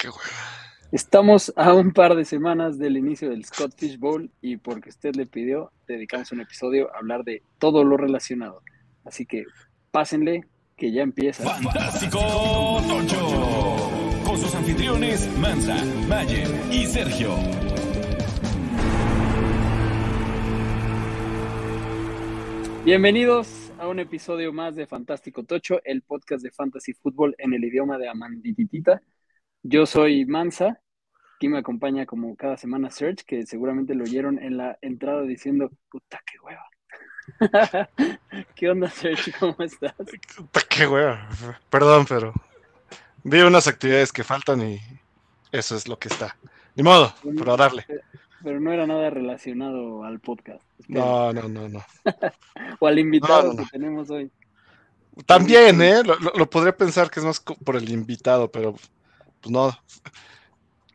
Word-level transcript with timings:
qué 0.00 0.08
hueva. 0.08 0.22
Estamos 0.92 1.52
a 1.56 1.74
un 1.74 1.92
par 1.92 2.16
de 2.16 2.24
semanas 2.24 2.78
del 2.78 2.96
inicio 2.96 3.28
del 3.30 3.44
Scott 3.44 3.74
Fish 3.76 3.98
Bowl 3.98 4.30
y 4.40 4.56
porque 4.56 4.88
usted 4.88 5.14
le 5.14 5.26
pidió, 5.26 5.70
dedicamos 5.86 6.32
un 6.32 6.40
episodio 6.40 6.92
a 6.94 6.98
hablar 6.98 7.22
de 7.22 7.42
todo 7.58 7.84
lo 7.84 7.96
relacionado. 7.96 8.62
Así 9.04 9.26
que 9.26 9.44
pásenle, 9.90 10.46
que 10.76 10.90
ya 10.90 11.02
empieza. 11.02 11.44
Fantástico 11.44 12.18
Tocho. 12.88 13.90
Con 14.24 14.38
sus 14.38 14.54
anfitriones 14.54 15.28
Mansa, 15.38 15.76
Mayer 16.08 16.48
y 16.72 16.86
Sergio. 16.86 17.36
Bienvenidos 22.84 23.70
a 23.78 23.86
un 23.86 24.00
episodio 24.00 24.52
más 24.52 24.74
de 24.74 24.86
Fantástico 24.86 25.44
Tocho, 25.44 25.80
el 25.84 26.02
podcast 26.02 26.42
de 26.42 26.50
Fantasy 26.50 26.94
Fútbol 26.94 27.34
en 27.38 27.52
el 27.52 27.62
idioma 27.62 27.98
de 27.98 28.08
Amandititita. 28.08 29.02
Yo 29.62 29.86
soy 29.86 30.24
Mansa, 30.26 30.80
aquí 31.36 31.48
me 31.48 31.58
acompaña 31.58 32.06
como 32.06 32.34
cada 32.36 32.56
semana 32.56 32.90
Serge, 32.90 33.24
que 33.26 33.46
seguramente 33.46 33.94
lo 33.94 34.04
oyeron 34.04 34.38
en 34.38 34.56
la 34.56 34.78
entrada 34.80 35.22
diciendo, 35.22 35.70
puta, 35.90 36.20
qué 36.26 36.38
hueva. 36.40 36.66
¿Qué 38.54 38.70
onda, 38.70 38.88
Serge? 38.90 39.32
¿Cómo 39.38 39.56
estás? 39.60 39.94
Puta, 40.36 40.60
qué 40.68 40.86
hueva. 40.86 41.28
Perdón, 41.68 42.06
pero 42.08 42.32
vi 43.22 43.40
unas 43.40 43.66
actividades 43.68 44.12
que 44.12 44.24
faltan 44.24 44.62
y 44.68 44.80
eso 45.52 45.76
es 45.76 45.86
lo 45.88 45.98
que 45.98 46.08
está. 46.08 46.36
Ni 46.74 46.82
modo, 46.82 47.12
pero 47.36 47.56
darle. 47.56 47.84
Pero 48.42 48.58
no 48.58 48.72
era 48.72 48.86
nada 48.86 49.10
relacionado 49.10 50.02
al 50.04 50.18
podcast. 50.20 50.62
No, 50.88 51.32
no, 51.32 51.48
no, 51.48 51.68
no. 51.68 51.84
O 52.80 52.86
al 52.86 52.98
invitado 52.98 53.48
No, 53.48 53.52
no, 53.52 53.54
no. 53.60 53.64
que 53.64 53.70
tenemos 53.70 54.08
hoy. 54.10 54.30
También, 55.26 55.82
¿eh? 55.82 56.02
Lo, 56.02 56.18
lo- 56.18 56.32
lo 56.34 56.48
podría 56.48 56.74
pensar 56.74 57.10
que 57.10 57.20
es 57.20 57.26
más 57.26 57.40
por 57.40 57.76
el 57.76 57.90
invitado, 57.90 58.50
pero 58.50 58.74
pues 59.40 59.50
no. 59.50 59.72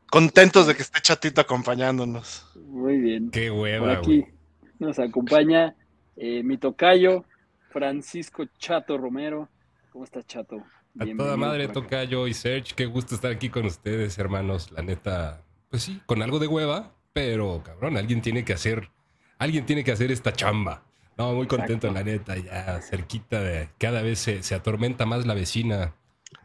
Contentos 0.09 0.67
de 0.67 0.75
que 0.75 0.81
esté 0.83 1.01
Chatito 1.01 1.41
acompañándonos. 1.41 2.45
Muy 2.55 2.97
bien. 2.97 3.31
Qué 3.31 3.51
Por 3.77 3.89
hueva, 3.89 3.93
aquí 3.93 4.21
güey. 4.21 4.33
nos 4.79 4.99
acompaña 4.99 5.75
eh, 6.15 6.43
mi 6.43 6.57
tocayo, 6.57 7.25
Francisco 7.69 8.45
Chato 8.57 8.97
Romero. 8.97 9.49
¿Cómo 9.91 10.05
estás, 10.05 10.25
Chato? 10.27 10.63
A 10.99 11.05
Bienvenido 11.05 11.35
toda 11.35 11.37
madre 11.37 11.67
por 11.67 11.71
acá. 11.71 11.73
toca 11.73 12.03
yo 12.05 12.27
y 12.27 12.33
Serge. 12.33 12.73
Qué 12.75 12.85
gusto 12.85 13.15
estar 13.15 13.31
aquí 13.31 13.49
con 13.49 13.65
ustedes, 13.65 14.17
hermanos. 14.17 14.71
La 14.71 14.81
neta, 14.81 15.43
pues 15.69 15.83
sí, 15.83 16.01
con 16.05 16.21
algo 16.21 16.39
de 16.39 16.47
hueva, 16.47 16.93
pero 17.13 17.61
cabrón, 17.63 17.97
alguien 17.97 18.21
tiene 18.21 18.45
que 18.45 18.53
hacer, 18.53 18.91
alguien 19.37 19.65
tiene 19.65 19.83
que 19.83 19.91
hacer 19.91 20.11
esta 20.11 20.31
chamba. 20.33 20.83
No, 21.17 21.33
muy 21.33 21.47
contento, 21.47 21.91
la 21.91 22.03
neta, 22.03 22.37
ya 22.37 22.81
cerquita 22.81 23.41
de. 23.41 23.69
Cada 23.77 24.01
vez 24.01 24.19
se, 24.19 24.43
se 24.43 24.55
atormenta 24.55 25.05
más 25.05 25.25
la 25.25 25.33
vecina 25.33 25.95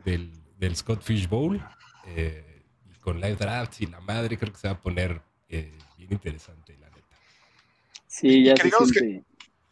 del, 0.04 0.32
del 0.58 0.76
Scott 0.76 1.02
Fish 1.02 1.28
Bowl. 1.28 1.60
Eh, 2.06 2.62
y 2.94 2.98
con 2.98 3.20
live 3.20 3.36
drafts 3.36 3.80
y 3.82 3.86
la 3.86 4.00
madre, 4.00 4.36
creo 4.38 4.52
que 4.52 4.58
se 4.58 4.68
va 4.68 4.74
a 4.74 4.80
poner 4.80 5.20
eh, 5.48 5.76
bien 5.96 6.12
interesante, 6.12 6.76
la 6.78 6.88
neta. 6.90 7.16
Sí, 8.06 8.44
ya 8.44 8.54
que 8.54 8.64
digamos 8.64 8.92
que-. 8.92 9.22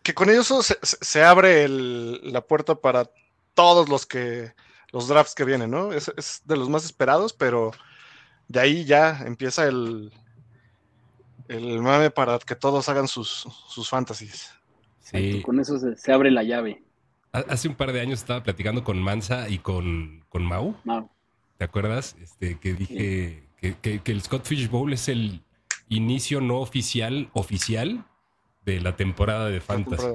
Que 0.02 0.14
con 0.14 0.30
eso 0.30 0.62
se, 0.62 1.22
abre 1.22 1.64
el- 1.64 2.32
la 2.32 2.40
puerta 2.40 2.74
para 2.76 3.10
todos 3.54 3.88
los 3.88 4.06
que 4.06 4.52
los 4.90 5.06
drafts 5.06 5.34
que 5.34 5.44
vienen, 5.44 5.70
¿no? 5.70 5.92
Es, 5.92 6.10
es 6.16 6.40
de 6.46 6.56
los 6.56 6.68
más 6.70 6.84
esperados, 6.84 7.34
pero 7.34 7.72
de 8.48 8.60
ahí 8.60 8.84
ya 8.86 9.20
empieza 9.26 9.66
el, 9.66 10.10
el 11.48 11.80
mame 11.82 12.10
para 12.10 12.38
que 12.38 12.54
todos 12.54 12.88
hagan 12.88 13.08
sus, 13.08 13.46
sus 13.68 13.88
fantasies. 13.88 14.50
Sí, 15.00 15.42
Con 15.44 15.58
eso 15.60 15.78
se, 15.78 15.96
se 15.96 16.12
abre 16.12 16.30
la 16.30 16.42
llave. 16.42 16.82
Ha- 17.32 17.44
hace 17.48 17.68
un 17.68 17.74
par 17.74 17.92
de 17.92 18.00
años 18.00 18.20
estaba 18.20 18.42
platicando 18.42 18.84
con 18.84 18.98
Mansa 18.98 19.48
y 19.48 19.58
con, 19.58 20.24
con 20.28 20.44
Mau. 20.44 20.76
Mau. 20.84 21.10
¿Te 21.58 21.64
acuerdas? 21.64 22.16
Este, 22.20 22.58
que 22.58 22.72
dije 22.74 23.48
que, 23.60 23.74
que- 23.82 24.00
que 24.00 24.12
el 24.12 24.22
Scott 24.22 24.46
Fish 24.46 24.70
Bowl 24.70 24.92
es 24.92 25.08
el 25.08 25.42
inicio 25.88 26.40
no 26.40 26.60
oficial, 26.60 27.28
oficial 27.34 28.06
de 28.64 28.80
la 28.80 28.96
temporada 28.96 29.48
de 29.48 29.60
Fantasy. 29.60 30.06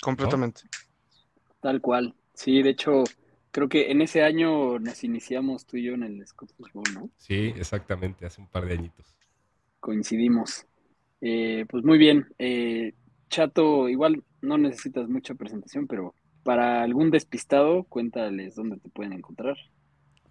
Completamente. 0.00 0.62
Tal 1.60 1.80
cual. 1.80 2.14
Sí, 2.34 2.62
de 2.62 2.70
hecho, 2.70 3.04
creo 3.50 3.68
que 3.68 3.90
en 3.90 4.02
ese 4.02 4.22
año 4.22 4.78
nos 4.78 5.02
iniciamos 5.04 5.64
tú 5.66 5.76
y 5.76 5.84
yo 5.84 5.94
en 5.94 6.02
el 6.02 6.26
Scott 6.26 6.52
Fish 6.56 6.72
Bowl, 6.72 6.84
¿no? 6.94 7.10
Sí, 7.16 7.52
exactamente, 7.56 8.26
hace 8.26 8.40
un 8.40 8.48
par 8.48 8.66
de 8.66 8.74
añitos. 8.74 9.16
Coincidimos. 9.80 10.66
Eh, 11.20 11.66
pues 11.68 11.84
muy 11.84 11.98
bien. 11.98 12.26
Eh, 12.38 12.94
Chato, 13.30 13.88
igual 13.88 14.22
no 14.42 14.58
necesitas 14.58 15.08
mucha 15.08 15.34
presentación, 15.34 15.86
pero 15.86 16.14
para 16.42 16.82
algún 16.82 17.10
despistado, 17.10 17.84
cuéntales 17.84 18.56
dónde 18.56 18.76
te 18.76 18.90
pueden 18.90 19.14
encontrar. 19.14 19.56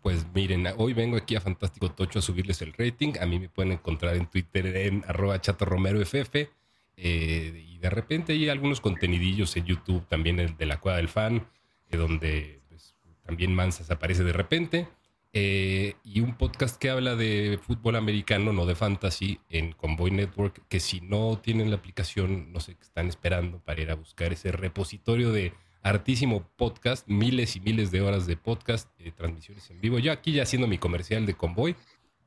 Pues 0.02 0.26
miren, 0.34 0.68
hoy 0.78 0.94
vengo 0.94 1.16
aquí 1.16 1.36
a 1.36 1.42
Fantástico 1.42 1.92
Tocho 1.92 2.20
a 2.20 2.22
subirles 2.24 2.62
el 2.64 2.74
rating. 2.74 3.14
A 3.22 3.28
mí 3.28 3.38
me 3.38 3.50
pueden 3.50 3.74
encontrar 3.74 4.16
en 4.16 4.26
Twitter 4.26 4.76
en 4.76 5.04
arroba 5.08 5.40
chatorromeroff. 5.40 6.16
Eh, 6.16 7.66
y 7.68 7.78
de 7.78 7.90
repente 7.90 8.34
hay 8.34 8.50
algunos 8.50 8.82
contenidillos 8.82 9.56
en 9.58 9.66
YouTube, 9.66 10.08
también 10.08 10.40
el 10.40 10.58
de 10.58 10.66
la 10.66 10.80
Cueva 10.80 10.98
del 10.98 11.08
Fan, 11.08 11.48
eh, 11.90 11.98
donde 11.98 12.62
pues, 12.70 12.96
también 13.24 13.54
Mansas 13.54 13.92
aparece 13.92 14.24
de 14.24 14.34
repente. 14.34 14.88
Eh, 15.34 15.94
y 16.04 16.22
un 16.22 16.36
podcast 16.36 16.78
que 16.78 16.90
habla 16.90 17.16
de 17.16 17.60
fútbol 17.62 17.96
americano, 17.96 18.54
no 18.54 18.66
de 18.66 18.76
fantasy, 18.76 19.40
en 19.50 19.72
Convoy 19.72 20.10
Network, 20.10 20.64
que 20.68 20.80
si 20.80 21.00
no 21.02 21.40
tienen 21.42 21.70
la 21.70 21.78
aplicación, 21.78 22.52
no 22.52 22.60
sé 22.60 22.74
qué 22.74 22.82
están 22.82 23.08
esperando 23.08 23.60
para 23.60 23.82
ir 23.82 23.92
a 23.92 23.96
buscar 23.96 24.34
ese 24.34 24.52
repositorio 24.52 25.32
de 25.32 25.54
hartísimo 25.84 26.48
podcast, 26.56 27.08
miles 27.08 27.56
y 27.56 27.60
miles 27.60 27.92
de 27.92 28.02
horas 28.02 28.28
de 28.28 28.38
podcast, 28.38 28.90
eh, 29.00 29.12
transmisiones 29.12 29.70
en 29.70 29.82
vivo. 29.82 30.00
Yo 30.00 30.12
aquí 30.12 30.32
ya 30.32 30.44
haciendo 30.44 30.68
mi 30.68 30.78
comercial 30.78 31.26
de 31.26 31.34
Convoy, 31.34 31.76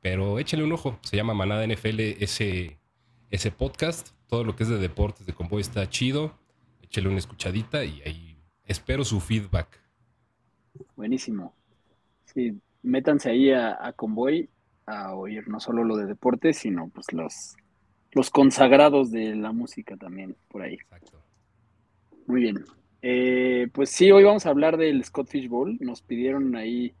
pero 0.01 0.39
échenle 0.39 0.65
un 0.65 0.73
ojo, 0.73 0.99
se 1.01 1.15
llama 1.15 1.33
Manada 1.33 1.65
NFL 1.65 1.99
ese, 2.19 2.77
ese 3.31 3.51
podcast, 3.51 4.09
todo 4.27 4.43
lo 4.43 4.55
que 4.55 4.63
es 4.63 4.69
de 4.69 4.77
deportes 4.77 5.25
de 5.25 5.33
Convoy 5.33 5.61
está 5.61 5.89
chido, 5.89 6.37
échenle 6.81 7.09
una 7.09 7.19
escuchadita 7.19 7.83
y 7.85 8.01
ahí 8.01 8.37
espero 8.65 9.03
su 9.05 9.19
feedback. 9.19 9.79
Buenísimo. 10.95 11.53
Sí, 12.25 12.59
métanse 12.83 13.29
ahí 13.29 13.51
a, 13.51 13.77
a 13.79 13.93
Convoy 13.93 14.49
a 14.85 15.15
oír 15.15 15.47
no 15.47 15.59
solo 15.59 15.83
lo 15.83 15.97
de 15.97 16.05
deportes, 16.05 16.57
sino 16.57 16.89
pues 16.89 17.11
los, 17.11 17.55
los 18.11 18.29
consagrados 18.29 19.11
de 19.11 19.35
la 19.35 19.51
música 19.51 19.97
también 19.97 20.35
por 20.49 20.61
ahí. 20.61 20.75
Exacto. 20.75 21.19
Muy 22.27 22.41
bien. 22.41 22.65
Eh, 23.07 23.67
pues 23.71 23.91
sí, 23.91 24.09
hoy 24.09 24.23
vamos 24.23 24.47
a 24.47 24.49
hablar 24.49 24.77
del 24.77 25.03
Scott 25.03 25.27
Fish 25.29 25.47
Bowl. 25.47 25.77
Nos 25.79 26.01
pidieron 26.01 26.55
ahí, 26.55 26.95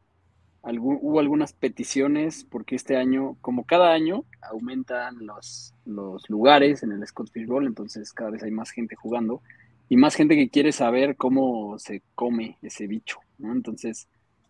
hubo 0.61 1.19
algunas 1.19 1.53
peticiones 1.53 2.45
porque 2.47 2.75
este 2.75 2.95
año, 2.95 3.37
como 3.41 3.65
cada 3.65 3.91
año, 3.91 4.23
aumentan 4.39 5.25
los, 5.25 5.73
los 5.83 6.29
lugares 6.29 6.83
en 6.83 6.91
el 6.91 7.07
Scott 7.07 7.31
Fish 7.31 7.47
Bowl, 7.47 7.65
entonces 7.65 8.13
cada 8.13 8.29
vez 8.29 8.43
hay 8.43 8.51
más 8.51 8.69
gente 8.69 8.95
jugando 8.95 9.41
y 9.89 9.97
más 9.97 10.13
gente 10.13 10.35
que 10.35 10.49
quiere 10.49 10.71
saber 10.73 11.15
cómo 11.15 11.79
se 11.79 12.03
come 12.13 12.59
ese 12.61 12.85
bicho. 12.85 13.17
Entonces, 13.41 14.07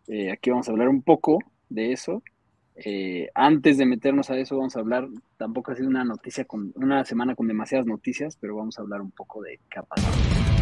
eh, 0.10 0.32
aquí 0.34 0.50
vamos 0.50 0.68
a 0.68 0.74
hablar 0.74 0.90
un 0.90 1.04
poco 1.04 1.40
de 1.70 1.94
eso. 1.94 2.22
Eh, 2.76 3.30
antes 3.34 3.78
de 3.78 3.86
meternos 3.86 4.30
a 4.30 4.38
eso, 4.38 4.58
vamos 4.58 4.76
a 4.76 4.82
hablar, 4.82 5.08
tampoco 5.38 5.72
ha 5.72 5.76
sido 5.76 5.88
una 5.88 6.04
noticia 6.04 6.44
con, 6.44 6.74
una 6.76 7.06
semana 7.06 7.34
con 7.34 7.48
demasiadas 7.48 7.88
noticias, 7.88 8.36
pero 8.42 8.58
vamos 8.58 8.78
a 8.78 8.82
hablar 8.82 9.00
un 9.00 9.12
poco 9.12 9.42
de 9.42 9.62
qué 9.70 9.80
ha 9.80 9.84
pasado. 9.84 10.55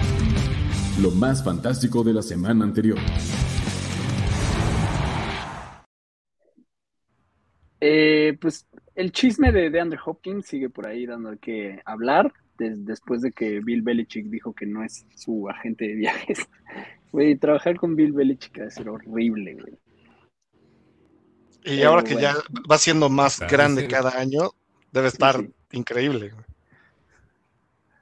Lo 1.01 1.11
más 1.11 1.43
fantástico 1.43 2.03
de 2.03 2.13
la 2.13 2.21
semana 2.21 2.63
anterior. 2.65 2.97
Eh, 7.79 8.37
pues 8.39 8.65
el 8.95 9.11
chisme 9.11 9.51
de, 9.51 9.69
de 9.69 9.79
Andrew 9.79 9.99
Hopkins 10.05 10.45
sigue 10.45 10.69
por 10.69 10.87
ahí 10.87 11.05
dando 11.05 11.37
qué 11.41 11.81
hablar, 11.85 12.31
des- 12.57 12.85
después 12.85 13.21
de 13.21 13.31
que 13.31 13.59
Bill 13.59 13.81
Belichick 13.81 14.27
dijo 14.27 14.53
que 14.53 14.65
no 14.65 14.83
es 14.83 15.05
su 15.15 15.49
agente 15.49 15.87
de 15.87 15.95
viajes. 15.95 16.39
Güey, 17.11 17.35
trabajar 17.35 17.75
con 17.75 17.95
Bill 17.95 18.11
Belichick 18.11 18.59
va 18.59 18.65
a 18.65 18.69
ser 18.71 18.89
horrible, 18.89 19.53
güey. 19.53 19.73
Y 21.63 21.77
Pero 21.77 21.89
ahora 21.89 22.03
que 22.03 22.15
bueno. 22.15 22.27
ya 22.29 22.35
va 22.71 22.79
siendo 22.79 23.07
más 23.07 23.33
Está, 23.33 23.47
grande 23.47 23.83
sí. 23.83 23.87
cada 23.87 24.17
año, 24.19 24.49
debe 24.91 25.09
estar 25.09 25.39
sí. 25.39 25.53
increíble. 25.73 26.29
güey. 26.31 26.43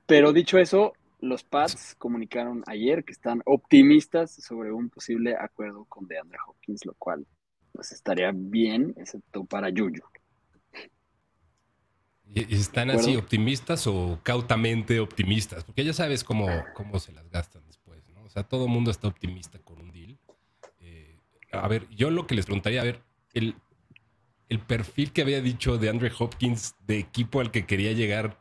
Pero 0.06 0.32
dicho 0.32 0.58
eso, 0.60 0.94
los 1.22 1.44
Pats 1.44 1.96
comunicaron 1.98 2.64
ayer 2.66 3.06
que 3.06 3.14
están 3.14 3.42
optimistas 3.46 4.34
sobre 4.34 4.72
un 4.72 4.90
posible 4.90 5.36
acuerdo 5.36 5.86
con 5.86 6.08
DeAndre 6.08 6.40
Hopkins, 6.48 6.86
lo 6.86 6.96
cual 6.96 7.26
pues 7.72 7.92
estaría 7.92 8.32
bien, 8.34 8.94
excepto 8.98 9.46
para 9.46 9.70
Yuyu. 9.70 10.04
¿Y 12.34 12.54
y 12.54 12.60
están 12.60 12.90
así 12.90 13.16
optimistas 13.16 13.88
o 13.88 14.20
cautamente 14.24 15.00
optimistas? 15.00 15.64
Porque 15.64 15.84
ya 15.84 15.94
sabes 15.94 16.24
cómo, 16.24 16.48
cómo 16.74 17.00
se 17.00 17.12
las 17.12 17.30
gastan 17.30 17.66
después, 17.68 18.08
¿no? 18.10 18.24
O 18.24 18.30
sea, 18.30 18.44
todo 18.44 18.66
el 18.66 18.72
mundo 18.72 18.90
está 18.90 19.08
optimista 19.08 19.60
con 19.60 19.80
un 19.80 19.92
deal. 19.92 20.18
Eh, 20.80 21.18
a 21.52 21.68
ver, 21.68 21.88
yo 21.90 22.10
lo 22.10 22.28
que 22.28 22.36
les 22.36 22.46
preguntaría, 22.46 22.82
a 22.82 22.86
ver, 22.86 23.02
el, 23.34 23.56
el 24.50 24.60
perfil 24.60 25.12
que 25.12 25.22
había 25.22 25.42
dicho 25.42 25.78
de 25.78 25.90
Andre 25.90 26.12
Hopkins 26.18 26.76
de 26.88 27.00
equipo 27.00 27.42
al 27.42 27.52
que 27.52 27.66
quería 27.66 27.92
llegar 27.92 28.41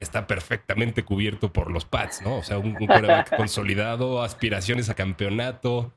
está 0.00 0.26
perfectamente 0.26 1.04
cubierto 1.04 1.52
por 1.52 1.70
los 1.70 1.84
Pats, 1.84 2.22
¿no? 2.22 2.38
O 2.38 2.42
sea, 2.42 2.58
un, 2.58 2.76
un 2.80 2.86
quarterback 2.86 3.36
consolidado, 3.36 4.22
aspiraciones 4.22 4.88
a 4.88 4.94
campeonato. 4.94 5.92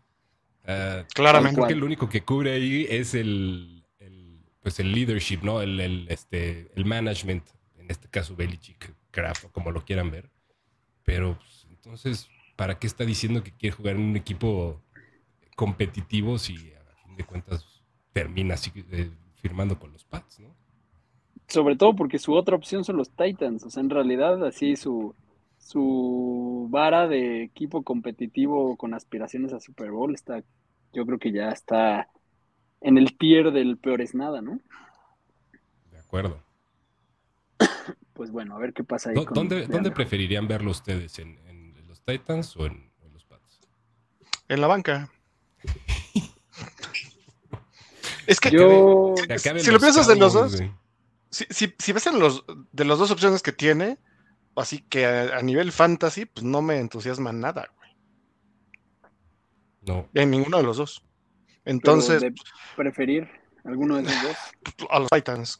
Ah, 0.65 1.05
Claramente. 1.13 1.55
Creo 1.55 1.67
que 1.67 1.75
lo 1.75 1.85
único 1.85 2.09
que 2.09 2.23
cubre 2.23 2.51
ahí 2.51 2.85
es 2.89 3.15
el, 3.15 3.85
el, 3.99 4.41
pues 4.61 4.79
el 4.79 4.91
leadership, 4.91 5.39
¿no? 5.41 5.61
El, 5.61 5.79
el, 5.79 6.05
este, 6.09 6.69
el 6.75 6.85
management, 6.85 7.45
en 7.77 7.89
este 7.89 8.09
caso 8.09 8.35
Belichick, 8.35 8.93
Kraft, 9.09 9.45
o 9.45 9.51
como 9.51 9.71
lo 9.71 9.85
quieran 9.85 10.11
ver. 10.11 10.29
Pero 11.03 11.37
pues, 11.39 11.65
entonces, 11.69 12.29
¿para 12.57 12.77
qué 12.77 12.87
está 12.87 13.05
diciendo 13.05 13.41
que 13.41 13.53
quiere 13.53 13.75
jugar 13.75 13.95
en 13.95 14.01
un 14.01 14.17
equipo 14.17 14.81
competitivo 15.55 16.37
si 16.37 16.55
a 16.73 17.05
fin 17.05 17.15
de 17.15 17.23
cuentas 17.23 17.65
termina 18.11 18.55
así, 18.55 18.71
eh, 18.91 19.09
firmando 19.41 19.79
con 19.79 19.93
los 19.93 20.03
Pats, 20.03 20.39
¿no? 20.39 20.55
Sobre 21.47 21.75
todo 21.75 21.95
porque 21.95 22.19
su 22.19 22.33
otra 22.33 22.55
opción 22.55 22.83
son 22.83 22.97
los 22.97 23.09
Titans. 23.11 23.63
O 23.63 23.69
sea, 23.69 23.81
en 23.81 23.89
realidad, 23.89 24.43
así 24.45 24.75
su, 24.75 25.13
su 25.57 26.67
vara 26.69 27.07
de 27.07 27.43
equipo 27.43 27.83
competitivo 27.83 28.75
con 28.77 28.93
aspiraciones 28.93 29.53
a 29.53 29.59
Super 29.59 29.91
Bowl 29.91 30.13
está, 30.15 30.43
yo 30.93 31.05
creo 31.05 31.19
que 31.19 31.31
ya 31.31 31.49
está 31.51 32.07
en 32.81 32.97
el 32.97 33.17
tier 33.17 33.51
del 33.51 33.77
peor 33.77 34.01
es 34.01 34.15
nada, 34.15 34.41
¿no? 34.41 34.59
De 35.91 35.99
acuerdo. 35.99 36.39
Pues 38.13 38.29
bueno, 38.29 38.55
a 38.55 38.59
ver 38.59 38.73
qué 38.73 38.83
pasa 38.83 39.09
ahí. 39.09 39.15
¿Dó- 39.15 39.25
con 39.25 39.33
¿Dónde, 39.33 39.65
¿Dónde 39.65 39.89
preferirían 39.89 40.47
verlo 40.47 40.69
ustedes? 40.69 41.17
¿En, 41.17 41.35
en 41.47 41.73
los 41.87 41.99
Titans 42.01 42.55
o 42.57 42.67
en, 42.67 42.91
en 43.01 43.11
los 43.11 43.25
Pats? 43.25 43.59
En 44.49 44.61
la 44.61 44.67
banca. 44.67 45.09
es 48.27 48.39
que 48.39 48.51
Yo, 48.51 49.15
Si 49.57 49.71
lo 49.71 49.79
piensas 49.79 50.07
en 50.09 50.19
los 50.19 50.33
dos. 50.33 50.61
Si, 51.33 51.45
si, 51.49 51.73
si 51.77 51.91
ves 51.93 52.07
en 52.07 52.19
los 52.19 52.45
de 52.71 52.85
las 52.85 52.97
dos 52.99 53.11
opciones 53.11 53.41
que 53.41 53.51
tiene, 53.51 53.97
así 54.55 54.79
que 54.79 55.05
a, 55.05 55.37
a 55.37 55.41
nivel 55.41 55.71
fantasy, 55.71 56.25
pues 56.25 56.43
no 56.45 56.61
me 56.61 56.79
entusiasma 56.79 57.33
nada, 57.33 57.67
güey. 57.77 57.89
No, 59.81 60.07
En 60.13 60.31
ninguno 60.31 60.57
de 60.57 60.63
los 60.63 60.77
dos. 60.77 61.03
Entonces, 61.65 62.21
de 62.21 62.33
preferir 62.75 63.29
alguno 63.65 63.97
de 63.97 64.03
esos 64.03 64.23
dos. 64.23 64.37
a 64.89 64.99
los 64.99 65.09
Titans. 65.09 65.59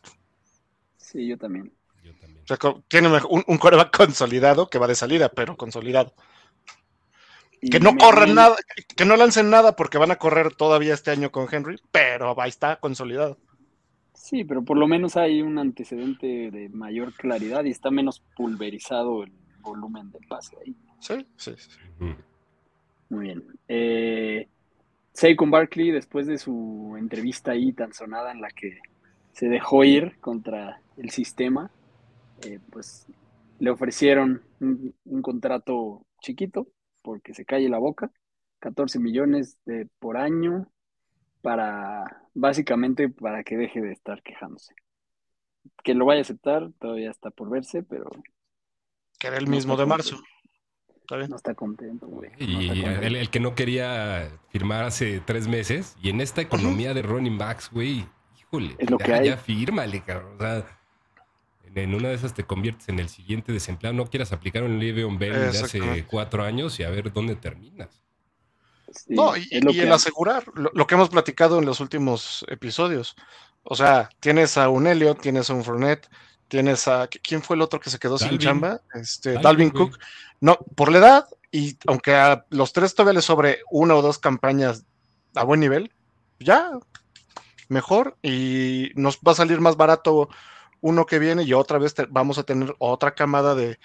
Sí, 0.97 1.27
yo 1.27 1.37
también. 1.37 1.73
yo 2.03 2.13
también. 2.19 2.43
O 2.43 2.47
sea, 2.47 2.57
tiene 2.87 3.09
un, 3.29 3.43
un 3.45 3.57
coreback 3.57 3.95
consolidado 3.97 4.69
que 4.69 4.79
va 4.79 4.87
de 4.87 4.95
salida, 4.95 5.29
pero 5.29 5.57
consolidado. 5.57 6.13
Y 7.61 7.69
Que 7.69 7.79
no 7.79 7.95
corran 7.95 8.29
me- 8.29 8.35
nada, 8.35 8.55
que 8.95 9.05
no 9.05 9.15
lancen 9.15 9.49
nada 9.49 9.75
porque 9.77 9.97
van 9.97 10.11
a 10.11 10.17
correr 10.17 10.53
todavía 10.53 10.93
este 10.93 11.11
año 11.11 11.31
con 11.31 11.47
Henry, 11.49 11.81
pero 11.91 12.39
ahí 12.41 12.49
está 12.49 12.77
consolidado. 12.77 13.37
Sí, 14.23 14.45
pero 14.45 14.63
por 14.63 14.77
lo 14.77 14.87
menos 14.87 15.17
hay 15.17 15.41
un 15.41 15.59
antecedente 15.59 16.49
de 16.49 16.69
mayor 16.69 17.11
claridad 17.13 17.65
y 17.65 17.71
está 17.71 17.91
menos 17.91 18.23
pulverizado 18.37 19.21
el 19.23 19.33
volumen 19.59 20.11
de 20.11 20.19
pase 20.29 20.55
ahí. 20.65 20.73
Sí, 20.99 21.27
sí, 21.35 21.51
sí. 21.57 21.77
Muy 23.09 23.25
bien. 23.25 23.43
Eh, 23.67 24.47
Saquon 25.11 25.51
Barkley, 25.51 25.91
después 25.91 26.25
de 26.25 26.37
su 26.37 26.95
entrevista 26.97 27.51
ahí 27.51 27.73
tan 27.73 27.91
sonada 27.91 28.31
en 28.31 28.39
la 28.39 28.47
que 28.51 28.79
se 29.33 29.49
dejó 29.49 29.83
ir 29.83 30.17
contra 30.21 30.79
el 30.95 31.09
sistema, 31.09 31.69
eh, 32.45 32.61
pues 32.71 33.05
le 33.59 33.71
ofrecieron 33.71 34.41
un, 34.61 34.95
un 35.03 35.21
contrato 35.21 36.05
chiquito 36.21 36.69
porque 37.01 37.33
se 37.33 37.43
calle 37.43 37.67
la 37.67 37.77
boca, 37.77 38.09
14 38.59 38.99
millones 38.99 39.57
de, 39.65 39.89
por 39.99 40.15
año 40.15 40.71
para 41.43 42.23
básicamente 42.33 43.09
para 43.09 43.43
que 43.45 43.57
deje 43.57 43.81
de 43.83 43.93
estar 43.93 44.23
quejándose. 44.23 44.75
Que 45.83 45.93
lo 45.93 46.05
vaya 46.05 46.19
a 46.19 46.23
aceptar 46.23 46.71
todavía 46.79 47.11
está 47.11 47.29
por 47.31 47.49
verse, 47.51 47.83
pero 47.83 48.09
Que 49.19 49.27
era 49.27 49.37
el 49.37 49.49
No 49.49 49.51
mismo 49.51 49.77
de 49.77 49.85
marzo. 49.85 50.17
Está 51.01 51.17
bien. 51.17 51.29
no 51.29 51.35
está 51.35 51.55
contento, 51.55 52.07
güey. 52.07 52.31
No 52.47 52.61
Y 52.61 52.67
contento. 52.67 53.01
el, 53.01 53.15
el 53.15 53.29
que 53.29 53.39
no 53.39 53.55
quería 53.55 54.39
firmar 54.49 54.83
hace 54.85 55.21
tres 55.21 55.47
meses, 55.47 55.95
y 56.01 56.09
en 56.09 56.21
esta 56.21 56.41
economía 56.41 56.93
de 56.93 57.01
running 57.01 57.37
backs, 57.37 57.69
güey, 57.71 58.07
híjole, 58.39 58.75
Es 58.77 58.89
lo 58.89 58.99
ya, 58.99 59.05
que 59.05 59.13
hay. 59.13 59.25
ya 59.25 59.37
fírmale, 59.37 60.03
cabrón. 60.03 60.35
O 60.37 60.39
sea, 60.41 60.67
en, 61.65 61.77
en 61.79 61.95
una 61.95 62.09
de 62.09 62.15
esas 62.15 62.35
te 62.35 62.45
conviertes 62.45 62.89
en 62.89 62.99
el 62.99 63.09
siguiente 63.09 63.51
desempleado. 63.53 63.95
No 63.97 64.07
quieras 64.07 64.33
aplicar 64.33 64.63
un 64.63 64.79
Le'Veon 64.79 65.19
Bell 65.19 65.51
de 65.51 65.59
hace 65.59 66.05
cuatro 66.07 66.43
años 66.43 66.79
y 66.79 66.83
a 66.83 66.91
ver 66.91 67.13
dónde 67.13 67.35
terminas. 67.37 68.02
Sí, 68.93 69.13
No, 69.15 69.35
y, 69.35 69.47
el 69.51 69.67
hay. 69.67 69.89
asegurar, 69.89 70.45
lo, 70.55 70.71
lo 70.73 70.87
que 70.87 70.95
hemos 70.95 71.09
platicado 71.09 71.59
en 71.59 71.65
los 71.65 71.79
últimos 71.79 72.45
episodios. 72.49 73.15
O 73.63 73.75
sea, 73.75 74.09
tienes 74.19 74.57
a 74.57 74.69
un 74.69 74.87
Elliot, 74.87 75.21
tienes 75.21 75.49
a 75.49 75.53
un 75.53 75.63
Fournette, 75.63 76.07
tienes 76.47 76.87
a. 76.87 77.07
¿Quién 77.07 77.41
fue 77.41 77.55
el 77.55 77.61
otro 77.61 77.79
que 77.79 77.89
se 77.89 77.99
quedó 77.99 78.17
sin 78.17 78.37
chamba? 78.37 78.81
Este, 78.93 79.29
Dalvin, 79.33 79.43
Dalvin 79.43 79.69
güey. 79.69 79.89
Cook. 79.89 79.99
No, 80.41 80.57
por 80.75 80.91
la 80.91 80.97
edad, 80.97 81.27
y 81.51 81.77
aunque 81.87 82.13
a 82.13 82.45
los 82.49 82.73
tres 82.73 82.93
todavía 82.93 83.13
les 83.17 83.25
sobre 83.25 83.59
una 83.71 83.95
o 83.95 84.01
dos 84.01 84.19
campañas 84.19 84.83
a 85.35 85.43
buen 85.45 85.59
nivel, 85.61 85.91
ya, 86.39 86.71
mejor. 87.69 88.17
Y 88.21 88.91
nos 88.95 89.17
va 89.19 89.31
a 89.31 89.35
salir 89.35 89.61
más 89.61 89.77
barato 89.77 90.29
uno 90.81 91.05
que 91.05 91.19
viene 91.19 91.43
y 91.43 91.53
otra 91.53 91.77
vez 91.77 91.93
te- 91.93 92.07
vamos 92.09 92.37
a 92.37 92.43
tener 92.43 92.75
otra 92.79 93.15
camada 93.15 93.55
de 93.55 93.79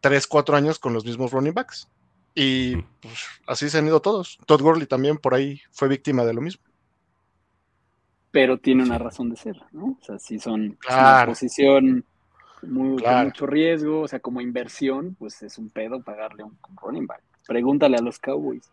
tres, 0.00 0.26
cuatro 0.26 0.56
años 0.56 0.78
con 0.80 0.92
los 0.92 1.04
mismos 1.04 1.30
running 1.30 1.54
backs. 1.54 1.88
Y 2.34 2.76
pues, 3.00 3.26
así 3.46 3.68
se 3.68 3.78
han 3.78 3.86
ido 3.86 4.00
todos. 4.00 4.38
Todd 4.46 4.60
Gurley 4.62 4.86
también 4.86 5.18
por 5.18 5.34
ahí 5.34 5.60
fue 5.72 5.88
víctima 5.88 6.24
de 6.24 6.34
lo 6.34 6.40
mismo. 6.40 6.62
pero 8.32 8.58
tiene 8.58 8.84
una 8.84 8.96
razón 8.96 9.28
de 9.30 9.34
ser, 9.36 9.56
¿no? 9.72 9.98
O 10.00 10.04
sea, 10.04 10.16
si 10.20 10.38
son 10.38 10.62
es 10.66 10.70
una 10.70 10.78
Claro. 10.96 11.32
posición 11.32 12.04
muy, 12.62 12.88
con 12.90 12.96
Claro. 12.98 13.24
mucho 13.26 13.44
riesgo, 13.46 14.02
o 14.02 14.06
sea, 14.08 14.20
como 14.20 14.40
inversión, 14.40 15.16
pues 15.18 15.42
es 15.42 15.58
un 15.58 15.68
pedo 15.68 16.00
pagarle 16.02 16.44
un 16.44 16.56
running 16.80 17.08
back. 17.08 17.22
Pregúntale 17.48 17.96
a 17.96 18.00
los 18.02 18.20
Cowboys. 18.20 18.70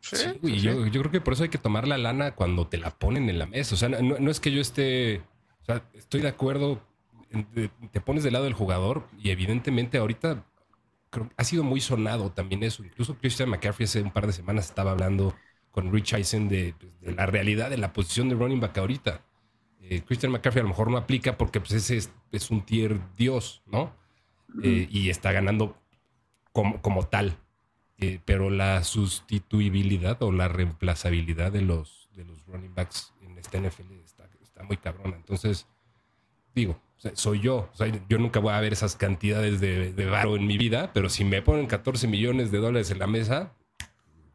Sí, 0.00 0.16
Sí, 0.16 0.26
sí. 0.42 0.60
Yo, 0.60 0.86
yo 0.86 1.00
creo 1.00 1.10
que 1.10 1.20
por 1.22 1.32
eso 1.32 1.44
hay 1.44 1.48
que 1.48 1.56
tomar 1.56 1.88
la 1.88 1.96
lana 1.96 2.34
cuando 2.34 2.66
te 2.66 2.76
la 2.76 2.90
ponen 2.90 3.30
en 3.30 3.38
la 3.38 3.46
mesa. 3.46 3.74
O 3.74 3.78
sea, 3.78 3.88
no, 3.88 4.18
no 4.18 4.30
es 4.30 4.40
que 4.40 4.50
yo 4.52 4.60
esté. 4.60 5.22
O 5.62 5.64
sea, 5.64 5.82
estoy 5.94 6.20
de 6.20 6.28
acuerdo. 6.28 6.82
en- 7.30 7.46
de- 7.54 7.70
Te 7.92 8.00
pones 8.02 8.24
del 8.24 8.34
lado 8.34 8.44
del 8.44 8.52
jugador 8.52 9.04
y 9.18 9.30
evidentemente 9.30 9.96
ahorita 9.96 10.44
creo 11.12 11.30
ha 11.36 11.44
sido 11.44 11.62
muy 11.62 11.80
sonado 11.80 12.32
también 12.32 12.62
eso. 12.64 12.82
Incluso 12.82 13.16
Christian 13.18 13.50
McCaffrey 13.50 13.84
hace 13.84 14.02
un 14.02 14.10
par 14.10 14.26
de 14.26 14.32
semanas 14.32 14.66
estaba 14.66 14.92
hablando 14.92 15.36
con 15.70 15.92
Rich 15.92 16.14
Eisen 16.14 16.48
de, 16.48 16.74
pues, 16.78 16.98
de 17.00 17.12
la 17.12 17.26
realidad 17.26 17.70
de 17.70 17.76
la 17.76 17.92
posición 17.92 18.28
de 18.28 18.34
running 18.34 18.60
back 18.60 18.78
ahorita. 18.78 19.22
Eh, 19.80 20.02
Christian 20.06 20.32
McCaffrey 20.32 20.60
a 20.60 20.64
lo 20.64 20.70
mejor 20.70 20.90
no 20.90 20.96
aplica 20.96 21.36
porque 21.36 21.60
pues, 21.60 21.72
ese 21.72 21.98
es, 21.98 22.10
es 22.32 22.50
un 22.50 22.62
tier 22.64 22.98
Dios, 23.16 23.62
¿no? 23.66 23.94
Eh, 24.62 24.88
y 24.90 25.10
está 25.10 25.32
ganando 25.32 25.78
como, 26.52 26.80
como 26.80 27.06
tal. 27.06 27.36
Eh, 27.98 28.18
pero 28.24 28.50
la 28.50 28.82
sustituibilidad 28.82 30.20
o 30.22 30.32
la 30.32 30.48
reemplazabilidad 30.48 31.52
de 31.52 31.62
los, 31.62 32.08
de 32.14 32.24
los 32.24 32.44
running 32.46 32.74
backs 32.74 33.12
en 33.20 33.38
esta 33.38 33.58
NFL 33.58 33.92
está, 34.04 34.28
está 34.42 34.62
muy 34.64 34.76
cabrona. 34.76 35.16
Entonces, 35.16 35.66
digo, 36.54 36.80
soy 37.14 37.40
yo. 37.40 37.68
O 37.72 37.76
sea, 37.76 37.88
yo 38.08 38.18
nunca 38.18 38.40
voy 38.40 38.52
a 38.52 38.60
ver 38.60 38.72
esas 38.72 38.96
cantidades 38.96 39.60
de, 39.60 39.92
de 39.92 40.06
varo 40.06 40.36
en 40.36 40.46
mi 40.46 40.58
vida, 40.58 40.90
pero 40.94 41.08
si 41.08 41.24
me 41.24 41.42
ponen 41.42 41.66
14 41.66 42.08
millones 42.08 42.50
de 42.52 42.58
dólares 42.58 42.90
en 42.90 42.98
la 43.00 43.06
mesa, 43.06 43.52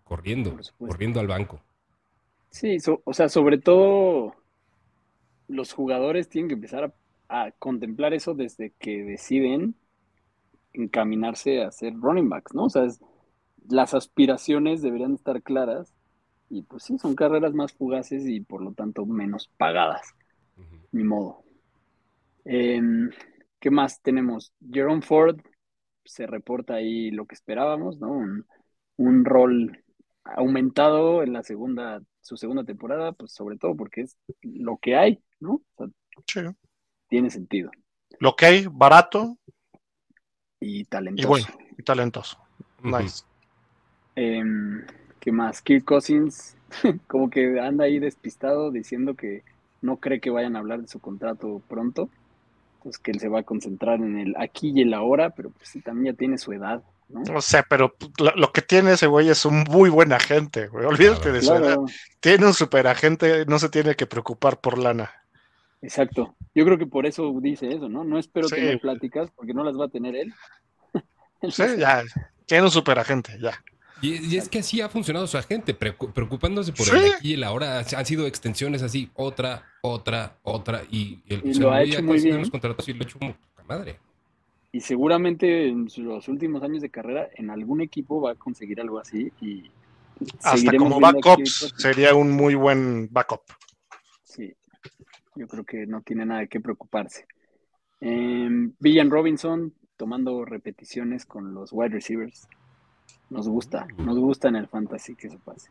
corriendo, 0.03 0.57
corriendo 0.83 1.19
al 1.19 1.27
banco. 1.27 1.61
Sí, 2.49 2.79
so- 2.79 3.01
o 3.05 3.13
sea, 3.13 3.29
sobre 3.29 3.57
todo 3.59 4.33
los 5.47 5.73
jugadores 5.73 6.29
tienen 6.29 6.49
que 6.49 6.55
empezar 6.55 6.93
a, 7.29 7.45
a 7.47 7.51
contemplar 7.53 8.13
eso 8.13 8.33
desde 8.33 8.73
que 8.79 9.03
deciden 9.03 9.75
encaminarse 10.73 11.63
a 11.63 11.71
ser 11.71 11.95
running 11.99 12.29
backs, 12.29 12.53
¿no? 12.55 12.65
O 12.65 12.69
sea, 12.71 12.85
es- 12.85 13.01
las 13.69 13.93
aspiraciones 13.93 14.81
deberían 14.81 15.13
estar 15.15 15.43
claras 15.43 15.93
y 16.49 16.63
pues 16.63 16.83
sí, 16.85 16.97
son 16.99 17.15
carreras 17.15 17.53
más 17.53 17.73
fugaces 17.73 18.25
y 18.27 18.41
por 18.41 18.61
lo 18.63 18.73
tanto 18.73 19.05
menos 19.05 19.49
pagadas, 19.57 20.15
Ujú. 20.57 20.77
ni 20.91 21.03
modo. 21.05 21.43
Em, 22.49 23.09
¿qué 23.59 23.71
más 23.71 24.01
tenemos? 24.01 24.53
Jerome 24.71 25.01
Ford 25.01 25.39
se 26.05 26.25
reporta 26.25 26.75
ahí 26.75 27.11
lo 27.11 27.25
que 27.25 27.35
esperábamos, 27.35 27.99
¿no? 27.99 28.09
Un, 28.11 28.45
un 28.95 29.25
rol 29.25 29.83
aumentado 30.23 31.23
en 31.23 31.33
la 31.33 31.43
segunda, 31.43 32.01
su 32.21 32.37
segunda 32.37 32.63
temporada, 32.63 33.11
pues 33.11 33.33
sobre 33.33 33.57
todo 33.57 33.75
porque 33.75 34.01
es 34.01 34.17
lo 34.41 34.77
que 34.77 34.95
hay, 34.95 35.21
¿no? 35.39 35.55
O 35.55 35.63
sea, 35.77 35.87
Sí. 36.25 36.41
tiene 37.09 37.29
sentido. 37.29 37.69
Lo 38.19 38.35
que 38.35 38.45
hay, 38.45 38.67
barato 38.71 39.37
Y 40.59 40.79
y 40.81 40.85
talentoso. 40.85 41.27
bueno, 41.27 41.47
y 41.77 41.83
talentoso. 41.83 42.37
Ujú. 42.79 42.97
Nice. 42.97 43.23
Em, 44.15 44.85
¿qué 45.19 45.31
más? 45.31 45.61
Kirk 45.61 45.85
Cousins, 45.85 46.57
como 47.07 47.29
que 47.29 47.59
anda 47.59 47.85
ahí 47.85 47.99
despistado 47.99 48.71
diciendo 48.71 49.15
que 49.15 49.43
no 49.81 49.97
cree 49.97 50.19
que 50.19 50.29
vayan 50.29 50.55
a 50.55 50.59
hablar 50.59 50.81
de 50.81 50.87
su 50.87 50.99
contrato 50.99 51.61
pronto. 51.67 52.09
Entonces 52.77 52.99
que 53.01 53.11
él 53.11 53.19
se 53.19 53.27
va 53.27 53.39
a 53.39 53.43
concentrar 53.43 53.99
en 53.99 54.17
el 54.17 54.35
aquí 54.37 54.71
y 54.75 54.81
el 54.81 54.93
ahora, 54.93 55.31
pero 55.31 55.49
pues 55.51 55.67
sí, 55.69 55.81
también 55.81 56.13
ya 56.13 56.17
tiene 56.17 56.37
su 56.37 56.53
edad, 56.53 56.81
¿no? 57.09 57.21
No 57.23 57.41
sé, 57.41 57.63
pero 57.69 57.95
lo, 58.19 58.31
lo 58.35 58.51
que 58.53 58.61
tiene 58.61 58.93
ese 58.93 59.07
güey 59.07 59.29
es 59.29 59.43
un 59.45 59.63
muy 59.69 59.89
buen 59.89 60.13
agente, 60.13 60.67
güey. 60.67 60.85
Olvídate 60.85 61.21
Claro. 61.21 61.33
de 61.33 61.41
su 61.41 61.53
edad. 61.53 61.77
Tiene 62.19 62.45
un 62.45 62.53
super 62.53 62.87
agente, 62.87 63.45
no 63.47 63.59
se 63.59 63.69
tiene 63.69 63.95
que 63.95 64.05
preocupar 64.07 64.59
por 64.59 64.77
lana. 64.77 65.11
exacto. 65.81 66.35
Yo 66.55 66.65
creo 66.65 66.77
que 66.77 66.87
por 66.87 67.05
eso 67.05 67.31
dice 67.39 67.69
eso, 67.71 67.87
¿no? 67.89 68.03
No 68.03 68.17
espero 68.17 68.47
Sí. 68.47 68.55
tener 68.55 68.79
pláticas 68.79 69.29
porque 69.35 69.53
no 69.53 69.63
las 69.63 69.77
va 69.77 69.85
a 69.85 69.89
tener 69.89 70.15
él. 70.15 70.33
Él 71.41 71.51
Sí, 71.51 71.63
ya. 71.77 72.03
Tiene 72.45 72.63
un 72.63 72.71
super 72.71 72.97
agente, 72.97 73.37
ya. 73.39 73.51
Y, 74.01 74.33
y 74.33 74.37
es 74.37 74.47
que 74.49 74.59
así 74.59 74.79
ha 74.81 74.89
funcionado 74.89 75.25
su 75.27 75.37
agente, 75.37 75.77
preocu- 75.77 76.11
preocupándose 76.13 76.71
por 76.73 76.85
Sí. 76.85 76.95
el 76.95 77.13
aquí 77.13 77.29
y 77.29 77.33
el 77.33 77.43
ahora. 77.43 77.79
Han 77.79 78.05
sido 78.05 78.27
extensiones 78.27 78.83
así, 78.83 79.09
otra, 79.15 79.65
otra, 79.81 80.37
otra. 80.43 80.83
Y, 80.91 81.19
el, 81.27 81.41
Y 81.45 81.49
o 81.51 81.53
sea, 81.53 81.63
lo 81.63 81.71
ha 81.71 81.83
hecho 81.83 81.99
muy 82.03 82.07
conseguido 82.09 82.35
bien. 82.35 82.41
los 82.41 82.51
contratos 82.51 82.87
y 82.89 82.93
lo 82.93 82.99
ha 83.03 83.07
hecho 83.07 83.19
poca 83.19 83.37
madre. 83.67 83.99
Y 84.71 84.81
seguramente 84.81 85.67
en 85.69 85.87
los 85.97 86.27
últimos 86.27 86.61
años 86.61 86.81
de 86.81 86.89
carrera, 86.89 87.29
en 87.35 87.49
algún 87.49 87.81
equipo 87.81 88.21
va 88.21 88.31
a 88.31 88.35
conseguir 88.35 88.79
algo 88.81 88.99
así. 88.99 89.31
Y 89.41 89.71
Hasta 90.43 90.75
como 90.77 90.99
backups 90.99 91.61
cosas. 91.61 91.73
sería 91.81 92.13
un 92.13 92.31
muy 92.31 92.53
buen 92.55 93.07
backup. 93.11 93.41
Sí, 94.23 94.53
yo 95.35 95.47
creo 95.47 95.63
que 95.63 95.87
no 95.87 96.01
tiene 96.01 96.25
nada 96.25 96.45
que 96.47 96.59
preocuparse. 96.59 97.25
Em, 97.99 98.73
Villan 98.79 99.09
Robinson 99.09 99.73
tomando 99.95 100.45
repeticiones 100.45 101.25
con 101.25 101.55
los 101.55 101.69
wide 101.71 101.89
receivers. 101.89 102.47
Nos 103.29 103.47
gusta, 103.47 103.85
nos 103.97 104.17
gusta 104.17 104.47
en 104.47 104.55
el 104.55 104.67
fantasy 104.67 105.15
que 105.15 105.27
eso 105.27 105.37
pase. 105.39 105.69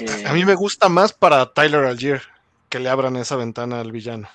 Eh, 0.00 0.24
A 0.26 0.32
mí 0.32 0.44
me 0.44 0.54
gusta 0.54 0.88
más 0.88 1.12
para 1.12 1.52
Tyler 1.52 1.84
Algier 1.84 2.22
que 2.68 2.78
le 2.78 2.88
abran 2.90 3.16
esa 3.16 3.36
ventana 3.36 3.80
al 3.80 3.90
villano. 3.92 4.28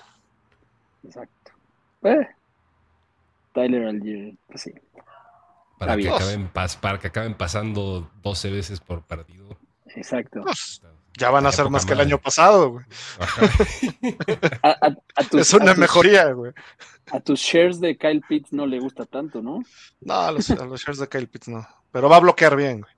Exacto. 1.03 1.51
Eh, 2.03 2.27
Tyler 3.53 3.87
Algier, 3.87 4.33
pues 4.47 4.61
sí. 4.63 4.73
Para 5.77 5.97
que, 5.97 6.09
acaben 6.09 6.51
pas- 6.51 6.77
para 6.79 6.99
que 6.99 7.07
acaben 7.07 7.35
pasando 7.35 8.09
12 8.23 8.49
veces 8.49 8.79
por 8.79 9.03
partido. 9.03 9.57
Exacto. 9.95 10.41
Pues, 10.41 10.81
ya 11.17 11.29
van 11.29 11.45
a 11.45 11.51
ser 11.51 11.69
más 11.69 11.85
que 11.85 11.93
el 11.93 11.99
año 12.01 12.17
pasado, 12.17 12.71
güey. 12.71 12.85
Ajá. 13.19 13.41
A, 14.63 14.69
a- 14.87 14.97
a 15.15 15.23
tus, 15.25 15.41
Es 15.41 15.53
una 15.53 15.71
tus- 15.73 15.77
mejoría, 15.77 16.31
güey. 16.31 16.53
A 17.11 17.19
tus 17.19 17.39
shares 17.39 17.79
de 17.79 17.95
Kyle 17.97 18.21
Pitts 18.27 18.51
no 18.53 18.65
le 18.65 18.79
gusta 18.79 19.05
tanto, 19.05 19.41
¿no? 19.41 19.61
No, 20.01 20.13
a 20.15 20.31
los, 20.31 20.49
a 20.49 20.65
los 20.65 20.81
shares 20.81 20.99
de 20.99 21.07
Kyle 21.07 21.27
Pitts 21.27 21.49
no. 21.49 21.67
Pero 21.93 22.09
va 22.09 22.17
a 22.17 22.19
bloquear 22.19 22.57
bien, 22.57 22.81
güey. 22.81 22.93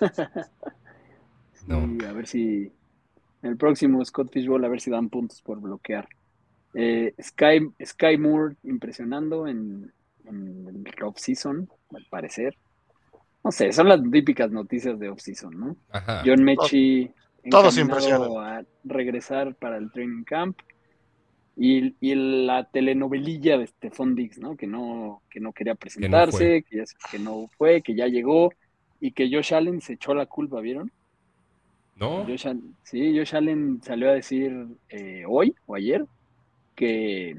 No. 1.66 1.84
Y 1.84 2.04
a 2.04 2.12
ver 2.12 2.28
si 2.28 2.72
en 3.42 3.50
el 3.50 3.56
próximo 3.56 4.04
Scott 4.04 4.30
Fishbowl, 4.32 4.64
a 4.64 4.68
ver 4.68 4.80
si 4.80 4.88
dan 4.88 5.08
puntos 5.08 5.42
por 5.42 5.60
bloquear. 5.60 6.08
Eh, 6.74 7.12
Sky, 7.20 7.72
Sky 7.84 8.16
Moore 8.16 8.54
impresionando 8.62 9.48
en, 9.48 9.92
en 10.26 10.68
el 10.68 11.02
off-season, 11.02 11.68
al 11.92 12.06
parecer. 12.08 12.56
No 13.42 13.50
sé, 13.50 13.72
son 13.72 13.88
las 13.88 14.00
típicas 14.12 14.52
noticias 14.52 14.96
de 15.00 15.08
off-season, 15.08 15.58
¿no? 15.58 15.76
Ajá. 15.90 16.22
John 16.24 16.44
Mechie 16.44 17.12
todos 17.50 17.76
encaminado 17.78 18.40
a 18.40 18.62
regresar 18.84 19.54
para 19.56 19.76
el 19.76 19.90
training 19.90 20.24
camp. 20.24 20.58
Y, 21.58 21.94
y 22.00 22.14
la 22.14 22.64
telenovelilla 22.70 23.56
de 23.56 23.66
Stephon 23.66 24.14
Diggs, 24.14 24.38
¿no? 24.38 24.56
Que 24.56 24.66
no, 24.66 25.22
que 25.30 25.40
no 25.40 25.52
quería 25.54 25.74
presentarse, 25.74 26.62
que, 26.68 26.76
ya, 26.76 26.86
se- 26.86 26.96
que 27.10 27.18
no 27.18 27.48
fue, 27.56 27.80
que 27.82 27.94
ya 27.94 28.06
llegó, 28.08 28.52
y 29.00 29.12
que 29.12 29.30
Josh 29.32 29.54
Allen 29.54 29.80
se 29.80 29.94
echó 29.94 30.14
la 30.14 30.26
culpa, 30.26 30.60
¿vieron? 30.60 30.92
¿No? 31.96 32.26
Josh 32.26 32.46
Allen- 32.46 32.74
sí, 32.82 33.16
Josh 33.16 33.34
Allen 33.34 33.80
salió 33.82 34.10
a 34.10 34.14
decir 34.14 34.66
eh, 34.90 35.24
hoy 35.26 35.54
o 35.66 35.74
ayer 35.74 36.04
que, 36.74 37.36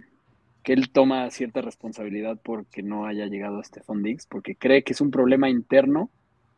que 0.64 0.74
él 0.74 0.90
toma 0.92 1.30
cierta 1.30 1.62
responsabilidad 1.62 2.40
porque 2.44 2.82
no 2.82 3.06
haya 3.06 3.28
llegado 3.28 3.60
a 3.60 3.64
Stephon 3.64 4.02
Diggs, 4.02 4.26
porque 4.28 4.56
cree 4.56 4.84
que 4.84 4.94
es 4.94 5.02
un 5.02 5.12
problema 5.12 5.48
interno 5.50 6.10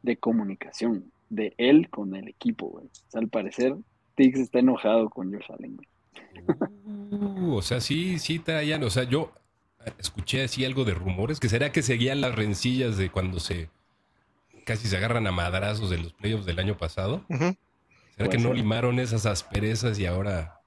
de 0.01 0.15
comunicación 0.15 1.11
de 1.29 1.53
él 1.57 1.89
con 1.89 2.15
el 2.15 2.29
equipo, 2.29 2.67
güey. 2.67 2.85
O 2.85 3.11
sea, 3.11 3.19
al 3.19 3.27
parecer, 3.27 3.75
Diggs 4.15 4.39
está 4.39 4.59
enojado 4.59 5.09
con 5.09 5.31
Josh 5.33 5.51
Allen, 5.51 5.75
güey. 5.75 5.87
Uh, 7.11 7.55
o 7.55 7.61
sea, 7.61 7.79
sí, 7.81 8.19
sí 8.19 8.39
traían. 8.39 8.83
O 8.83 8.89
sea, 8.89 9.03
yo 9.03 9.31
escuché 9.97 10.43
así 10.43 10.65
algo 10.65 10.83
de 10.85 10.93
rumores 10.93 11.39
que 11.39 11.49
será 11.49 11.71
que 11.71 11.81
seguían 11.81 12.21
las 12.21 12.35
rencillas 12.35 12.97
de 12.97 13.09
cuando 13.09 13.39
se 13.39 13.69
casi 14.65 14.87
se 14.87 14.97
agarran 14.97 15.25
a 15.27 15.31
madrazos 15.31 15.89
de 15.89 15.97
los 15.97 16.13
playoffs 16.13 16.45
del 16.45 16.59
año 16.59 16.77
pasado. 16.77 17.23
¿Será 18.15 18.29
que 18.29 18.37
no 18.37 18.53
limaron 18.53 18.99
esas 18.99 19.25
asperezas 19.25 19.97
y 19.99 20.05
ahora 20.05 20.59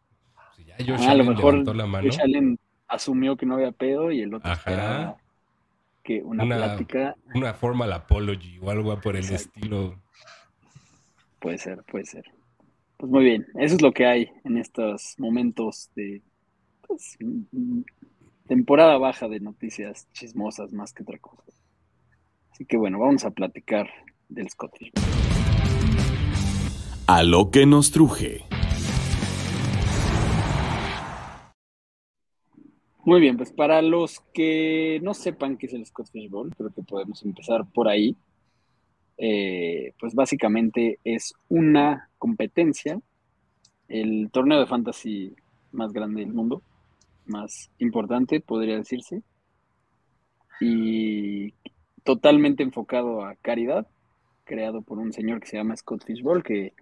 pues, 0.57 0.67
ya 0.67 0.77
Josh 0.79 1.07
Ah, 1.07 1.11
a 1.13 1.15
lo 1.15 1.23
Allen 1.23 1.29
mejor 1.29 1.53
levantó 1.55 1.75
la 1.75 1.87
mano? 1.87 2.09
Josh 2.11 2.21
Allen 2.21 2.59
asumió 2.89 3.37
que 3.37 3.47
no 3.47 3.55
había 3.55 3.71
pedo 3.73 4.11
y 4.11 4.23
el 4.23 4.35
otro 4.35 4.51
Ajá. 4.51 4.59
esperaba 4.59 5.17
que 6.03 6.21
una, 6.23 6.43
Una- 6.45 6.57
plática 6.57 7.15
Una 7.35 7.55
formal 7.55 7.93
apology 7.93 8.59
o 8.61 8.71
algo 8.71 8.99
por 9.01 9.15
el 9.17 9.25
Exacto. 9.25 9.51
estilo. 9.55 9.99
Puede 11.39 11.59
ser, 11.59 11.83
puede 11.85 12.07
ser. 12.07 12.25
Pues 13.03 13.11
muy 13.11 13.25
bien, 13.25 13.49
eso 13.59 13.75
es 13.75 13.83
lo 13.83 13.91
que 13.91 14.07
hay 14.07 14.31
en 14.45 14.59
estos 14.59 15.17
momentos 15.19 15.91
de 15.97 16.23
pues, 16.87 17.19
temporada 18.47 18.97
baja 18.97 19.27
de 19.27 19.41
noticias 19.41 20.07
chismosas 20.13 20.73
más 20.73 20.93
que 20.93 21.03
otra 21.03 21.19
cosa. 21.19 21.43
Así 22.53 22.65
que 22.65 22.77
bueno, 22.77 23.01
vamos 23.01 23.25
a 23.25 23.33
platicar 23.33 23.91
del 24.29 24.49
Scottish. 24.49 24.93
A 27.09 27.25
lo 27.25 27.51
que 27.51 27.67
nos 27.67 27.91
truje. 27.91 28.45
Muy 33.05 33.21
bien, 33.21 33.37
pues 33.37 33.51
para 33.51 33.83
los 33.83 34.21
que 34.33 35.01
no 35.03 35.15
sepan 35.15 35.57
qué 35.57 35.67
es 35.67 35.73
el 35.73 35.85
Scott 35.87 36.09
Fish 36.13 36.31
Bowl, 36.31 36.55
creo 36.55 36.71
que 36.71 36.83
podemos 36.83 37.21
empezar 37.25 37.65
por 37.75 37.89
ahí. 37.89 38.15
Eh, 39.19 39.93
pues 39.99 40.15
básicamente 40.15 41.01
es 41.03 41.35
una 41.49 42.09
competencia, 42.23 43.01
el 43.89 44.31
torneo 44.31 44.61
de 44.61 44.67
fantasy 44.67 45.35
más 45.73 45.93
grande 45.93 46.21
del 46.21 46.33
mundo, 46.33 46.63
más 47.27 47.69
importante, 47.79 48.39
podría 48.39 48.77
decirse, 48.77 49.23
y 50.61 51.53
totalmente 52.05 52.63
enfocado 52.63 53.25
a 53.25 53.35
caridad, 53.35 53.89
creado 54.45 54.83
por 54.83 54.99
un 54.99 55.13
señor 55.13 55.41
que 55.41 55.49
se 55.49 55.57
llama 55.57 55.77
Scott 55.77 56.05
Fish 56.05 56.23
Bowl, 56.23 56.45
que 56.45 56.75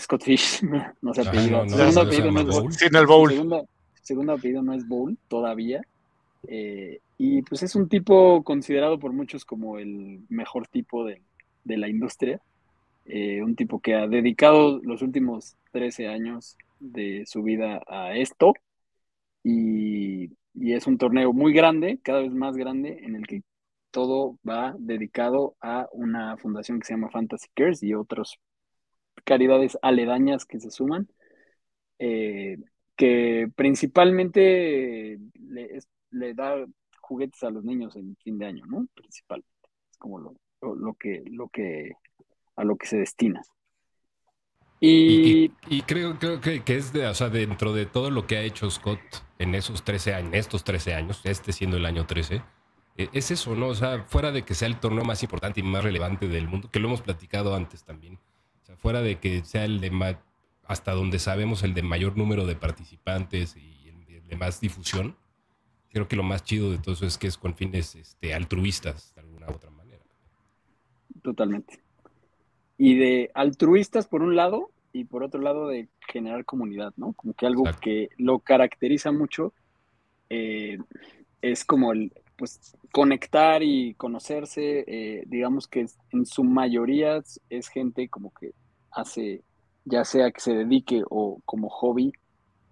Scott 0.00 0.22
Fish 0.22 0.62
no 1.02 1.12
se 1.12 1.28
apellida, 1.28 1.62
no, 1.64 1.68
su 1.68 1.76
no, 1.76 1.92
segundo 1.92 2.00
no 2.00 2.08
apellido 2.08 2.32
no 2.32 2.40
es 2.40 3.06
Bowl. 3.06 3.32
El 3.32 3.66
segundo 4.02 4.32
apellido 4.32 4.62
no 4.62 4.72
es 4.72 4.88
Bowl 4.88 5.18
todavía. 5.28 5.82
Eh, 6.48 7.00
y 7.18 7.42
pues 7.42 7.62
es 7.64 7.74
un 7.74 7.90
tipo 7.90 8.42
considerado 8.44 8.98
por 8.98 9.12
muchos 9.12 9.44
como 9.44 9.78
el 9.78 10.20
mejor 10.30 10.66
tipo 10.68 11.04
de, 11.04 11.20
de 11.64 11.76
la 11.76 11.88
industria. 11.88 12.40
Eh, 13.08 13.42
un 13.42 13.56
tipo 13.56 13.80
que 13.80 13.94
ha 13.94 14.06
dedicado 14.08 14.80
los 14.82 15.02
últimos 15.02 15.56
13 15.72 16.08
años 16.08 16.56
de 16.80 17.24
su 17.26 17.42
vida 17.42 17.82
a 17.86 18.16
esto. 18.16 18.54
Y, 19.42 20.32
y 20.54 20.72
es 20.74 20.86
un 20.86 20.98
torneo 20.98 21.32
muy 21.32 21.52
grande, 21.52 22.00
cada 22.02 22.20
vez 22.20 22.32
más 22.32 22.56
grande, 22.56 22.98
en 23.02 23.16
el 23.16 23.26
que 23.26 23.42
todo 23.90 24.38
va 24.48 24.74
dedicado 24.78 25.56
a 25.60 25.88
una 25.92 26.36
fundación 26.36 26.80
que 26.80 26.86
se 26.86 26.94
llama 26.94 27.10
Fantasy 27.10 27.48
Cares 27.54 27.82
y 27.82 27.94
otras 27.94 28.36
caridades 29.24 29.78
aledañas 29.82 30.44
que 30.44 30.60
se 30.60 30.70
suman. 30.70 31.08
Eh, 31.98 32.58
que 32.96 33.48
principalmente 33.54 35.18
le, 35.34 35.78
le 36.10 36.34
da 36.34 36.64
juguetes 37.00 37.42
a 37.42 37.50
los 37.50 37.64
niños 37.64 37.94
en 37.96 38.16
fin 38.16 38.38
de 38.38 38.46
año, 38.46 38.64
¿no? 38.66 38.86
Principalmente. 38.94 39.50
Es 39.90 39.98
como 39.98 40.18
lo, 40.18 40.34
lo 40.60 40.94
que, 40.94 41.22
lo 41.30 41.48
que, 41.48 41.92
a 42.56 42.64
lo 42.64 42.76
que 42.76 42.86
se 42.86 42.98
destina. 42.98 43.42
Y, 44.80 44.90
Y, 45.06 45.46
y- 45.68 45.76
y 45.78 45.82
creo, 45.82 46.18
creo 46.18 46.40
que, 46.40 46.62
que 46.64 46.76
es 46.76 46.92
de, 46.92 47.06
o 47.06 47.14
sea, 47.14 47.28
dentro 47.30 47.72
de 47.72 47.86
todo 47.86 48.10
lo 48.10 48.26
que 48.26 48.36
ha 48.36 48.42
hecho 48.42 48.70
Scott 48.70 49.00
en 49.38 49.54
esos 49.54 49.84
13 49.84 50.14
años, 50.14 50.34
estos 50.34 50.64
13 50.64 50.94
años, 50.94 51.20
este 51.24 51.52
siendo 51.52 51.76
el 51.76 51.86
año 51.86 52.06
13, 52.06 52.42
eh, 52.96 53.08
es 53.12 53.30
eso, 53.30 53.54
¿no? 53.54 53.68
O 53.68 53.74
sea, 53.74 54.04
fuera 54.04 54.32
de 54.32 54.42
que 54.44 54.54
sea 54.54 54.68
el 54.68 54.80
torneo 54.80 55.04
más 55.04 55.22
importante 55.22 55.60
y 55.60 55.62
más 55.62 55.84
relevante 55.84 56.28
del 56.28 56.48
mundo, 56.48 56.70
que 56.70 56.80
lo 56.80 56.88
hemos 56.88 57.02
platicado 57.02 57.54
antes 57.54 57.84
también, 57.84 58.18
o 58.62 58.66
sea, 58.66 58.76
fuera 58.76 59.00
de 59.02 59.18
que 59.20 59.44
sea 59.44 59.64
el 59.64 59.80
de 59.80 59.90
más, 59.90 60.16
hasta 60.66 60.92
donde 60.92 61.18
sabemos, 61.20 61.62
el 61.62 61.74
de 61.74 61.82
mayor 61.82 62.16
número 62.16 62.44
de 62.46 62.56
participantes 62.56 63.56
y 63.56 63.88
el 63.88 64.04
de, 64.06 64.20
de 64.22 64.36
más 64.36 64.60
difusión, 64.60 65.16
creo 65.90 66.08
que 66.08 66.16
lo 66.16 66.22
más 66.24 66.44
chido 66.44 66.70
de 66.72 66.78
todo 66.78 66.94
eso 66.94 67.06
es 67.06 67.18
que 67.18 67.28
es 67.28 67.38
con 67.38 67.54
fines 67.56 67.94
este, 67.96 68.34
altruistas, 68.34 69.14
de 69.14 69.22
alguna 69.22 69.48
u 69.50 69.54
otra 69.54 69.70
manera. 69.70 70.04
totalmente. 71.22 71.82
Y 72.78 72.96
de 72.96 73.30
altruistas 73.34 74.06
por 74.06 74.22
un 74.22 74.36
lado 74.36 74.70
y 74.92 75.04
por 75.04 75.22
otro 75.22 75.40
lado 75.40 75.68
de 75.68 75.88
generar 76.08 76.44
comunidad, 76.44 76.92
¿no? 76.96 77.12
Como 77.12 77.34
que 77.34 77.46
algo 77.46 77.62
Exacto. 77.62 77.82
que 77.82 78.08
lo 78.16 78.38
caracteriza 78.38 79.12
mucho 79.12 79.52
eh, 80.30 80.78
es 81.42 81.64
como 81.64 81.92
el, 81.92 82.12
pues, 82.36 82.76
conectar 82.92 83.62
y 83.62 83.94
conocerse, 83.94 84.84
eh, 84.86 85.24
digamos 85.26 85.68
que 85.68 85.86
en 86.12 86.26
su 86.26 86.44
mayoría 86.44 87.16
es, 87.16 87.40
es 87.50 87.68
gente 87.68 88.08
como 88.08 88.32
que 88.32 88.52
hace, 88.90 89.42
ya 89.84 90.04
sea 90.04 90.30
que 90.30 90.40
se 90.40 90.54
dedique 90.54 91.02
o 91.10 91.40
como 91.44 91.68
hobby 91.68 92.12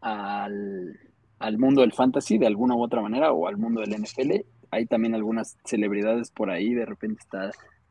al, 0.01 0.99
al 1.39 1.59
mundo 1.59 1.83
del 1.83 1.93
fantasy 1.93 2.39
de 2.39 2.47
alguna 2.47 2.75
u 2.75 2.83
otra 2.83 3.03
manera 3.03 3.33
o 3.33 3.47
al 3.47 3.57
mundo 3.57 3.81
del 3.81 4.03
NFL. 4.03 4.45
Hay 4.71 4.87
también 4.87 5.15
algunas 5.15 5.57
celebridades 5.65 6.31
por 6.31 6.51
ahí, 6.51 6.75
de 6.75 6.87
repente 6.87 7.21
está 7.23 7.51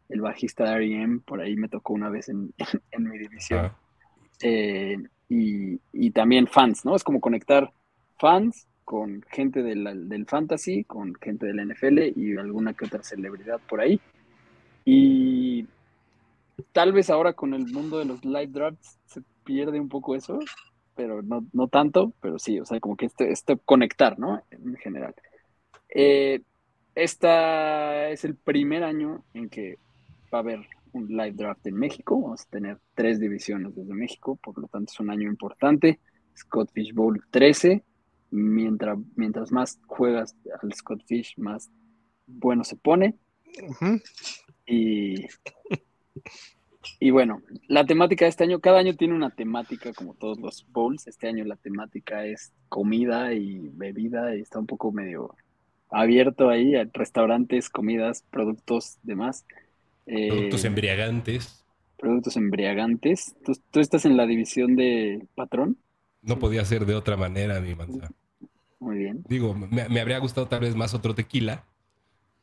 el 0.10 0.22
bajista 0.22 0.66
de 0.66 0.76
R.E.M., 0.76 1.20
por 1.26 1.42
ahí 1.42 1.56
me 1.56 1.70
tocó 1.70 1.94
una 1.94 2.10
vez 2.10 2.30
en, 2.30 2.54
en 2.92 3.10
mi 3.10 3.18
división. 3.18 3.66
Ah, 3.66 3.78
Eh, 4.42 4.98
y, 5.30 5.80
y 5.94 6.12
también 6.12 6.48
fans, 6.48 6.84
¿no? 6.86 6.96
Es 6.96 7.04
como 7.04 7.22
conectar 7.22 7.72
fans 8.20 8.68
con 8.84 9.24
gente 9.32 9.64
de 9.64 9.76
la- 9.76 9.96
del 9.96 10.26
fantasy, 10.26 10.84
con 10.84 11.14
gente 11.16 11.46
del 11.46 11.60
NFL 11.60 12.12
y 12.16 12.36
alguna 12.38 12.74
que 12.74 12.86
otra 12.86 13.02
celebridad 13.04 13.60
por 13.70 13.80
ahí. 13.82 14.00
Y 14.86 15.66
tal 16.72 16.92
vez 16.92 17.10
ahora 17.10 17.34
con 17.34 17.54
el 17.54 17.66
mundo 17.68 18.00
de 18.00 18.06
los 18.06 18.24
live 18.26 18.48
drafts 18.48 19.00
se 19.06 19.22
pierde 19.44 19.80
un 19.80 19.90
poco 19.90 20.16
eso, 20.16 20.40
pero 20.96 21.22
no, 21.22 21.46
no 21.54 21.68
tanto, 21.68 22.14
pero 22.22 22.38
sí, 22.38 22.60
o 22.60 22.66
sea, 22.66 22.80
como 22.80 22.96
que 22.98 23.06
este, 23.06 23.32
este 23.32 23.58
conectar, 23.58 24.20
¿no? 24.20 24.44
En 24.52 24.76
general. 24.76 25.16
Eh, 25.90 26.42
esta 26.96 28.10
es 28.10 28.24
el 28.26 28.36
primer 28.36 28.84
año 28.84 29.24
en 29.34 29.50
que 29.50 29.78
va 30.34 30.40
a 30.40 30.42
haber 30.42 30.62
un 30.94 31.08
live 31.08 31.34
draft 31.34 31.66
en 31.68 31.76
México. 31.76 32.20
Vamos 32.20 32.42
a 32.42 32.50
tener 32.50 32.80
tres 32.96 33.20
divisiones 33.20 33.76
desde 33.76 33.94
México, 33.94 34.36
por 34.36 34.58
lo 34.58 34.68
tanto 34.68 34.92
es 34.92 35.00
un 35.00 35.10
año 35.10 35.30
importante. 35.30 36.00
Scott 36.36 36.72
Bowl 36.94 37.22
13. 37.30 37.84
Mientras, 38.32 38.98
mientras 39.16 39.52
más 39.52 39.80
juegas 39.86 40.36
al 40.62 40.74
Scott 40.74 41.04
Fish, 41.06 41.36
más 41.38 41.70
bueno 42.26 42.64
se 42.64 42.76
pone. 42.76 43.16
Y, 44.66 45.28
y 47.00 47.12
bueno, 47.12 47.44
la 47.68 47.86
temática 47.86 48.26
de 48.26 48.30
este 48.30 48.44
año, 48.46 48.60
cada 48.60 48.80
año 48.80 48.96
tiene 48.96 49.14
una 49.14 49.30
temática 49.30 49.94
como 49.94 50.16
todos 50.16 50.40
los 50.40 50.66
bowls. 50.72 51.06
Este 51.06 51.28
año 51.28 51.46
la 51.46 51.58
temática 51.58 52.26
es 52.26 52.54
comida 52.70 53.34
y 53.34 53.70
bebida 53.70 54.36
y 54.36 54.42
está 54.42 54.58
un 54.58 54.68
poco 54.68 54.92
medio 54.92 55.36
abierto 55.90 56.50
ahí 56.50 56.76
a 56.76 56.90
restaurantes, 56.92 57.70
comidas, 57.70 58.24
productos, 58.32 58.98
demás. 59.04 59.46
Eh, 60.06 60.28
Productos 60.30 60.66
embriagantes. 60.66 61.66
productos 61.98 62.36
embriagantes. 62.38 63.36
¿Tú, 63.46 63.54
tú 63.72 63.80
estás 63.80 64.06
en 64.06 64.18
la 64.18 64.26
división 64.26 64.76
de 64.76 65.28
patrón? 65.36 65.78
No 66.22 66.40
podía 66.40 66.66
ser 66.66 66.86
de 66.86 66.96
otra 66.96 67.18
manera, 67.18 67.60
mi 67.62 67.76
manza. 67.76 68.10
Muy 68.80 68.98
bien. 68.98 69.24
Digo, 69.28 69.54
me, 69.54 69.88
me 69.88 70.02
habría 70.02 70.20
gustado 70.20 70.48
tal 70.48 70.62
vez 70.62 70.76
más 70.76 70.94
otro 70.94 71.16
tequila. 71.16 71.66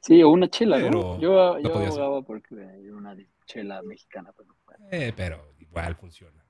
Sí, 0.01 0.23
o 0.23 0.31
una 0.31 0.49
chela, 0.49 0.79
¿no? 0.79 1.21
Yo, 1.21 1.59
no 1.59 1.61
yo 1.61 1.75
abogaba 1.75 2.23
porque 2.23 2.55
era 2.55 2.97
una 2.97 3.15
chela 3.45 3.83
mexicana. 3.83 4.33
Pero 4.37 4.57
bueno. 4.65 4.87
Eh, 4.91 5.13
pero 5.15 5.55
igual 5.59 5.95
funciona. 5.97 6.43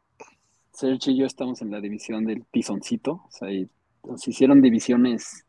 Sergio 0.72 1.12
y 1.12 1.18
yo 1.18 1.26
estamos 1.26 1.60
en 1.62 1.72
la 1.72 1.80
división 1.80 2.24
del 2.24 2.44
tizoncito. 2.46 3.24
O 3.26 3.30
sea, 3.30 3.48
nos 4.04 4.26
hicieron 4.28 4.62
divisiones 4.62 5.44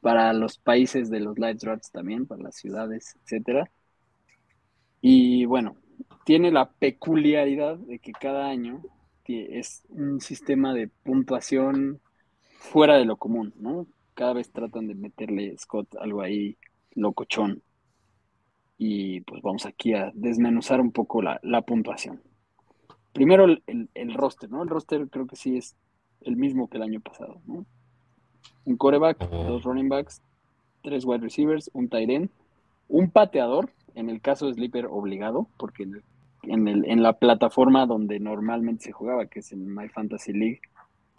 para 0.00 0.32
los 0.32 0.58
países 0.58 1.10
de 1.10 1.20
los 1.20 1.36
live 1.36 1.54
drafts 1.60 1.90
también, 1.90 2.26
para 2.26 2.42
las 2.42 2.56
ciudades, 2.56 3.16
etcétera. 3.24 3.70
Y 5.02 5.44
bueno, 5.44 5.76
tiene 6.24 6.50
la 6.50 6.70
peculiaridad 6.70 7.76
de 7.76 7.98
que 7.98 8.12
cada 8.12 8.48
año 8.48 8.80
es 9.26 9.82
un 9.88 10.20
sistema 10.20 10.74
de 10.74 10.88
puntuación 10.88 12.00
fuera 12.58 12.96
de 12.98 13.04
lo 13.06 13.16
común, 13.16 13.54
¿no? 13.56 13.86
Cada 14.14 14.34
vez 14.34 14.50
tratan 14.52 14.86
de 14.88 14.94
meterle 14.94 15.56
Scott 15.56 15.94
algo 15.98 16.20
ahí 16.20 16.58
locochón. 16.94 17.62
Y 18.78 19.20
pues 19.22 19.40
vamos 19.42 19.64
aquí 19.64 19.94
a 19.94 20.10
desmenuzar 20.14 20.80
un 20.80 20.92
poco 20.92 21.22
la, 21.22 21.40
la 21.42 21.62
puntuación. 21.62 22.20
Primero 23.14 23.44
el, 23.44 23.62
el- 23.66 23.88
el 23.94 24.12
roster, 24.14 24.50
¿no? 24.50 24.62
El 24.62 24.68
roster 24.68 25.08
creo 25.08 25.26
que 25.26 25.36
sí 25.36 25.56
es 25.56 25.76
el 26.22 26.36
mismo 26.36 26.68
que 26.68 26.76
el 26.76 26.82
año 26.82 27.00
pasado, 27.00 27.40
¿no? 27.46 27.64
Un 28.64 28.76
coreback, 28.76 29.28
Oh. 29.30 29.44
dos 29.44 29.64
running 29.64 29.88
backs, 29.88 30.20
tres 30.82 31.04
wide 31.04 31.20
receivers, 31.22 31.70
un 31.72 31.88
tight 31.88 32.10
end, 32.10 32.30
un 32.88 33.10
pateador, 33.10 33.70
en 33.94 34.10
el 34.10 34.20
caso 34.20 34.46
de 34.46 34.54
Sleeper 34.54 34.86
obligado, 34.86 35.48
porque 35.58 35.84
en, 36.44 36.68
el- 36.68 36.84
en, 36.86 37.02
la 37.02 37.14
plataforma 37.14 37.86
donde 37.86 38.18
normalmente 38.20 38.84
se 38.84 38.92
jugaba, 38.92 39.26
que 39.26 39.40
es 39.40 39.52
en 39.52 39.74
My 39.74 39.88
Fantasy 39.88 40.32
League, 40.32 40.60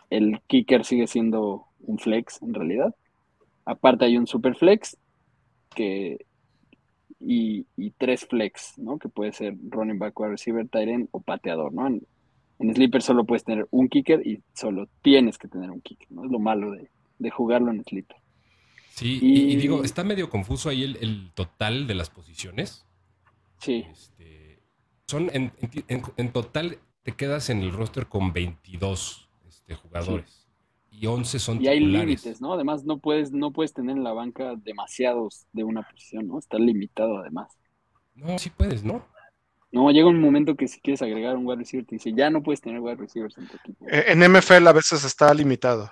el 0.09 0.41
kicker 0.47 0.85
sigue 0.85 1.07
siendo 1.07 1.65
un 1.81 1.97
flex 1.99 2.41
en 2.41 2.53
realidad. 2.53 2.95
Aparte 3.65 4.05
hay 4.05 4.17
un 4.17 4.27
super 4.27 4.55
flex 4.55 4.97
que, 5.75 6.25
y, 7.19 7.65
y 7.77 7.91
tres 7.91 8.25
flex, 8.25 8.77
¿no? 8.77 8.97
Que 8.97 9.09
puede 9.09 9.31
ser 9.31 9.55
running 9.69 9.99
back, 9.99 10.19
wide 10.19 10.31
receiver, 10.31 10.67
tight 10.67 10.89
end 10.89 11.07
o 11.11 11.19
pateador, 11.21 11.73
¿no? 11.73 11.87
En, 11.87 12.01
en 12.59 12.73
Sleeper 12.75 13.01
solo 13.01 13.25
puedes 13.25 13.43
tener 13.43 13.67
un 13.71 13.87
kicker 13.89 14.25
y 14.25 14.41
solo 14.53 14.87
tienes 15.01 15.37
que 15.37 15.47
tener 15.47 15.71
un 15.71 15.81
kicker, 15.81 16.11
¿no? 16.11 16.25
Es 16.25 16.31
lo 16.31 16.39
malo 16.39 16.71
de, 16.71 16.89
de 17.19 17.29
jugarlo 17.29 17.71
en 17.71 17.83
Sleeper. 17.83 18.17
Sí, 18.95 19.19
y, 19.21 19.41
y 19.51 19.53
Y- 19.53 19.55
digo, 19.55 19.83
está 19.83 20.03
medio 20.03 20.29
confuso 20.29 20.69
ahí 20.69 20.83
el, 20.83 20.97
el 21.01 21.31
total 21.33 21.87
de 21.87 21.95
las 21.95 22.09
posiciones. 22.09 22.85
Sí, 23.59 23.85
Este, 23.91 24.61
son 25.07 25.29
en, 25.33 25.51
en- 25.61 25.83
en- 25.87 26.03
en 26.17 26.31
total 26.31 26.79
te 27.03 27.13
quedas 27.13 27.49
en 27.49 27.61
el 27.61 27.71
roster 27.71 28.07
con 28.07 28.33
22 28.33 29.29
este, 29.47 29.75
jugadores 29.75 30.47
y 30.91 31.07
11 31.07 31.39
son 31.39 31.61
y 31.61 31.67
hay 31.67 31.79
titulares. 31.79 32.05
límites, 32.23 32.41
¿no? 32.41 32.53
Además 32.53 32.85
no 32.85 32.99
puedes, 32.99 33.31
no 33.31 33.51
puedes 33.51 33.73
tener 33.73 33.97
en 33.97 34.03
la 34.03 34.13
banca 34.13 34.55
demasiados 34.57 35.47
de 35.51 35.63
una 35.63 35.81
posición, 35.83 36.27
¿no? 36.27 36.37
Está 36.39 36.59
limitado 36.59 37.17
además. 37.17 37.51
No, 38.15 38.37
sí 38.37 38.49
puedes, 38.51 38.83
¿no? 38.83 39.05
No, 39.71 39.89
llega 39.89 40.07
un 40.07 40.21
momento 40.21 40.55
que 40.55 40.67
si 40.67 40.79
quieres 40.79 41.01
agregar 41.01 41.35
un 41.35 41.47
wide 41.47 41.57
receiver, 41.57 41.85
te 41.85 41.95
dice, 41.95 42.13
ya 42.13 42.29
no 42.29 42.43
puedes 42.43 42.61
tener 42.61 42.79
wide 42.79 42.95
receivers 42.97 43.37
en 43.39 43.47
tu 43.47 43.57
equipo. 43.57 43.85
Eh, 43.89 44.05
En 44.09 44.19
MFL 44.31 44.67
a 44.67 44.71
veces 44.73 45.03
está 45.03 45.33
limitado. 45.33 45.91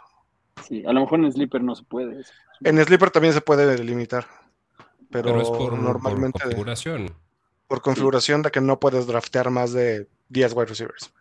Sí, 0.67 0.83
a 0.85 0.93
lo 0.93 1.01
mejor 1.01 1.19
en 1.19 1.31
sleeper 1.31 1.63
no 1.63 1.75
se 1.75 1.83
puede. 1.83 2.21
eso. 2.21 2.31
En 2.63 2.83
Sleeper 2.83 3.09
también 3.09 3.33
se 3.33 3.41
puede 3.41 3.83
limitar. 3.83 4.27
Pero, 5.09 5.23
Pero, 5.29 5.41
es 5.41 5.49
por, 5.49 5.77
normalmente 5.77 6.33
por 6.39 6.41
configuración. 6.43 7.11
por 7.67 7.81
configuración 7.81 8.41
de 8.43 8.51
que 8.51 8.61
no 8.61 8.79
puedes 8.79 9.07
draftear 9.07 9.49
más 9.49 9.73
de 9.73 10.07
10 10.29 10.53
wide 10.53 10.65
receivers. 10.67 11.11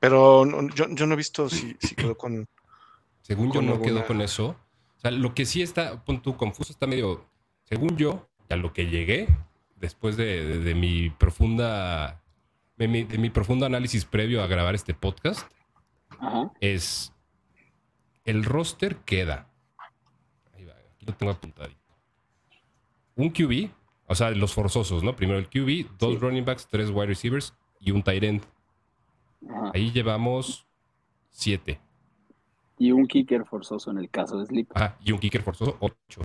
Pero 0.00 0.44
no- 0.44 0.68
yo, 0.74 0.86
yo 0.90 1.06
no 1.06 1.14
he 1.14 1.16
visto 1.16 1.48
si, 1.48 1.76
si 1.80 1.94
quedó 1.94 2.16
con. 2.16 2.46
Según 3.22 3.52
yo 3.52 3.62
no 3.62 3.72
alguna- 3.72 3.86
quedó 3.86 4.06
con 4.06 4.20
eso. 4.20 4.56
O 4.96 5.00
sea, 5.00 5.10
lo 5.10 5.34
que 5.34 5.46
sí 5.46 5.62
está, 5.62 6.04
pon 6.04 6.22
tú, 6.22 6.36
confuso, 6.36 6.72
está 6.72 6.86
medio, 6.86 7.24
según 7.64 7.96
yo, 7.96 8.28
a 8.48 8.54
lo 8.56 8.72
que 8.72 8.86
llegué, 8.86 9.26
después 9.76 10.16
de, 10.16 10.44
de- 10.44 10.58
de 10.60 10.74
mi 10.76 11.10
profunda, 11.10 12.20
de 12.76 12.86
mi, 12.88 13.02
de 13.04 13.18
mi 13.18 13.28
profundo 13.30 13.66
análisis 13.66 14.04
previo 14.04 14.42
a 14.42 14.46
grabar 14.46 14.74
este 14.76 14.94
podcast, 14.94 15.50
Ajá. 16.22 16.52
es 16.60 17.12
el 18.24 18.44
roster 18.44 18.96
queda. 18.98 19.48
Ahí 20.54 20.64
va, 20.64 20.72
aquí 20.94 21.04
lo 21.06 21.14
tengo 21.14 21.32
apuntadito. 21.32 21.80
Un 23.16 23.30
QB, 23.30 23.70
o 24.06 24.14
sea, 24.14 24.30
los 24.30 24.54
forzosos, 24.54 25.02
¿no? 25.02 25.14
Primero 25.16 25.38
el 25.38 25.48
QB, 25.48 25.98
dos 25.98 26.12
Sí. 26.14 26.18
running 26.18 26.44
backs, 26.44 26.66
tres 26.68 26.90
wide 26.90 27.06
receivers 27.06 27.54
y 27.80 27.90
un 27.90 28.02
tight 28.02 28.22
end. 28.22 28.42
Ajá. 29.50 29.72
Ahí 29.74 29.90
llevamos 29.90 30.66
siete. 31.30 31.80
Y 32.78 32.92
un 32.92 33.06
kicker 33.06 33.44
forzoso 33.44 33.90
en 33.90 33.98
el 33.98 34.08
caso 34.08 34.38
de 34.38 34.46
sleeper. 34.46 34.80
Ah, 34.80 34.96
y 35.04 35.12
un 35.12 35.18
kicker 35.18 35.42
forzoso, 35.42 35.76
8. 35.80 36.22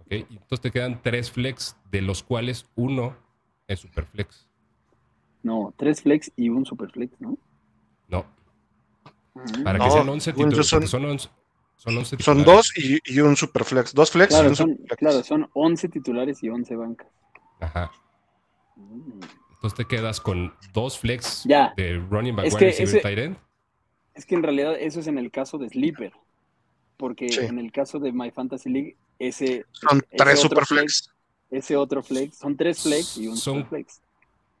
Ok, 0.00 0.12
y 0.12 0.16
entonces 0.32 0.60
te 0.60 0.70
quedan 0.70 1.00
tres 1.02 1.30
flex, 1.30 1.76
de 1.90 2.02
los 2.02 2.22
cuales 2.22 2.68
uno 2.74 3.16
es 3.66 3.80
super 3.80 4.04
flex. 4.06 4.46
No, 5.42 5.72
tres 5.76 6.02
flex 6.02 6.30
y 6.36 6.48
un 6.48 6.64
super 6.66 6.90
flex, 6.90 7.18
¿no? 7.20 7.38
No, 8.08 8.26
Para 9.64 9.78
que 9.78 9.84
No, 9.86 9.90
sean 9.90 10.08
11 10.08 10.24
según 10.32 10.50
yo 10.50 10.62
titulares. 10.62 10.90
son- 10.90 11.00
Son 11.02 11.04
11, 11.10 11.28
son 11.76 11.96
11 11.98 12.16
Son 12.22 12.44
dos 12.44 12.72
y, 12.78 12.98
y 13.04 13.20
un 13.20 13.36
superflex. 13.36 13.92
Dos 13.92 14.10
flex 14.10 14.30
y 14.30 14.34
Claro 14.34 14.48
un 14.50 14.56
son, 14.56 14.70
superflex. 14.70 14.96
claro, 14.98 15.22
son 15.24 15.50
11 15.54 15.88
titulares 15.88 16.42
y 16.42 16.48
11 16.48 16.76
bancas. 16.76 17.08
Ajá. 17.60 17.90
Mm. 18.76 19.20
Entonces 19.54 19.74
te 19.76 19.84
quedas 19.86 20.20
con 20.20 20.54
dos 20.72 20.98
flex 20.98 21.44
Ya. 21.44 21.72
de 21.76 21.98
running 22.10 22.36
back, 22.36 22.46
Es 22.46 22.54
que 22.56 22.68
ese- 22.68 23.00
tight 23.00 23.18
end. 23.18 23.36
Es 24.14 24.24
que 24.26 24.34
en 24.36 24.42
realidad 24.42 24.76
eso 24.78 25.00
es 25.00 25.06
en 25.08 25.18
el 25.18 25.30
caso 25.30 25.58
de 25.58 25.68
sleeper. 25.68 26.12
Porque 26.96 27.28
Sí. 27.28 27.40
en 27.40 27.58
el 27.58 27.72
caso 27.72 27.98
de 27.98 28.12
My 28.12 28.30
Fantasy 28.30 28.70
League, 28.70 28.96
ese, 29.18 29.64
Son 29.72 29.98
ese 29.98 30.16
tres 30.16 30.38
superflex. 30.40 31.10
ese 31.50 31.76
otro 31.76 32.02
flex, 32.04 32.38
son 32.38 32.56
tres 32.56 32.82
flex 32.82 33.16
y 33.18 33.26
un 33.26 33.36
Son- 33.36 33.54
super 33.56 33.68
flex. 33.68 34.00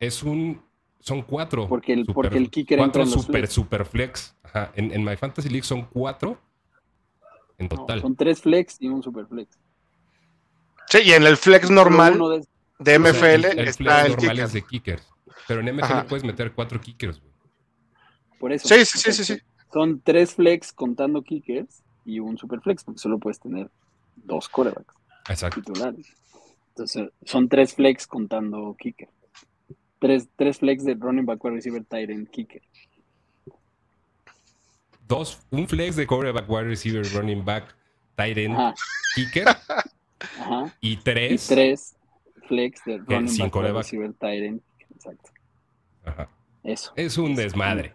Es 0.00 0.22
un. 0.24 0.60
Son 1.04 1.20
cuatro. 1.20 1.68
Porque 1.68 1.92
el- 1.92 2.06
porque 2.06 2.38
el 2.38 2.48
kicker 2.50 2.78
Cuatro 2.78 3.02
entra 3.02 3.02
en 3.02 3.10
los 3.10 3.22
super, 3.26 3.40
flex. 3.42 3.52
super 3.52 3.84
flex. 3.84 4.34
Ajá. 4.42 4.72
En, 4.74 4.90
en 4.90 5.04
My 5.04 5.16
Fantasy 5.16 5.50
League 5.50 5.64
son 5.64 5.84
cuatro 5.84 6.40
en 7.58 7.68
No, 7.70 7.76
total. 7.76 8.00
son 8.00 8.16
tres 8.16 8.40
flex 8.40 8.76
y 8.80 8.88
un 8.88 9.02
super 9.02 9.26
flex. 9.26 9.58
Sí, 10.88 10.98
y 11.04 11.12
en 11.12 11.24
el 11.24 11.36
flex 11.36 11.70
normal 11.70 12.14
de- 12.18 12.18
de 12.18 12.36
O 12.38 12.84
sea, 12.84 12.94
MFL 12.98 13.44
el- 13.50 13.58
el 13.58 13.68
está 13.68 13.84
flex 13.84 14.04
el 14.06 14.10
normal 14.12 14.30
kicker. 14.30 14.44
es 14.46 14.52
de 14.54 14.62
kickers. 14.62 15.08
Pero 15.46 15.60
en 15.60 15.68
MFL 15.68 15.84
Ajá. 15.84 16.06
puedes 16.08 16.24
meter 16.24 16.52
cuatro 16.52 16.80
kickers, 16.80 17.20
güey. 17.20 17.32
por 18.40 18.52
eso. 18.52 18.66
Sí, 18.68 18.84
sí, 18.84 19.12
sí, 19.12 19.24
sí. 19.24 19.38
Son 19.72 20.00
tres 20.00 20.34
flex 20.34 20.72
contando 20.72 21.22
kickers 21.22 21.82
y 22.06 22.18
un 22.18 22.36
super 22.38 22.60
flex, 22.60 22.82
porque 22.84 22.98
solo 22.98 23.18
puedes 23.18 23.40
tener 23.40 23.70
dos 24.16 24.48
corebacks 24.48 24.94
Exacto. 25.28 25.60
titulares. 25.60 26.14
Entonces, 26.70 27.10
son 27.24 27.48
tres 27.48 27.74
flex 27.74 28.06
contando 28.06 28.74
kicker. 28.78 29.08
Tres, 30.04 30.28
tres 30.36 30.58
flex 30.58 30.84
de 30.84 30.94
running 31.00 31.24
back, 31.24 31.42
wide 31.42 31.54
receiver, 31.56 31.82
tight 31.82 32.10
end, 32.10 32.28
kicker. 32.28 32.60
Dos, 35.08 35.40
un 35.50 35.66
flex 35.66 35.96
de 35.96 36.06
quarterback, 36.06 36.44
wide 36.46 36.64
receiver, 36.64 37.06
running 37.14 37.42
back, 37.42 37.74
tight 38.14 38.36
end, 38.36 38.54
Ajá, 38.54 38.74
kicker. 39.14 39.48
ajá. 39.48 40.74
Y 40.82 40.92
Y 40.92 40.96
tres. 40.98 41.46
tres 41.46 41.96
flex 42.48 42.84
de 42.84 42.98
running 42.98 43.28
sin 43.30 43.46
back, 43.46 43.56
wide 43.56 43.72
receiver, 43.72 44.12
tight 44.12 44.42
end. 44.42 44.60
Exacto. 44.94 45.30
Ajá. 46.04 46.28
Eso. 46.62 46.92
Es 46.96 47.16
un 47.16 47.34
desmadre. 47.34 47.94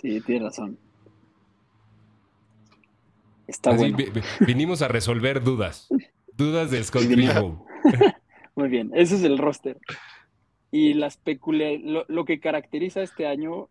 Sí, 0.00 0.20
tienes 0.20 0.44
razón. 0.44 0.78
Está 3.48 3.70
Así 3.70 3.78
bueno. 3.78 3.96
vi- 3.96 4.10
vi- 4.10 4.44
vinimos 4.46 4.80
a 4.82 4.86
resolver 4.88 5.42
dudas. 5.42 5.88
Dudas 6.36 6.70
del 6.70 6.84
Scott 6.84 7.04
Bowl. 7.34 7.58
Muy 8.54 8.68
bien. 8.68 8.92
Ese 8.94 9.16
es 9.16 9.22
el 9.24 9.38
roster. 9.38 9.76
Y 10.70 10.94
las 10.94 11.16
peculiar, 11.16 11.80
lo, 11.80 12.04
lo 12.08 12.24
que 12.24 12.40
caracteriza 12.40 13.02
este 13.02 13.26
año, 13.26 13.68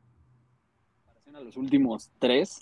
a 1.34 1.42
los 1.42 1.58
últimos 1.58 2.12
tres, 2.20 2.62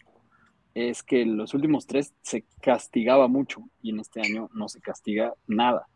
es 0.73 1.03
que 1.03 1.25
los 1.25 1.53
últimos 1.53 1.85
tres 1.85 2.13
se 2.21 2.45
castigaba 2.61 3.27
mucho 3.27 3.61
y 3.81 3.91
en 3.91 3.99
este 3.99 4.21
año 4.21 4.49
no 4.53 4.67
se 4.67 4.81
castiga 4.81 5.33
nada. 5.47 5.87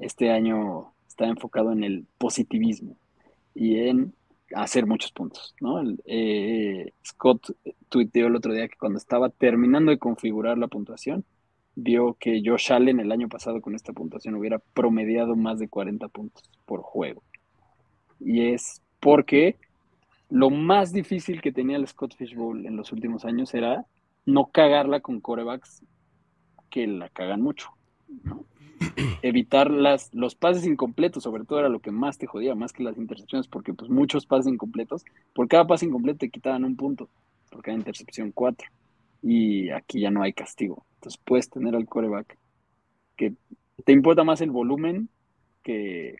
Este 0.00 0.30
año 0.30 0.92
está 1.08 1.26
enfocado 1.26 1.72
en 1.72 1.82
el 1.82 2.06
positivismo 2.18 2.96
y 3.54 3.78
en 3.78 4.14
hacer 4.54 4.86
muchos 4.86 5.12
puntos, 5.12 5.54
¿no? 5.60 5.82
Eh, 6.04 6.92
Scott 7.04 7.56
tuiteó 7.88 8.28
el 8.28 8.36
otro 8.36 8.52
día 8.52 8.68
que 8.68 8.78
cuando 8.78 8.98
estaba 8.98 9.28
terminando 9.28 9.90
de 9.90 9.98
configurar 9.98 10.56
la 10.56 10.68
puntuación, 10.68 11.24
vio 11.80 12.16
que 12.18 12.42
Josh 12.44 12.72
Allen 12.72 12.98
el 12.98 13.12
año 13.12 13.28
pasado 13.28 13.60
con 13.60 13.76
esta 13.76 13.92
puntuación 13.92 14.34
hubiera 14.34 14.58
promediado 14.58 15.36
más 15.36 15.60
de 15.60 15.68
40 15.68 16.08
puntos 16.08 16.50
por 16.66 16.82
juego. 16.82 17.22
Y 18.18 18.48
es 18.48 18.82
porque 18.98 19.56
lo 20.28 20.50
más 20.50 20.92
difícil 20.92 21.40
que 21.40 21.52
tenía 21.52 21.76
el 21.76 21.86
Scott 21.86 22.16
Fish 22.16 22.34
Bowl 22.34 22.66
en 22.66 22.76
los 22.76 22.90
últimos 22.90 23.24
años 23.24 23.54
era 23.54 23.86
no 24.26 24.46
cagarla 24.46 24.98
con 24.98 25.20
corebacks 25.20 25.84
que 26.68 26.88
la 26.88 27.08
cagan 27.10 27.42
mucho. 27.42 27.68
¿no? 28.24 28.44
Evitar 29.22 29.70
las, 29.70 30.12
los 30.12 30.34
pases 30.34 30.66
incompletos, 30.66 31.22
sobre 31.22 31.44
todo 31.44 31.60
era 31.60 31.68
lo 31.68 31.78
que 31.78 31.92
más 31.92 32.18
te 32.18 32.26
jodía, 32.26 32.56
más 32.56 32.72
que 32.72 32.82
las 32.82 32.98
intercepciones, 32.98 33.46
porque 33.46 33.72
pues 33.72 33.88
muchos 33.88 34.26
pases 34.26 34.52
incompletos, 34.52 35.04
por 35.32 35.46
cada 35.46 35.68
pase 35.68 35.86
incompleto 35.86 36.18
te 36.18 36.30
quitaban 36.30 36.64
un 36.64 36.74
punto, 36.74 37.08
por 37.50 37.62
cada 37.62 37.78
intercepción 37.78 38.32
cuatro. 38.32 38.68
Y 39.22 39.70
aquí 39.70 40.00
ya 40.00 40.10
no 40.10 40.22
hay 40.22 40.32
castigo. 40.32 40.84
Entonces 40.96 41.20
puedes 41.24 41.50
tener 41.50 41.74
al 41.74 41.86
coreback 41.86 42.38
que 43.16 43.34
te 43.84 43.92
importa 43.92 44.24
más 44.24 44.40
el 44.40 44.50
volumen 44.50 45.08
que, 45.62 46.16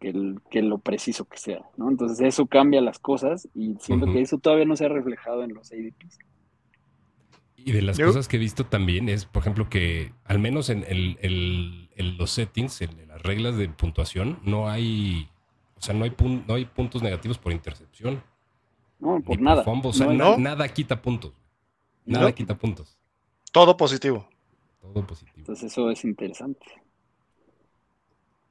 que, 0.00 0.08
el- 0.08 0.40
que 0.50 0.62
lo 0.62 0.78
preciso 0.78 1.24
que 1.26 1.38
sea, 1.38 1.62
¿no? 1.76 1.88
Entonces 1.88 2.20
eso 2.20 2.46
cambia 2.46 2.80
las 2.80 2.98
cosas 2.98 3.48
y 3.54 3.74
siento 3.80 4.06
que 4.12 4.20
eso 4.20 4.38
todavía 4.38 4.64
no 4.64 4.76
se 4.76 4.84
ha 4.86 4.88
reflejado 4.88 5.42
en 5.44 5.54
los 5.54 5.70
ADPs. 5.72 6.18
Y 7.56 7.72
de 7.72 7.80
las 7.82 7.96
Yo- 7.96 8.06
cosas 8.06 8.28
que 8.28 8.36
he 8.36 8.40
visto 8.40 8.66
también 8.66 9.08
es, 9.08 9.24
por 9.24 9.40
ejemplo, 9.42 9.68
que 9.70 10.12
al 10.24 10.38
menos 10.38 10.68
en, 10.70 10.84
el- 10.86 11.16
el- 11.22 11.88
en 11.96 12.18
los 12.18 12.30
settings, 12.32 12.82
en 12.82 13.08
las 13.08 13.22
reglas 13.22 13.56
de 13.56 13.68
puntuación, 13.68 14.38
no 14.42 14.68
hay, 14.68 15.28
o 15.76 15.80
sea, 15.80 15.94
no 15.94 16.04
hay, 16.04 16.10
pun- 16.10 16.44
no 16.46 16.54
hay 16.54 16.64
puntos 16.66 17.02
negativos 17.02 17.38
por 17.38 17.52
intercepción. 17.52 18.22
No, 19.00 19.20
por 19.22 19.40
nada. 19.40 19.64
fumble. 19.64 19.88
O 19.90 19.92
sea, 19.92 20.06
No 20.06 20.12
hay- 20.12 20.18
na- 20.18 20.24
¿No? 20.30 20.38
nada 20.38 20.68
quita 20.68 21.00
puntos. 21.00 21.32
Nada 22.06 22.28
¿No? 22.28 22.34
quita 22.34 22.56
puntos. 22.56 22.96
Todo 23.52 23.76
positivo. 23.76 24.28
Todo 24.80 25.06
positivo. 25.06 25.38
Entonces 25.38 25.72
eso 25.72 25.90
es 25.90 26.04
interesante. 26.04 26.66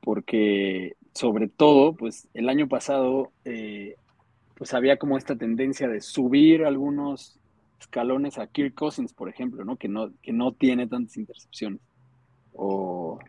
Porque 0.01 0.95
sobre 1.13 1.47
todo, 1.47 1.95
pues 1.95 2.27
el 2.33 2.49
año 2.49 2.67
pasado, 2.67 3.31
eh, 3.45 3.95
pues 4.55 4.73
había 4.73 4.97
como 4.97 5.17
esta 5.17 5.35
tendencia 5.35 5.87
de 5.87 6.01
subir 6.01 6.65
algunos 6.65 7.39
escalones 7.79 8.37
a 8.37 8.47
Kirk 8.47 8.73
Cousins, 8.73 9.13
por 9.13 9.29
ejemplo, 9.29 9.63
¿no? 9.65 9.77
Que 9.77 9.87
no, 9.87 10.11
que 10.21 10.33
no 10.33 10.53
tiene 10.53 10.87
tantas 10.87 11.17
intercepciones. 11.17 11.81
O, 12.53 13.19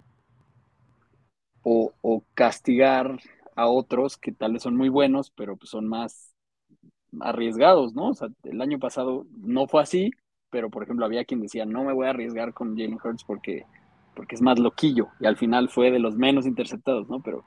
o, 1.63 1.93
o 2.03 2.25
castigar 2.35 3.19
a 3.57 3.69
otros 3.69 4.17
que 4.17 4.33
tal 4.33 4.55
vez 4.55 4.63
son 4.63 4.77
muy 4.77 4.89
buenos, 4.89 5.31
pero 5.31 5.57
pues 5.57 5.71
son 5.71 5.87
más 5.89 6.34
arriesgados, 7.20 7.94
¿no? 7.94 8.09
O 8.09 8.14
sea, 8.14 8.29
el 8.44 8.61
año 8.61 8.79
pasado 8.79 9.27
no 9.42 9.66
fue 9.66 9.83
así, 9.83 10.11
pero 10.50 10.70
por 10.70 10.83
ejemplo 10.83 11.05
había 11.05 11.24
quien 11.24 11.40
decía, 11.40 11.64
no 11.66 11.85
me 11.85 11.92
voy 11.92 12.07
a 12.07 12.11
arriesgar 12.11 12.53
con 12.55 12.77
Jalen 12.77 12.98
Hurts 13.03 13.24
porque, 13.24 13.64
porque 14.14 14.35
es 14.37 14.42
más 14.42 14.59
loquillo, 14.59 15.09
y 15.20 15.27
al 15.27 15.37
final 15.37 15.68
fue 15.68 15.90
de 15.90 15.98
los 15.98 16.16
menos 16.16 16.46
interceptados, 16.46 17.09
¿no? 17.09 17.20
Pero, 17.20 17.44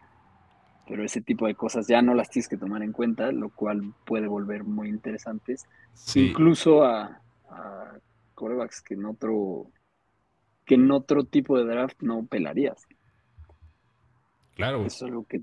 pero 0.88 1.04
ese 1.04 1.22
tipo 1.22 1.48
de 1.48 1.56
cosas 1.56 1.88
ya 1.88 2.02
no 2.02 2.14
las 2.14 2.30
tienes 2.30 2.48
que 2.50 2.58
tomar 2.58 2.82
en 2.84 2.92
cuenta, 2.92 3.32
lo 3.32 3.50
cual 3.50 3.94
puede 4.06 4.28
volver 4.28 4.64
muy 4.64 4.90
interesantes, 4.90 5.66
Sí. 5.94 6.30
incluso 6.30 6.84
a, 6.84 7.22
a 7.50 7.92
quarterbacks 8.36 8.82
que 8.82 8.94
en 8.94 9.06
otro 9.06 9.68
que 10.66 10.76
en 10.76 10.92
otro 10.92 11.24
tipo 11.24 11.58
de 11.58 11.64
draft 11.64 12.02
no 12.02 12.26
pelarías. 12.26 12.86
Claro. 14.56 14.86
Eso 14.86 15.06
es 15.06 15.12
algo 15.12 15.26
que 15.26 15.42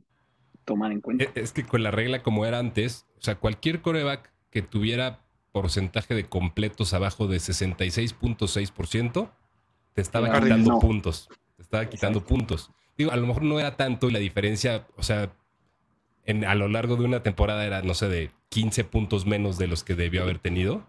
tomar 0.65 0.93
en 0.93 1.01
cuenta. 1.01 1.25
E- 1.25 1.31
Es 1.35 1.53
que 1.53 1.65
con 1.65 1.83
la 1.83 1.91
regla 1.91 2.23
como 2.23 2.47
era 2.47 2.59
antes, 2.59 3.07
o 3.19 3.23
sea, 3.23 3.37
cualquier 3.37 3.81
coreback 3.83 4.33
que 4.51 4.63
tuviera 4.63 5.21
porcentaje 5.53 6.15
de 6.15 6.25
completos 6.25 6.95
abajo 6.95 7.27
de 7.29 7.39
66.6%, 7.39 9.31
te 9.93 10.01
estaba 10.03 10.33
quitando 10.41 10.71
no. 10.73 10.79
puntos. 10.81 11.29
Te 11.57 11.63
estaba 11.63 11.89
quitando 11.89 12.19
Exacto. 12.19 12.35
puntos. 12.35 12.71
Digo, 12.99 13.11
a 13.13 13.17
lo 13.17 13.27
mejor 13.27 13.43
no 13.43 13.59
era 13.61 13.77
tanto 13.77 14.09
y 14.09 14.13
la 14.13 14.19
diferencia, 14.19 14.87
o 14.97 15.03
sea, 15.03 15.33
en, 16.27 16.45
a 16.45 16.55
lo 16.55 16.69
largo 16.69 16.97
de 16.97 17.05
una 17.05 17.23
temporada 17.23 17.65
era, 17.65 17.83
no 17.83 17.95
sé, 17.95 18.09
de 18.09 18.31
15 18.49 18.85
puntos 18.85 19.27
menos 19.27 19.59
de 19.59 19.67
los 19.69 19.85
que 19.85 19.95
debió 19.95 20.23
haber 20.23 20.39
tenido. 20.39 20.87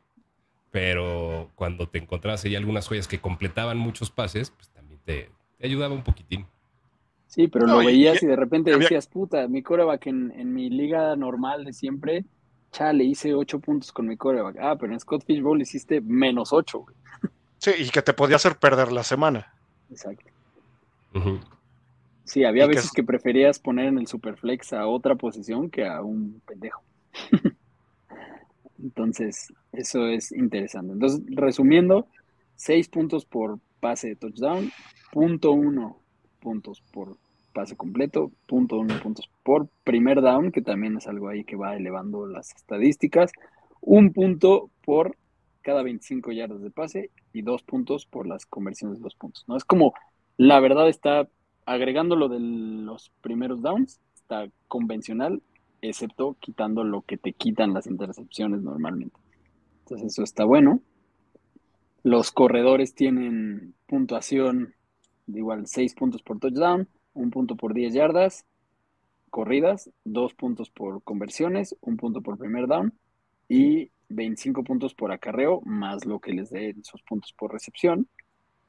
Pero 0.72 1.52
cuando 1.56 1.88
te 1.88 2.00
encontrabas 2.00 2.44
ahí 2.44 2.56
algunas 2.56 2.88
joyas 2.88 3.08
que 3.08 3.20
completaban 3.20 3.78
muchos 3.78 4.12
pases, 4.12 4.52
pues 4.52 4.70
también 4.70 5.00
te, 5.06 5.30
te 5.58 5.66
ayudaba 5.68 5.94
un 5.94 6.04
poquitín. 6.04 6.48
Sí, 7.28 7.48
pero 7.48 7.66
No, 7.68 7.80
lo 7.80 7.86
veías 7.86 8.22
y- 8.22 8.26
y 8.26 8.30
de 8.30 8.36
repente 8.36 8.72
había- 8.74 8.84
decías, 8.86 9.08
puta, 9.08 9.48
mi 9.48 9.62
coreback 9.62 10.08
en, 10.08 10.32
en 10.32 10.54
mi 10.54 10.70
liga 10.70 11.16
normal 11.16 11.66
de 11.66 11.74
siempre, 11.74 12.24
chale, 12.72 13.04
hice 13.04 13.34
ocho 13.34 13.60
puntos 13.60 13.92
con 13.92 14.08
mi 14.08 14.16
coreback. 14.16 14.58
Ah, 14.62 14.78
pero 14.80 14.94
en 14.94 15.00
Scott 15.00 15.26
Fish 15.26 15.42
Bowl 15.42 15.62
hiciste 15.62 16.02
menos 16.02 16.54
ocho, 16.54 16.80
güey. 16.80 16.96
Sí, 17.58 17.72
y 17.80 17.90
que 17.90 18.02
te 18.02 18.14
podía 18.14 18.36
hacer 18.38 18.58
perder 18.58 18.92
la 18.92 19.04
semana. 19.04 19.54
Exacto. 19.90 20.26
Sí, 22.26 22.44
había 22.44 22.64
Y 22.66 22.68
que 22.70 22.76
veces 22.76 22.86
es- 22.86 22.92
que 22.92 23.04
preferías 23.04 23.60
poner 23.60 23.86
en 23.88 23.98
el 23.98 24.08
Superflex 24.08 24.74
a 24.74 24.88
otra 24.88 25.16
posición 25.16 25.70
que 25.70 25.86
a 25.86 26.02
un 26.02 26.42
pendejo. 26.46 26.84
Entonces, 28.84 29.54
eso 29.72 30.08
es 30.08 30.32
interesante. 30.32 30.94
Entonces, 30.94 31.22
resumiendo, 31.30 32.08
seis 32.56 32.88
puntos 32.90 33.26
por 33.26 33.60
pase 33.80 34.10
de 34.10 34.16
touchdown, 34.16 34.72
punto 35.12 35.52
uno 35.52 36.00
puntos 36.46 36.84
por 36.94 37.18
pase 37.54 37.76
completo, 37.76 38.32
punto 38.46 38.78
uno 38.78 39.00
puntos 39.02 39.28
por 39.42 39.68
primer 39.84 40.22
down, 40.22 40.52
que 40.52 40.62
también 40.62 40.98
es 40.98 41.08
algo 41.08 41.28
ahí 41.28 41.44
que 41.44 41.56
va 41.56 41.76
elevando 41.76 42.28
las 42.28 42.54
estadísticas, 42.56 43.32
un 43.82 44.14
punto 44.14 44.70
por 44.86 45.18
cada 45.64 45.82
25 45.82 46.32
yardas 46.34 46.62
de 46.62 46.70
pase 46.70 47.10
y 47.34 47.42
dos 47.42 47.64
puntos 47.64 48.06
por 48.06 48.28
las 48.28 48.46
conversiones 48.46 49.00
de 49.00 49.04
dos 49.04 49.16
puntos. 49.16 49.44
¿no? 49.48 49.58
Es 49.58 49.66
como, 49.66 49.96
la 50.38 50.60
verdad 50.60 50.88
está 50.88 51.28
agregando 51.66 52.16
lo 52.16 52.30
de 52.30 52.40
los 52.40 53.12
primeros 53.22 53.64
downs, 53.64 54.00
está 54.14 54.48
convencional, 54.68 55.42
excepto 55.82 56.36
quitando 56.40 56.84
lo 56.84 57.02
que 57.02 57.18
te 57.18 57.34
quitan 57.34 57.74
las 57.74 57.88
intercepciones 57.88 58.62
normalmente. 58.62 59.18
Entonces 59.80 60.14
eso 60.14 60.22
está 60.22 60.46
bueno. 60.46 60.82
Los 62.04 62.32
corredores 62.32 62.94
tienen 62.94 63.74
puntuación 63.88 64.76
de 65.28 65.40
igual 65.40 65.68
6 65.68 65.94
puntos 65.96 66.24
por 66.24 66.40
touchdown, 66.40 66.88
un 67.14 67.32
punto 67.32 67.56
por 67.56 67.74
10 67.74 67.94
yardas 67.94 68.46
corridas, 69.30 69.90
dos 70.04 70.34
puntos 70.34 70.70
por 70.70 71.04
conversiones, 71.04 71.76
un 71.82 71.98
punto 71.98 72.22
por 72.22 72.38
primer 72.38 72.68
down 72.68 72.94
y 73.50 73.92
25 74.10 74.64
puntos 74.64 74.94
por 74.94 75.12
acarreo, 75.12 75.62
más 75.66 76.06
lo 76.06 76.20
que 76.20 76.34
les 76.34 76.50
dé 76.52 76.70
esos 76.72 77.02
puntos 77.04 77.34
por 77.34 77.52
recepción, 77.52 78.08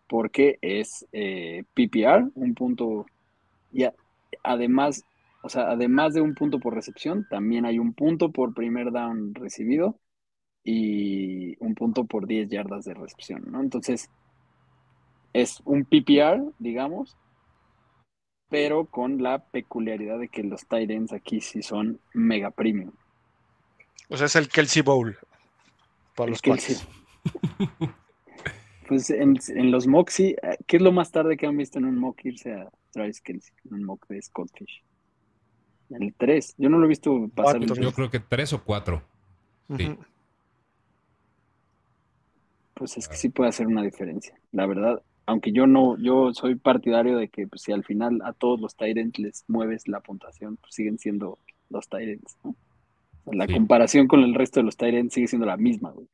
porque 0.09 0.59
es 0.63 1.07
eh, 1.13 1.65
PPR, 1.75 2.31
un 2.35 2.55
punto, 2.55 3.07
y 3.73 3.85
a- 3.85 3.95
además, 4.45 5.05
o 5.43 5.49
sea, 5.49 5.71
además 5.71 6.15
de 6.15 6.21
un 6.23 6.35
punto 6.35 6.61
por 6.61 6.75
recepción, 6.75 7.27
también 7.31 7.67
hay 7.67 7.79
un 7.79 7.95
punto 7.95 8.33
por 8.33 8.55
primer 8.55 8.93
down 8.93 9.35
recibido 9.35 9.99
y 10.65 11.57
un 11.65 11.75
punto 11.75 12.07
por 12.07 12.27
10 12.27 12.49
yardas 12.51 12.85
de 12.85 12.95
recepción, 12.95 13.45
¿no? 13.51 13.61
Entonces, 13.63 14.11
es 15.37 15.61
un 15.65 15.85
PPR, 15.85 16.53
digamos, 16.59 17.17
pero 18.49 18.87
con 18.87 19.23
la 19.23 19.45
peculiaridad 19.45 20.19
de 20.19 20.29
que 20.29 20.43
los 20.43 20.67
tight 20.67 20.91
ends 20.91 21.13
aquí 21.13 21.41
sí 21.43 21.63
son 21.63 22.01
mega 22.15 22.51
premium. 22.51 22.93
O 24.09 24.17
sea, 24.17 24.27
es 24.27 24.37
el 24.37 24.49
Kelsey 24.49 24.83
Bowl. 24.83 25.19
Para 26.15 26.31
los 26.31 26.39
El 26.43 26.53
Kelsey. 26.53 26.77
Pues 28.89 29.11
en, 29.11 29.37
en 29.49 29.73
los 29.73 29.89
mocks 29.89 30.15
sí, 30.15 30.37
eh, 30.41 30.59
¿qué 30.65 30.77
es 30.77 30.83
lo 30.83 30.93
más 30.93 31.11
tarde 31.11 31.37
que 31.37 31.45
han 31.45 31.57
visto 31.57 31.81
en 31.81 31.87
un 31.87 31.99
mock 31.99 32.25
irse 32.25 32.55
a 32.55 32.71
Travis 32.93 33.21
Kelsey? 33.21 33.53
En 33.65 33.75
un 33.75 33.83
mock 33.83 34.07
de 34.07 34.23
Scottfish. 34.23 34.85
El 35.91 36.15
3. 36.15 36.55
Yo 36.57 36.69
no 36.69 36.79
lo 36.79 36.85
he 36.85 36.89
visto 36.89 37.29
pasar 37.35 37.57
el 37.57 37.67
Cuatro. 37.67 37.83
Yo 37.83 37.91
creo 37.91 38.11
que 38.13 38.21
tres 38.21 38.53
o 38.53 38.63
cuatro. 38.63 39.03
Sí. 39.77 39.89
Ujú. 39.89 40.05
Pues 42.75 42.97
es 42.97 43.09
que 43.09 43.17
sí 43.17 43.29
puede 43.31 43.49
hacer 43.49 43.67
una 43.67 43.83
diferencia. 43.83 44.39
La 44.53 44.67
verdad, 44.67 45.03
aunque 45.27 45.53
yo 45.53 45.67
no, 45.67 45.99
yo 45.99 46.33
soy 46.33 46.55
partidario 46.55 47.17
de 47.19 47.29
que 47.29 47.47
pues, 47.47 47.63
si 47.63 47.73
al 47.73 47.85
final 47.85 48.21
a 48.25 48.33
todos 48.33 48.61
los 48.61 48.77
Tyrants 48.77 49.19
les 49.19 49.45
mueves 49.49 49.89
la 49.89 50.01
puntuación, 50.01 50.57
pues 50.57 50.75
siguen 50.75 50.99
siendo 50.99 51.39
los 51.69 51.89
Tyrants, 51.89 52.37
¿no? 52.45 52.55
La 53.33 53.47
Sí. 53.47 53.55
comparación 53.55 54.07
con 54.07 54.21
el 54.23 54.35
resto 54.35 54.61
de 54.61 54.65
los 54.65 54.77
Tyrants 54.77 55.13
sigue 55.15 55.27
siendo 55.27 55.47
la 55.47 55.57
misma, 55.57 55.91
güey. 55.91 56.07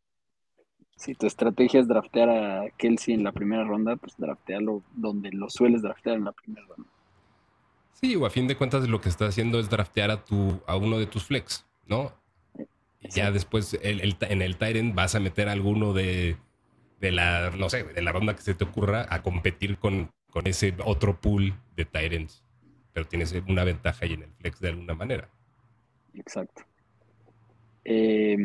Si 0.97 1.15
tu 1.15 1.27
estrategia 1.27 1.81
es 1.81 1.89
draftear 1.89 2.29
a 2.31 2.71
Kelsey 2.79 3.13
en 3.15 3.25
la 3.25 3.33
primera 3.33 3.65
ronda, 3.65 3.97
pues 3.97 4.15
draftealo 4.17 4.83
donde 4.95 5.31
lo 5.33 5.51
sueles 5.51 5.83
draftear 5.83 6.17
en 6.17 6.25
la 6.25 6.33
primera 6.33 6.65
ronda. 6.67 6.89
Sí, 7.93 8.17
o 8.17 8.25
a 8.25 8.31
fin 8.31 8.47
de 8.49 8.57
cuentas 8.57 8.89
lo 8.89 9.01
que 9.01 9.09
está 9.09 9.27
haciendo 9.27 9.59
es 9.59 9.69
draftear 9.69 10.11
a, 10.11 10.25
tu, 10.25 10.61
a 10.67 10.77
uno 10.77 10.99
de 10.99 11.07
tus 11.07 11.25
flex, 11.25 11.67
¿no? 11.87 12.13
Y 13.01 13.09
ya 13.11 13.31
después 13.31 13.75
el- 13.83 14.01
el- 14.01 14.17
en 14.21 14.43
el 14.43 14.57
Tyrant 14.57 14.95
vas 14.95 15.15
a 15.15 15.21
meter 15.21 15.49
a 15.49 15.53
alguno 15.53 15.93
de, 15.93 16.37
de 17.03 17.11
la, 17.11 17.51
no 17.51 17.69
sé, 17.69 17.83
de 17.83 18.01
la 18.01 18.13
ronda 18.13 18.35
que 18.35 18.43
se 18.43 18.55
te 18.55 18.63
ocurra 18.63 19.07
a 19.11 19.23
competir 19.23 19.77
con, 19.77 20.13
con 20.31 20.47
ese 20.47 20.73
otro 20.85 21.21
pool 21.21 21.53
de 21.77 21.85
Tyrants. 21.85 22.45
Pero 22.93 23.07
tienes 23.07 23.35
una 23.49 23.65
ventaja 23.65 24.05
ahí 24.05 24.13
en 24.13 24.23
el 24.23 24.31
flex 24.31 24.61
de 24.61 24.69
alguna 24.69 24.95
manera. 24.95 25.29
Exacto. 26.15 26.63
Eh, 27.85 28.37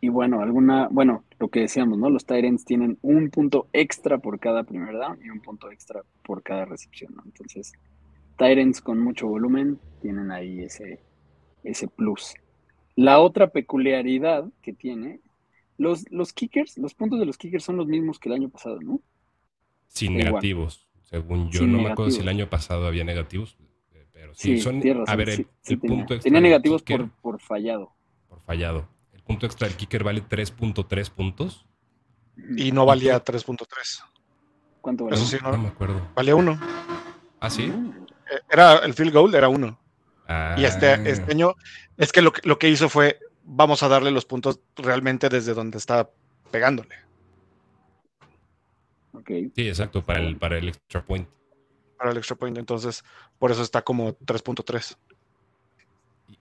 y 0.00 0.08
bueno, 0.10 0.42
alguna, 0.42 0.88
bueno, 0.90 1.24
lo 1.38 1.48
que 1.48 1.60
decíamos, 1.60 1.98
¿no? 1.98 2.10
Los 2.10 2.26
Tyrants 2.26 2.66
tienen 2.66 2.98
un 3.00 3.30
punto 3.30 3.66
extra 3.72 4.18
por 4.18 4.38
cada 4.38 4.64
primer 4.64 4.94
down 4.98 5.18
y 5.24 5.30
un 5.30 5.40
punto 5.40 5.70
extra 5.70 6.02
por 6.24 6.42
cada 6.42 6.66
recepción, 6.66 7.14
¿no? 7.16 7.22
Entonces, 7.24 7.72
Tyrants 8.36 8.82
con 8.82 9.00
mucho 9.00 9.26
volumen 9.26 9.78
tienen 10.02 10.30
ahí 10.30 10.60
ese, 10.60 11.00
ese 11.64 11.88
plus. 11.88 12.34
La 12.94 13.20
otra 13.20 13.48
peculiaridad 13.48 14.44
que 14.60 14.74
tiene, 14.74 15.20
los, 15.78 16.04
los 16.10 16.32
kickers, 16.32 16.76
los 16.78 16.92
puntos 16.94 17.18
de 17.18 17.24
los 17.26 17.38
kickers 17.38 17.64
son 17.64 17.76
los 17.78 17.86
mismos 17.86 18.18
que 18.18 18.28
el 18.28 18.34
año 18.34 18.48
pasado, 18.50 18.78
¿no? 18.80 19.00
Sin 19.86 20.12
Igual. 20.12 20.24
negativos. 20.26 20.86
Según 21.04 21.50
yo, 21.50 21.60
Sin 21.60 21.72
no 21.72 21.78
me 21.80 21.90
acuerdo 21.90 22.10
si 22.10 22.20
el 22.20 22.28
año 22.28 22.50
pasado 22.50 22.86
había 22.86 23.04
negativos. 23.04 23.56
eh, 23.94 24.06
Pero 24.12 24.34
sí, 24.34 24.60
son. 24.60 24.82
razón, 24.82 25.04
a 25.06 25.16
ver, 25.16 25.30
el, 25.30 25.36
sí, 25.62 25.74
el 25.74 25.80
tenía. 25.80 25.96
punto 25.96 26.14
extra. 26.14 26.28
Tenía 26.28 26.40
negativos 26.42 26.82
kicker 26.82 27.06
por, 27.22 27.32
por 27.38 27.40
fallado. 27.40 27.92
por 28.28 28.40
fallado. 28.42 28.88
El 29.14 29.22
punto 29.22 29.46
extra 29.46 29.66
del 29.68 29.76
kicker 29.76 30.04
vale 30.04 30.22
3.3 30.22 31.10
puntos. 31.10 31.64
Y 32.56 32.72
no 32.72 32.84
valía 32.84 33.24
3.3. 33.24 34.02
¿Cuánto 34.80 35.04
vale? 35.04 35.16
Eso 35.16 35.24
sí, 35.26 35.36
No 35.42 35.52
no. 35.52 35.58
me 35.58 35.68
acuerdo. 35.68 36.00
Valía 36.14 36.36
uno. 36.36 36.58
Ah, 37.40 37.48
sí. 37.50 37.62
Eh, 37.64 38.40
Era 38.50 38.78
el 38.78 38.92
field 38.94 39.12
goal, 39.12 39.34
era 39.34 39.48
uno. 39.48 39.78
Ah, 40.28 40.56
Y 40.58 40.64
este, 40.64 40.92
este 41.10 41.32
año, 41.32 41.54
es 41.96 42.12
que 42.12 42.20
lo, 42.20 42.32
que 42.32 42.46
lo 42.46 42.58
que 42.58 42.68
hizo 42.68 42.88
fue, 42.90 43.18
vamos 43.48 43.82
a 43.82 43.88
darle 43.88 44.10
los 44.10 44.26
puntos 44.26 44.60
realmente 44.76 45.28
desde 45.28 45.54
donde 45.54 45.78
está 45.78 46.10
pegándole. 46.50 46.94
Ok. 49.12 49.30
Sí, 49.54 49.68
exacto, 49.68 50.02
para 50.04 50.20
el, 50.20 50.36
para 50.36 50.58
el 50.58 50.68
extra 50.68 51.04
point. 51.04 51.28
para 51.96 52.10
el 52.12 52.18
extra 52.18 52.36
point. 52.36 52.56
Entonces, 52.58 53.02
por 53.38 53.50
eso 53.50 53.62
está 53.62 53.82
como 53.82 54.12
3.3. 54.18 54.96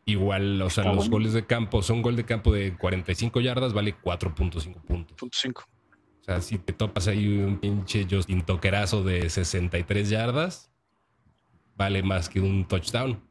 Igual, 0.05 0.61
o 0.61 0.69
sea, 0.69 0.83
Está 0.83 0.93
los 0.93 1.05
bueno. 1.05 1.11
goles 1.11 1.33
de 1.33 1.45
campo, 1.45 1.81
son 1.81 2.01
gol 2.01 2.15
de 2.15 2.25
campo 2.25 2.53
de 2.53 2.77
45 2.77 3.41
yardas, 3.41 3.73
vale 3.73 3.95
4.5 3.95 4.81
puntos. 4.81 5.17
Punto 5.17 5.37
5. 5.37 5.63
O 6.21 6.23
sea, 6.23 6.41
si 6.41 6.57
te 6.59 6.73
topas 6.73 7.07
ahí 7.07 7.37
un 7.39 7.57
pinche 7.59 8.05
Justin 8.09 8.45
Toquerazo 8.45 9.03
de 9.03 9.29
63 9.29 10.09
yardas, 10.09 10.69
vale 11.75 12.03
más 12.03 12.27
que 12.29 12.39
un 12.41 12.67
touchdown. 12.67 13.21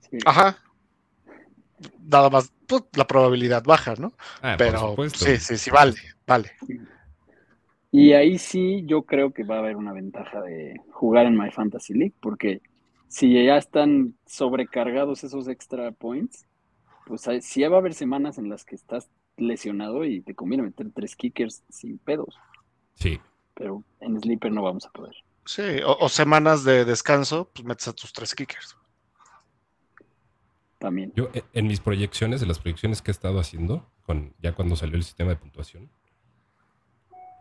Sí. 0.00 0.18
Ajá. 0.24 0.58
Nada 2.00 2.30
más, 2.30 2.52
pues, 2.66 2.84
la 2.94 3.06
probabilidad 3.06 3.62
baja, 3.64 3.94
¿no? 3.98 4.12
Ah, 4.42 4.54
Pero 4.58 4.96
sí, 5.14 5.36
sí, 5.38 5.58
sí, 5.58 5.70
vale, 5.70 5.94
vale. 6.26 6.52
Y 7.92 8.12
ahí 8.12 8.38
sí 8.38 8.82
yo 8.86 9.02
creo 9.02 9.32
que 9.32 9.44
va 9.44 9.56
a 9.56 9.58
haber 9.60 9.76
una 9.76 9.92
ventaja 9.92 10.40
de 10.42 10.74
jugar 10.92 11.26
en 11.26 11.36
My 11.36 11.50
Fantasy 11.50 11.94
League, 11.94 12.14
porque 12.20 12.60
si 13.08 13.32
ya 13.44 13.56
están 13.56 14.14
sobrecargados 14.26 15.24
esos 15.24 15.48
extra 15.48 15.92
points, 15.92 16.44
pues 17.06 17.26
hay- 17.28 17.40
sí 17.40 17.62
va 17.62 17.76
a 17.76 17.80
haber 17.80 17.94
semanas 17.94 18.38
en 18.38 18.48
las 18.48 18.64
que 18.64 18.74
estás 18.74 19.08
lesionado 19.36 20.04
y 20.04 20.20
te 20.22 20.34
conviene 20.34 20.64
meter 20.64 20.90
tres 20.94 21.14
kickers 21.14 21.62
sin 21.68 21.98
pedos, 21.98 22.34
Sí. 22.94 23.20
pero 23.54 23.84
en 24.00 24.20
Sleeper 24.20 24.52
no 24.52 24.62
vamos 24.62 24.86
a 24.86 24.90
poder. 24.90 25.14
Sí, 25.44 25.62
o, 25.84 25.96
o 26.00 26.08
semanas 26.08 26.64
de 26.64 26.84
descanso, 26.84 27.50
pues 27.54 27.64
metes 27.64 27.88
a 27.88 27.92
tus 27.92 28.12
tres 28.12 28.34
kickers. 28.34 28.76
También. 30.78 31.12
Yo 31.16 31.30
eh, 31.34 31.42
en 31.52 31.66
mis 31.66 31.80
proyecciones, 31.80 32.40
de 32.40 32.46
las 32.46 32.58
proyecciones 32.58 33.00
que 33.02 33.10
he 33.10 33.12
estado 33.12 33.38
haciendo, 33.40 33.90
con, 34.04 34.34
ya 34.42 34.52
cuando 34.54 34.76
salió 34.76 34.96
el 34.96 35.04
sistema 35.04 35.30
de 35.30 35.36
puntuación, 35.36 35.90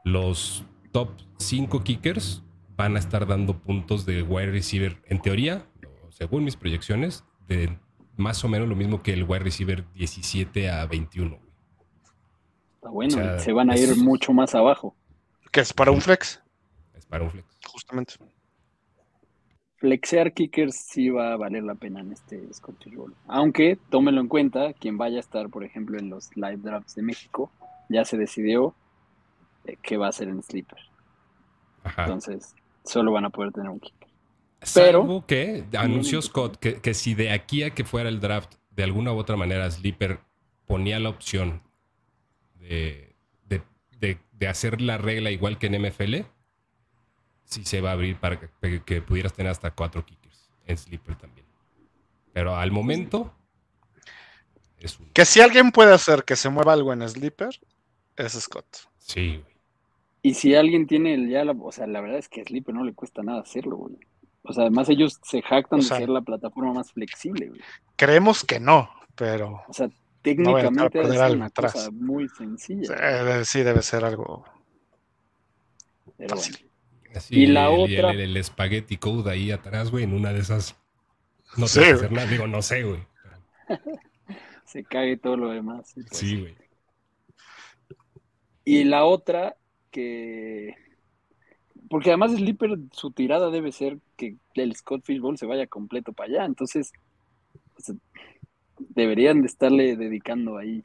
los 0.03 0.63
top 0.91 1.09
5 1.39 1.83
kickers 1.83 2.43
van 2.77 2.95
a 2.95 2.99
estar 2.99 3.25
dando 3.27 3.57
puntos 3.59 4.05
de 4.05 4.21
wide 4.21 4.51
receiver, 4.51 5.01
en 5.07 5.21
teoría, 5.21 5.65
según 6.09 6.43
mis 6.43 6.55
proyecciones, 6.55 7.23
de 7.47 7.77
más 8.17 8.43
o 8.43 8.47
menos 8.49 8.67
lo 8.67 8.75
mismo 8.75 9.01
que 9.03 9.13
el 9.13 9.23
wide 9.23 9.39
receiver 9.39 9.85
17 9.93 10.69
a 10.69 10.85
21. 10.85 11.37
güey. 11.37 11.41
Está 12.75 12.89
bueno, 12.89 13.15
O 13.15 13.17
sea, 13.17 13.39
se 13.39 13.51
van 13.51 13.69
a 13.69 13.77
ir 13.77 13.89
es- 13.89 13.97
mucho 13.97 14.31
más 14.33 14.55
abajo. 14.55 14.95
Que 15.51 15.61
es 15.61 15.73
para 15.73 15.91
un 15.91 16.01
flex, 16.01 16.41
Es 16.93 17.05
para 17.05 17.23
un 17.23 17.31
flex. 17.31 17.45
justamente. 17.67 18.13
Flexear 19.85 20.33
kickers 20.33 20.75
sí 20.75 21.09
va 21.11 21.33
a 21.33 21.37
valer 21.37 21.61
la 21.63 21.75
pena 21.75 21.99
en 21.99 22.11
este 22.11 22.51
Scottish 22.51 22.95
Bowl. 22.95 23.13
Aunque, 23.27 23.77
tómenlo 23.91 24.19
en 24.19 24.27
cuenta, 24.27 24.73
quien 24.73 24.97
vaya 24.97 25.17
a 25.17 25.19
estar, 25.19 25.47
por 25.49 25.63
ejemplo, 25.63 25.99
en 25.99 26.09
los 26.09 26.35
live 26.35 26.57
drafts 26.57 26.95
de 26.95 27.03
México, 27.03 27.51
ya 27.87 28.03
se 28.03 28.17
decidió 28.17 28.73
eh, 29.65 29.77
qué 29.83 29.97
va 29.97 30.07
a 30.07 30.09
hacer 30.09 30.27
en 30.29 30.41
Sleeper. 30.41 30.79
Ajá. 31.83 32.05
Entonces, 32.05 32.55
solo 32.83 33.11
van 33.11 33.25
a 33.25 33.29
poder 33.29 33.51
tener 33.51 33.69
un 33.69 33.79
kicker. 33.79 34.07
pero- 34.73 35.01
Salvo 35.01 35.23
que 35.27 35.65
anunció 35.77 36.19
Scott 36.23 36.57
que, 36.57 36.81
que 36.81 36.95
si 36.95 37.13
de 37.13 37.29
aquí 37.31 37.61
a 37.61 37.69
que 37.75 37.83
fuera 37.83 38.09
el 38.09 38.19
draft, 38.19 38.55
de 38.71 38.83
alguna 38.83 39.13
u 39.13 39.17
otra 39.17 39.35
manera, 39.37 39.69
Sleeper 39.69 40.17
ponía 40.65 40.99
la 40.99 41.09
opción 41.09 41.61
de, 42.59 43.13
de- 43.47 43.61
de- 43.99 44.17
de 44.33 44.47
hacer 44.47 44.81
la 44.81 44.97
regla 44.97 45.29
igual 45.29 45.59
que 45.59 45.67
en 45.67 45.75
MFL, 45.79 46.25
sí 47.45 47.63
se 47.65 47.81
va 47.81 47.89
a 47.89 47.93
abrir 47.93 48.17
para 48.19 48.39
que, 48.39 48.83
que 48.83 49.01
pudieras 49.01 49.33
tener 49.33 49.51
hasta 49.51 49.71
cuatro 49.71 50.05
kickers 50.05 50.49
en 50.67 50.77
Sleeper 50.77 51.15
también. 51.15 51.45
Pero 52.33 52.55
al 52.55 52.71
momento 52.71 53.33
es 54.79 54.99
un... 54.99 55.09
Que 55.13 55.25
si 55.25 55.41
alguien 55.41 55.71
puede 55.71 55.93
hacer 55.93 56.23
que 56.23 56.35
se 56.35 56.49
mueva 56.49 56.73
algo 56.73 56.91
en 56.93 57.07
Sleeper, 57.07 57.59
es 58.15 58.33
Scott. 58.33 58.65
Sí, 58.97 59.37
güey. 59.37 59.55
Y 60.21 60.33
si 60.33 60.55
alguien 60.55 60.87
tiene 60.87 61.13
el 61.13 61.29
ya, 61.29 61.45
la, 61.45 61.51
o 61.51 61.71
sea, 61.71 61.85
la 61.85 62.01
verdad 62.01 62.17
es 62.17 62.27
que 62.29 62.41
a 62.41 62.43
Sleeper 62.43 62.73
no 62.73 62.83
le 62.83 62.93
cuesta 62.93 63.21
nada 63.21 63.41
hacerlo, 63.41 63.77
güey. 63.77 63.95
O 64.41 64.53
sea, 64.53 64.63
además 64.63 64.89
ellos 64.89 65.19
se 65.23 65.41
jactan 65.41 65.79
O 65.79 65.81
de 65.83 65.87
ser 65.87 66.09
la 66.09 66.21
plataforma 66.21 66.73
más 66.73 66.91
flexible, 66.91 67.49
güey. 67.49 67.61
Creemos 67.95 68.43
que 68.43 68.59
no, 68.59 68.89
pero 69.15 69.63
O 69.67 69.73
sea, 69.73 69.87
técnicamente 70.23 70.89
perder 70.89 71.25
es 71.29 71.33
una 71.35 71.45
atrás. 71.45 71.73
cosa 71.73 71.91
muy 71.91 72.27
sencilla. 72.29 73.45
sí 73.45 73.61
debe 73.63 73.81
ser 73.83 74.03
algo 74.03 74.43
Pero 76.17 76.35
fácil. 76.35 76.55
bueno. 76.57 76.64
Así, 77.15 77.35
Y 77.41 77.45
la 77.47 77.67
el, 77.73 77.79
otra- 77.79 78.11
El, 78.11 78.19
el 78.37 78.43
spaghetti 78.43 78.97
code 78.97 79.31
ahí 79.31 79.51
atrás, 79.51 79.91
güey, 79.91 80.03
en 80.03 80.13
una 80.13 80.33
de 80.33 80.39
esas... 80.39 80.75
No 81.57 81.67
Sí, 81.67 81.79
a 81.79 81.83
güey. 81.83 81.93
hacer 81.93 82.11
nada. 82.11 82.27
Digo, 82.27 82.47
no 82.47 82.61
sé, 82.61 82.83
güey. 82.83 82.99
se 84.65 84.83
cae 84.83 85.17
todo 85.17 85.37
lo 85.37 85.49
demás. 85.49 85.89
sí, 85.89 86.01
pues. 86.03 86.17
Sí, 86.19 86.39
güey. 86.41 86.55
Y 88.63 88.83
la 88.83 89.05
otra 89.05 89.55
que. 89.91 90.73
Porque 91.89 92.09
además 92.09 92.31
Sleeper, 92.33 92.77
su 92.91 93.11
tirada 93.11 93.51
debe 93.51 93.71
ser 93.71 93.99
que 94.17 94.37
el 94.55 94.75
Scott 94.75 95.03
Fishbowl 95.05 95.37
se 95.37 95.45
vaya 95.45 95.67
completo 95.67 96.13
para 96.13 96.29
allá. 96.29 96.45
Entonces, 96.45 96.91
o 97.77 97.81
sea, 97.81 97.95
deberían 98.79 99.41
de 99.41 99.47
estarle 99.47 99.95
dedicando 99.95 100.57
ahí 100.57 100.83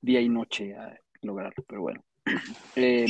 día 0.00 0.20
y 0.22 0.28
noche 0.30 0.74
a 0.74 0.98
lograrlo. 1.22 1.64
Pero 1.68 1.82
bueno. 1.82 2.02
Eh, 2.76 3.06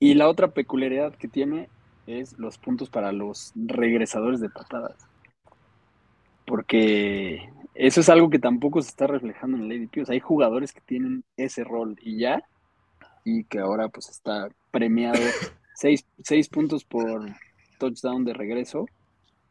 y 0.00 0.14
la 0.14 0.28
otra 0.28 0.48
peculiaridad 0.48 1.14
que 1.14 1.28
tiene 1.28 1.68
es 2.06 2.36
los 2.38 2.58
puntos 2.58 2.90
para 2.90 3.12
los 3.12 3.52
regresadores 3.54 4.40
de 4.40 4.50
patadas. 4.50 4.96
Porque 6.46 7.48
eso 7.74 8.00
es 8.00 8.08
algo 8.08 8.30
que 8.30 8.38
tampoco 8.38 8.82
se 8.82 8.88
está 8.88 9.06
reflejando 9.06 9.56
en 9.56 9.70
el 9.70 9.82
ADP. 9.82 10.02
O 10.02 10.06
sea, 10.06 10.14
hay 10.14 10.20
jugadores 10.20 10.72
que 10.72 10.80
tienen 10.80 11.24
ese 11.36 11.64
rol 11.64 11.96
y 12.02 12.18
ya, 12.18 12.42
y 13.24 13.44
que 13.44 13.60
ahora 13.60 13.88
pues 13.88 14.10
está 14.10 14.48
premiado 14.70 15.18
seis, 15.74 16.06
seis 16.24 16.48
puntos 16.48 16.84
por 16.84 17.22
touchdown 17.78 18.24
de 18.24 18.34
regreso 18.34 18.86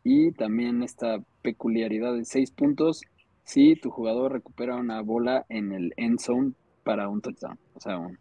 y 0.03 0.31
también 0.33 0.83
esta 0.83 1.19
peculiaridad 1.43 2.15
de 2.15 2.25
seis 2.25 2.51
puntos 2.51 3.01
si 3.43 3.75
tu 3.75 3.91
jugador 3.91 4.33
recupera 4.33 4.77
una 4.77 5.01
bola 5.01 5.45
en 5.49 5.73
el 5.73 5.93
end 5.97 6.19
zone 6.19 6.53
para 6.83 7.09
un 7.09 7.21
touchdown. 7.21 7.59
O 7.73 7.79
sea, 7.81 7.97
un- 7.99 8.19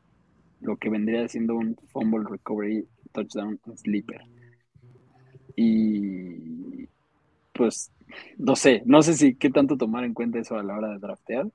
lo 0.60 0.76
que 0.76 0.90
vendría 0.90 1.26
siendo 1.28 1.54
un 1.54 1.76
fumble 1.92 2.24
recovery 2.28 2.86
touchdown 3.12 3.58
sleeper. 3.76 4.20
Y 5.56 6.88
pues 7.52 7.90
no 8.38 8.56
sé, 8.56 8.82
no 8.86 9.02
sé 9.02 9.14
si 9.14 9.34
qué 9.34 9.50
tanto 9.50 9.76
tomar 9.76 10.04
en 10.04 10.14
cuenta 10.14 10.38
eso 10.38 10.56
a 10.56 10.62
la 10.62 10.76
hora 10.76 10.88
de 10.90 10.98
draftear. 10.98 11.46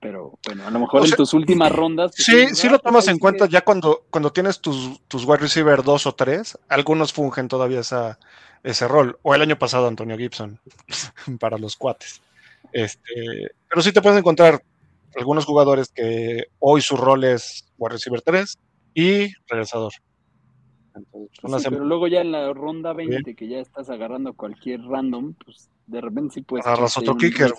Pero 0.00 0.38
bueno, 0.46 0.66
a 0.66 0.70
lo 0.70 0.80
mejor 0.80 1.00
O 1.02 1.04
en 1.06 1.12
tus 1.12 1.32
últimas 1.32 1.72
rondas. 1.72 2.12
pues, 2.14 2.26
Sí, 2.26 2.54
sí 2.54 2.66
"Ah, 2.68 2.72
lo 2.72 2.78
pues, 2.78 2.82
tomas 2.92 3.08
en 3.08 3.18
cuenta 3.18 3.46
que- 3.46 3.52
ya 3.52 3.62
cuando, 3.62 4.04
cuando 4.10 4.32
tienes 4.32 4.60
tus, 4.60 5.00
tus 5.08 5.24
wide 5.24 5.38
receiver 5.38 5.82
dos 5.82 6.06
o 6.06 6.14
tres, 6.14 6.58
algunos 6.68 7.12
fungen 7.14 7.48
todavía 7.48 7.80
esa, 7.80 8.18
ese 8.62 8.86
rol. 8.86 9.18
O 9.22 9.34
el 9.34 9.40
año 9.40 9.58
pasado 9.58 9.88
Antonio 9.88 10.18
Gibson 10.18 10.60
para 11.40 11.56
los 11.56 11.76
cuates. 11.76 12.20
Este, 12.72 13.50
pero 13.68 13.80
sí 13.80 13.92
te 13.92 14.02
puedes 14.02 14.18
encontrar 14.18 14.62
algunos 15.16 15.44
jugadores 15.44 15.88
que 15.94 16.44
hoy 16.58 16.80
su 16.80 16.96
rol 16.96 17.24
es 17.24 17.72
wide 17.78 17.92
receiver 17.94 18.20
3 18.22 18.58
y 18.94 19.32
regresador. 19.48 19.92
Entonces, 20.96 21.30
Pues 21.40 21.62
sí, 21.62 21.68
pero 21.70 21.84
luego 21.84 22.06
ya 22.06 22.20
en 22.20 22.30
la 22.30 22.52
ronda 22.52 22.92
20, 22.92 23.34
que 23.34 23.48
ya 23.48 23.58
estás 23.58 23.90
agarrando 23.90 24.32
cualquier 24.34 24.80
random, 24.82 25.34
pues 25.44 25.68
de 25.86 26.00
repente 26.00 26.34
sí 26.34 26.42
puedes. 26.42 26.64
Agarras 26.66 26.96
otro 26.96 27.16
kicker, 27.16 27.52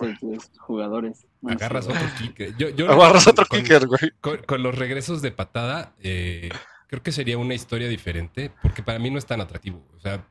jugadores. 0.59 1.25
Agarras 1.45 1.87
otro 1.87 1.99
kicker. 2.17 2.55
Yo, 2.57 2.69
yo- 2.69 2.89
agarras 2.91 3.27
otro 3.27 3.45
con- 3.45 3.59
kicker, 3.61 3.87
güey. 3.87 4.11
Con, 4.21 4.37
con 4.43 4.63
los 4.63 4.75
regresos 4.77 5.21
de 5.21 5.31
patada, 5.31 5.93
eh, 6.01 6.49
creo 6.87 7.03
que 7.03 7.11
sería 7.11 7.37
una 7.37 7.53
historia 7.53 7.89
diferente, 7.89 8.51
porque 8.61 8.81
para 8.83 8.99
mí 8.99 9.09
no 9.11 9.17
es 9.17 9.25
tan 9.25 9.41
atractivo. 9.41 9.83
O 9.95 9.99
sea, 9.99 10.25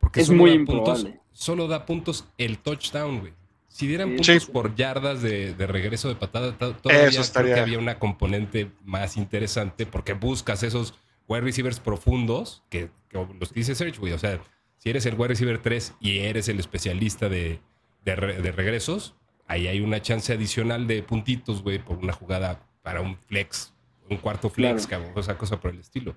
porque 0.00 0.22
Es 0.22 0.30
muy 0.30 0.52
improbable. 0.52 1.02
puntos, 1.04 1.20
solo 1.32 1.68
da 1.68 1.84
puntos 1.84 2.24
el 2.38 2.58
touchdown, 2.58 3.20
güey. 3.20 3.34
Si 3.76 3.88
dieran 3.88 4.10
Sí. 4.10 4.16
puntos 4.18 4.42
Sí. 4.44 4.52
por 4.52 4.76
yardas 4.76 5.20
de, 5.20 5.52
de 5.52 5.66
regreso 5.66 6.08
de 6.08 6.14
patada, 6.14 6.56
to- 6.56 6.76
todavía 6.76 7.08
Eso 7.08 7.20
estaría- 7.22 7.54
creo 7.54 7.64
que 7.64 7.70
había 7.70 7.78
una 7.80 7.98
componente 7.98 8.70
más 8.84 9.16
interesante, 9.16 9.84
porque 9.84 10.12
buscas 10.12 10.62
esos 10.62 10.94
wide 11.26 11.40
receivers 11.40 11.80
profundos, 11.80 12.62
que, 12.70 12.90
que 13.08 13.26
los 13.40 13.48
que 13.52 13.60
dice 13.60 13.74
Serge, 13.74 13.98
güey. 13.98 14.12
O 14.12 14.18
sea, 14.20 14.40
si 14.78 14.90
eres 14.90 15.06
el 15.06 15.14
wide 15.16 15.26
receiver 15.28 15.58
3 15.60 15.92
y 15.98 16.18
eres 16.18 16.48
el 16.48 16.60
especialista 16.60 17.28
de, 17.28 17.58
de 18.04 18.14
re- 18.14 18.40
de 18.40 18.52
regresos, 18.52 19.16
ahí 19.48 19.66
hay 19.66 19.80
una 19.80 20.00
chance 20.00 20.32
adicional 20.32 20.86
de 20.86 21.02
puntitos, 21.02 21.64
güey, 21.64 21.80
por 21.80 21.96
una 21.98 22.12
jugada 22.12 22.64
para 22.82 23.00
un 23.00 23.16
flex, 23.16 23.74
un 24.08 24.18
cuarto 24.18 24.50
flex, 24.50 24.86
Claro. 24.86 25.02
cabrón, 25.06 25.18
o 25.18 25.22
sea, 25.24 25.36
cosa 25.36 25.58
por 25.58 25.72
el 25.72 25.80
estilo. 25.80 26.14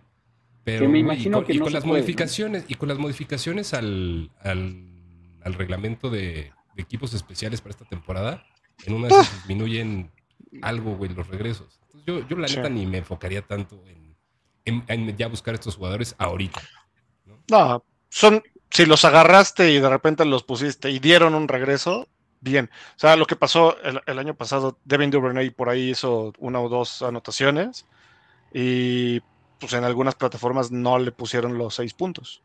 Pero, 0.63 0.81
Que 0.81 0.89
me 0.89 0.99
imagino 0.99 1.37
y 1.37 1.39
con, 1.39 1.45
que 1.47 1.53
y 1.53 1.57
con 1.59 1.73
las 1.73 1.81
puede, 1.83 1.93
¿no? 1.93 1.99
modificaciones, 2.03 2.65
y 2.67 2.75
con 2.75 2.87
las 2.89 2.99
modificaciones 2.99 3.73
al, 3.73 4.29
al, 4.41 4.85
al 5.41 5.53
reglamento 5.55 6.09
de, 6.11 6.51
de 6.77 6.83
equipos 6.83 7.13
especiales 7.13 7.59
para 7.59 7.71
esta 7.71 7.85
temporada, 7.85 8.45
en 8.85 8.93
una 8.93 9.07
esas 9.07 9.33
disminuyen 9.33 10.11
algo, 10.61 10.95
güey, 10.95 11.11
los 11.13 11.27
regresos. 11.27 11.79
Entonces, 11.83 12.05
yo, 12.05 12.27
yo 12.27 12.37
la 12.37 12.47
Sí. 12.47 12.55
neta 12.55 12.69
ni 12.69 12.85
me 12.85 12.99
enfocaría 12.99 13.41
tanto 13.41 13.83
en, 13.87 14.15
en- 14.63 14.83
en 14.87 15.17
ya 15.17 15.27
buscar 15.27 15.53
estos 15.55 15.75
jugadores 15.75 16.15
ahorita. 16.17 16.61
No, 17.49 17.83
son, 18.09 18.43
si 18.69 18.85
los 18.85 19.03
agarraste 19.05 19.71
y 19.71 19.79
de 19.79 19.89
repente 19.89 20.23
los 20.25 20.43
pusiste 20.43 20.89
y 20.91 20.99
dieron 20.99 21.33
un 21.35 21.47
regreso, 21.47 22.07
bien. 22.41 22.69
O 22.95 22.99
sea, 22.99 23.15
lo 23.15 23.25
que 23.25 23.35
pasó 23.35 23.77
el, 23.81 23.99
el 24.05 24.19
año 24.19 24.35
pasado, 24.35 24.77
Devin 24.85 25.09
Duvernay 25.09 25.49
por 25.49 25.69
ahí 25.69 25.89
hizo 25.89 26.33
una 26.37 26.59
o 26.61 26.69
dos 26.69 27.01
anotaciones 27.01 27.85
y 28.53 29.19
pues 29.59 29.73
en 29.73 29.83
algunas 29.83 30.15
plataformas 30.15 30.71
no 30.71 30.99
le 30.99 31.11
pusieron 31.11 31.57
los 31.57 31.75
seis 31.75 31.93
puntos. 31.93 32.43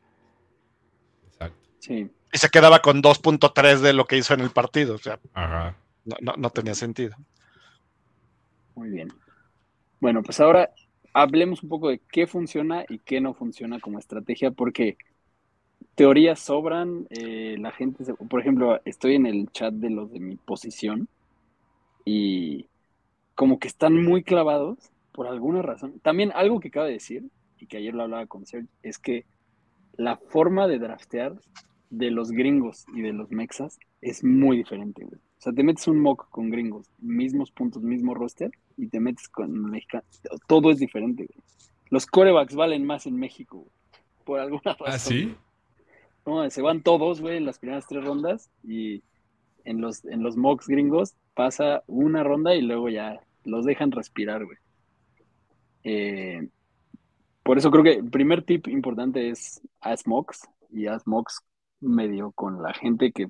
Sí. 1.83 2.09
Y 2.33 2.38
se 2.38 2.49
quedaba 2.49 2.79
con 2.79 3.03
2.3 3.03 3.81
de 3.81 3.92
lo 3.92 4.05
que 4.05 4.16
hizo 4.16 4.35
en 4.35 4.40
el 4.40 4.51
partido. 4.51 4.95
O 4.95 4.99
sea, 4.99 5.18
Ajá. 5.35 5.77
no, 6.05 6.16
no- 6.21 6.35
no 6.38 6.51
tenía 6.51 6.75
sentido. 6.77 7.16
Muy 8.77 8.88
bien. 8.90 9.09
Bueno, 10.01 10.23
pues 10.23 10.38
ahora 10.38 10.71
hablemos 11.12 11.62
un 11.64 11.68
poco 11.68 11.88
de 11.88 12.01
qué 12.11 12.29
funciona 12.29 12.85
y 12.88 13.01
qué 13.01 13.21
no 13.21 13.35
funciona 13.35 13.81
como 13.81 13.99
estrategia, 13.99 14.53
porque 14.53 14.97
teorías 15.97 16.38
sobran, 16.38 17.07
eh, 17.11 17.57
la 17.59 17.73
gente, 17.73 18.05
se- 18.05 18.14
por 18.14 18.40
ejemplo, 18.40 18.81
estoy 18.85 19.16
en 19.16 19.27
el 19.27 19.51
chat 19.51 19.75
de 19.75 19.90
los 19.90 20.12
de 20.12 20.21
mi 20.21 20.37
posición 20.37 21.09
y 22.05 22.68
como 23.35 23.59
que 23.59 23.66
están 23.68 24.03
muy 24.05 24.23
clavados 24.23 24.79
por 25.11 25.27
alguna 25.27 25.62
razón. 25.62 25.99
También 26.01 26.31
algo 26.35 26.61
que 26.61 26.71
cabe 26.71 26.92
decir, 26.92 27.25
y 27.59 27.66
que 27.66 27.79
ayer 27.79 27.92
lo 27.92 28.05
hablaba 28.05 28.27
con 28.27 28.47
Serge, 28.47 28.68
es 28.85 28.99
que 28.99 29.25
la 29.97 30.16
forma 30.16 30.66
de 30.68 30.79
draftear 30.79 31.35
de 31.93 32.11
los 32.11 32.31
gringos 32.31 32.87
y 32.95 33.03
de 33.03 33.13
los 33.13 33.31
mexas 33.31 33.79
es 34.01 34.25
muy 34.25 34.57
diferente, 34.57 35.05
güey. 35.05 35.17
O 35.17 35.41
sea, 35.43 35.53
te 35.53 35.63
metes 35.63 35.87
un 35.87 36.01
mock 36.01 36.31
con 36.31 36.49
gringos, 36.51 36.89
mismos 36.99 37.51
puntos, 37.51 37.83
mismo 37.83 38.15
roster, 38.15 38.51
y 38.79 38.87
te 38.87 38.99
metes 38.99 39.29
con 39.29 39.71
mexicanos. 39.71 40.23
Todo 40.47 40.71
es 40.71 40.79
diferente, 40.79 41.27
güey. 41.27 41.45
Los 41.91 42.07
corebacks 42.07 42.55
valen 42.55 42.87
más 42.87 43.07
en 43.07 43.17
México, 43.17 43.59
güey, 43.59 43.71
por 44.25 44.41
alguna 44.41 44.73
razón. 44.73 44.87
¿Ah, 44.87 44.99
sí? 44.99 45.35
No, 46.25 46.49
se 46.49 46.63
van 46.63 46.83
todos, 46.83 47.21
güey, 47.21 47.37
en 47.37 47.45
las 47.45 47.59
primeras 47.59 47.87
tres 47.87 48.03
rondas 48.03 48.51
y 48.65 49.03
en 49.65 49.83
los, 49.83 50.05
en 50.07 50.23
los 50.23 50.39
mocks 50.39 50.69
gringos 50.69 51.15
pasa 51.35 51.83
una 51.87 52.23
ronda 52.23 52.55
y 52.55 52.63
luego 52.63 52.89
ya 52.89 53.21
los 53.45 53.67
dejan 53.67 53.91
respirar, 53.91 54.47
güey. 54.47 54.57
Eh, 55.85 56.49
por 57.43 57.59
eso 57.59 57.71
creo 57.71 57.85
que 57.85 57.95
el 57.95 58.11
primer 58.11 58.45
tip 58.45 58.69
importante 58.69 59.29
es 59.29 59.61
haz 59.81 60.07
mocks 60.07 60.49
y 60.71 60.87
haz 60.87 61.07
mocks 61.07 61.43
medio 61.83 62.31
con 62.33 62.62
la 62.62 62.73
gente 62.75 63.12
que, 63.12 63.29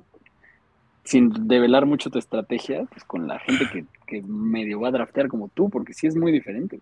sin 1.04 1.48
develar 1.48 1.86
mucho 1.86 2.10
tu 2.10 2.18
estrategia, 2.18 2.84
pues 2.84 3.04
con 3.04 3.26
la 3.26 3.38
gente 3.40 3.68
que, 3.72 3.84
que 4.06 4.22
medio 4.22 4.80
va 4.80 4.88
a 4.88 4.92
draftear 4.92 5.28
como 5.28 5.48
tú, 5.48 5.68
porque 5.70 5.94
sí 5.94 6.06
es 6.06 6.14
muy 6.16 6.30
diferente. 6.32 6.78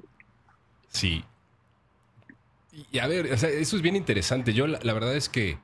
Sí. 0.88 1.24
Y, 2.92 2.98
a 2.98 3.06
ver, 3.06 3.33
o 3.33 3.37
sea, 3.37 3.48
eso 3.48 3.76
es 3.76 3.83
bien 3.83 3.96
interesante. 3.96 4.52
Yo 4.52 4.66
la, 4.66 4.92
verdad 4.92 5.16
es 5.16 5.28
que 5.28 5.59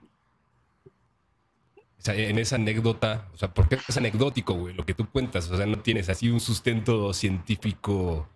en 2.07 2.39
esa 2.39 2.57
anécdota, 2.57 3.29
o 3.35 3.37
sea, 3.37 3.53
porque 3.53 3.79
es 3.89 3.97
anecdótico, 3.97 4.55
güey, 4.55 4.75
lo 4.75 4.87
que 4.87 4.95
tú 4.95 5.09
cuentas, 5.11 5.51
o 5.51 5.57
sea, 5.57 5.67
no 5.67 5.81
tienes 5.81 6.09
así 6.09 6.31
un 6.31 6.39
sustento 6.39 7.13
científico, 7.13 8.29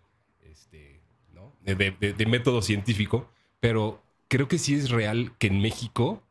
este, 0.42 1.00
¿no? 1.34 1.52
De- 1.62 1.74
de- 2.00 2.12
de 2.12 2.26
método 2.26 2.62
científico, 2.62 3.30
pero 3.60 4.02
creo 4.28 4.48
que 4.48 4.58
sí 4.58 4.74
es 4.74 4.90
real 4.90 5.36
que 5.38 5.46
en 5.46 5.60
México, 5.60 6.22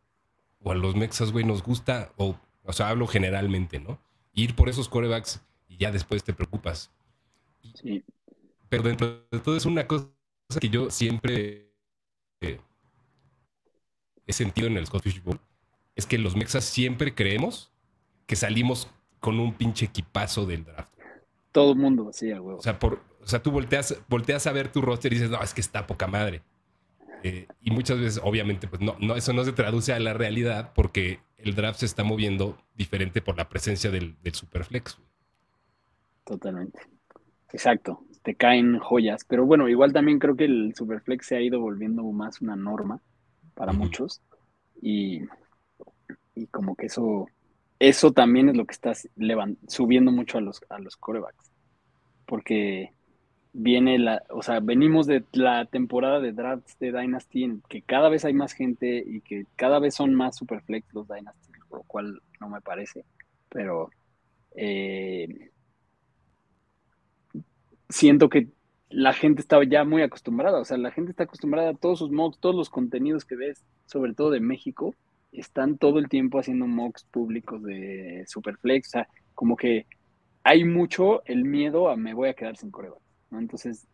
o 0.64 0.72
a 0.72 0.76
los 0.76 0.96
mexas, 0.96 1.32
güey, 1.32 1.46
nos 1.46 1.64
gusta, 1.64 2.14
o, 2.18 2.38
o 2.64 2.74
sea, 2.74 2.90
hablo 2.90 3.08
generalmente, 3.08 3.80
¿no? 3.80 4.00
Ir 4.34 4.56
por 4.56 4.70
esos 4.70 4.90
corebacks 4.90 5.42
y 5.68 5.78
ya 5.78 5.92
después 5.92 6.24
te 6.24 6.34
preocupas. 6.34 6.92
Sí, 7.74 8.04
Pero 8.70 8.84
dentro 8.84 9.26
de 9.32 9.40
todo 9.40 9.56
es 9.58 9.66
una 9.66 9.88
cosa 9.88 10.10
que 10.60 10.70
yo 10.70 10.90
siempre 10.92 11.72
eh, 12.42 12.60
he 14.28 14.34
sentido 14.34 14.68
en 14.68 14.78
el 14.78 14.86
Scottish 14.86 15.22
Bowl. 15.24 15.40
Es 15.96 16.06
que 16.06 16.18
los 16.18 16.36
mexas 16.36 16.64
siempre 16.64 17.14
creemos 17.16 17.72
que 18.28 18.36
salimos 18.36 18.90
con 19.20 19.40
un 19.40 19.54
pinche 19.54 19.86
equipazo 19.88 20.46
del 20.46 20.64
draft. 20.66 20.94
todo 21.52 21.72
el 21.74 21.78
mundo 21.80 22.10
a 22.10 22.42
huevo. 22.42 22.58
O 22.58 22.62
sea, 22.62 22.80
por, 22.80 23.04
o 23.22 23.28
sea 23.28 23.42
tú 23.42 23.52
volteas, 23.52 24.02
volteas 24.08 24.48
a 24.48 24.52
ver 24.52 24.72
tu 24.72 24.82
roster 24.82 25.14
y 25.14 25.16
dices, 25.18 25.32
no, 25.32 25.42
es 25.42 25.54
que 25.54 25.62
está 25.62 25.88
poca 25.88 26.08
madre. 26.08 26.44
Eh, 27.24 27.48
y 27.62 27.72
muchas 27.72 28.00
veces, 28.00 28.22
obviamente, 28.24 28.68
pues 28.68 28.82
no, 28.82 28.96
no, 29.00 29.16
eso 29.16 29.34
no 29.34 29.44
se 29.44 29.54
traduce 29.54 29.94
a 29.94 30.00
la 30.00 30.14
realidad 30.14 30.72
porque 30.74 31.20
el 31.38 31.56
draft 31.56 31.80
se 31.80 31.86
está 31.86 32.04
moviendo 32.04 32.58
diferente 32.76 33.22
por 33.22 33.38
la 33.38 33.50
presencia 33.50 33.92
del, 33.92 34.16
del 34.22 34.34
Superflex. 34.34 34.98
Totalmente. 36.24 36.80
Exacto, 37.52 38.06
te 38.24 38.36
caen 38.36 38.78
joyas, 38.80 39.26
pero 39.26 39.46
bueno, 39.46 39.68
igual 39.68 39.92
también 39.92 40.20
creo 40.20 40.36
que 40.36 40.46
el 40.46 40.74
Superflex 40.76 41.26
se 41.26 41.36
ha 41.36 41.42
ido 41.42 41.60
volviendo 41.60 42.04
más 42.04 42.42
una 42.42 42.56
norma 42.56 43.02
para 43.56 43.74
muchos. 43.74 44.22
Y, 44.82 45.22
y 46.36 46.48
como 46.48 46.76
que 46.76 46.88
eso, 46.88 47.28
eso 47.80 48.12
también 48.12 48.50
es 48.50 48.58
lo 48.58 48.66
que 48.66 48.74
está 48.74 48.92
levan- 49.18 49.58
subiendo 49.68 50.12
mucho 50.12 50.38
a 50.38 50.42
los, 50.42 50.62
a 50.70 50.80
los 50.80 50.96
corebacks, 50.98 51.52
porque 52.26 52.94
viene 53.54 53.98
la, 54.00 54.24
o 54.30 54.42
sea, 54.44 54.60
venimos 54.60 55.08
de 55.08 55.24
la 55.34 55.66
temporada 55.66 56.20
de 56.20 56.34
drafts 56.34 56.78
de 56.80 56.92
Dynasty 56.92 57.44
en 57.44 57.62
que 57.70 57.82
cada 57.82 58.10
vez 58.10 58.26
hay 58.26 58.34
más 58.34 58.54
gente 58.54 59.04
y 59.06 59.22
que 59.22 59.46
cada 59.56 59.80
vez 59.80 59.96
son 59.96 60.14
más 60.16 60.38
Superflex 60.38 60.94
los 60.94 61.08
Dynasty, 61.08 61.52
lo 61.72 61.84
cual 61.84 62.22
no 62.40 62.50
me 62.50 62.62
parece, 62.62 63.06
pero... 63.50 63.90
eh, 64.56 65.52
siento 67.90 68.30
que 68.30 68.50
la 68.90 69.14
gente 69.14 69.42
está 69.42 69.64
ya 69.64 69.84
muy 69.84 70.02
acostumbrada, 70.02 70.60
o 70.60 70.66
sea, 70.66 70.78
la 70.78 70.92
gente 70.92 71.12
está 71.12 71.24
acostumbrada 71.24 71.72
a 71.72 71.74
todos 71.76 72.00
sus 72.00 72.12
mocks, 72.12 72.40
todos 72.40 72.56
los 72.56 72.70
contenidos 72.70 73.26
que 73.26 73.36
ves, 73.36 73.64
sobre 73.86 74.14
todo 74.14 74.32
de 74.32 74.40
México, 74.40 74.96
están 75.32 75.78
todo 75.78 76.00
el 76.00 76.10
tiempo 76.10 76.40
haciendo 76.40 76.66
mocks 76.68 77.04
públicos 77.06 77.62
de 77.64 78.24
Superflex, 78.28 78.88
o 78.90 78.92
sea, 78.92 79.08
como 79.36 79.56
que 79.56 79.86
hay 80.44 80.64
mucho 80.66 81.24
el 81.26 81.46
miedo 81.46 81.90
a 81.90 81.98
me 81.98 82.14
voy 82.14 82.30
a 82.30 82.34
quedar 82.34 82.58
sin 82.58 82.72
corebacks, 82.72 83.04
¿no? 83.32 83.40
Entonces 83.40 83.86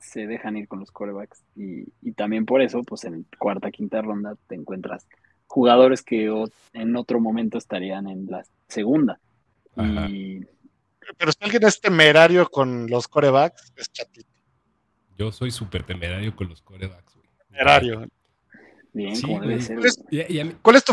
se 0.00 0.26
dejan 0.26 0.56
ir 0.56 0.68
con 0.68 0.78
los 0.80 0.90
corebacks 0.92 1.42
y, 1.56 1.84
y 2.02 2.12
también 2.12 2.46
por 2.46 2.62
eso, 2.62 2.82
pues 2.84 3.04
en 3.04 3.26
cuarta, 3.38 3.70
quinta 3.70 4.00
ronda 4.00 4.36
te 4.46 4.54
encuentras 4.54 5.06
jugadores 5.46 6.02
que 6.02 6.30
o- 6.30 6.48
en 6.72 6.94
otro 6.96 7.20
momento 7.20 7.58
estarían 7.58 8.06
en 8.08 8.26
la 8.26 8.44
segunda. 8.68 9.18
Y 10.08 10.40
Pero 11.16 11.32
si 11.32 11.38
alguien 11.40 11.64
es 11.64 11.80
temerario 11.80 12.48
con 12.48 12.86
los 12.88 13.08
corebacks, 13.08 13.72
es 13.76 13.90
chatito. 13.92 14.28
Yo 15.16 15.32
soy 15.32 15.50
súper 15.50 15.82
temerario 15.84 16.34
con 16.36 16.48
los 16.48 16.60
corebacks. 16.62 17.14
güey. 17.14 17.26
Temerario. 17.48 18.06
bien, 18.92 19.16
Sí, 19.16 19.22
como 19.22 19.40
debe 19.40 19.60
ser. 19.62 19.78
Güey. 19.78 19.90
Y- 20.10 20.34
y 20.34 20.40
a 20.40 20.44
mí- 20.44 20.54
¿Cuál 20.62 20.76
es 20.76 20.84
tu, 20.84 20.92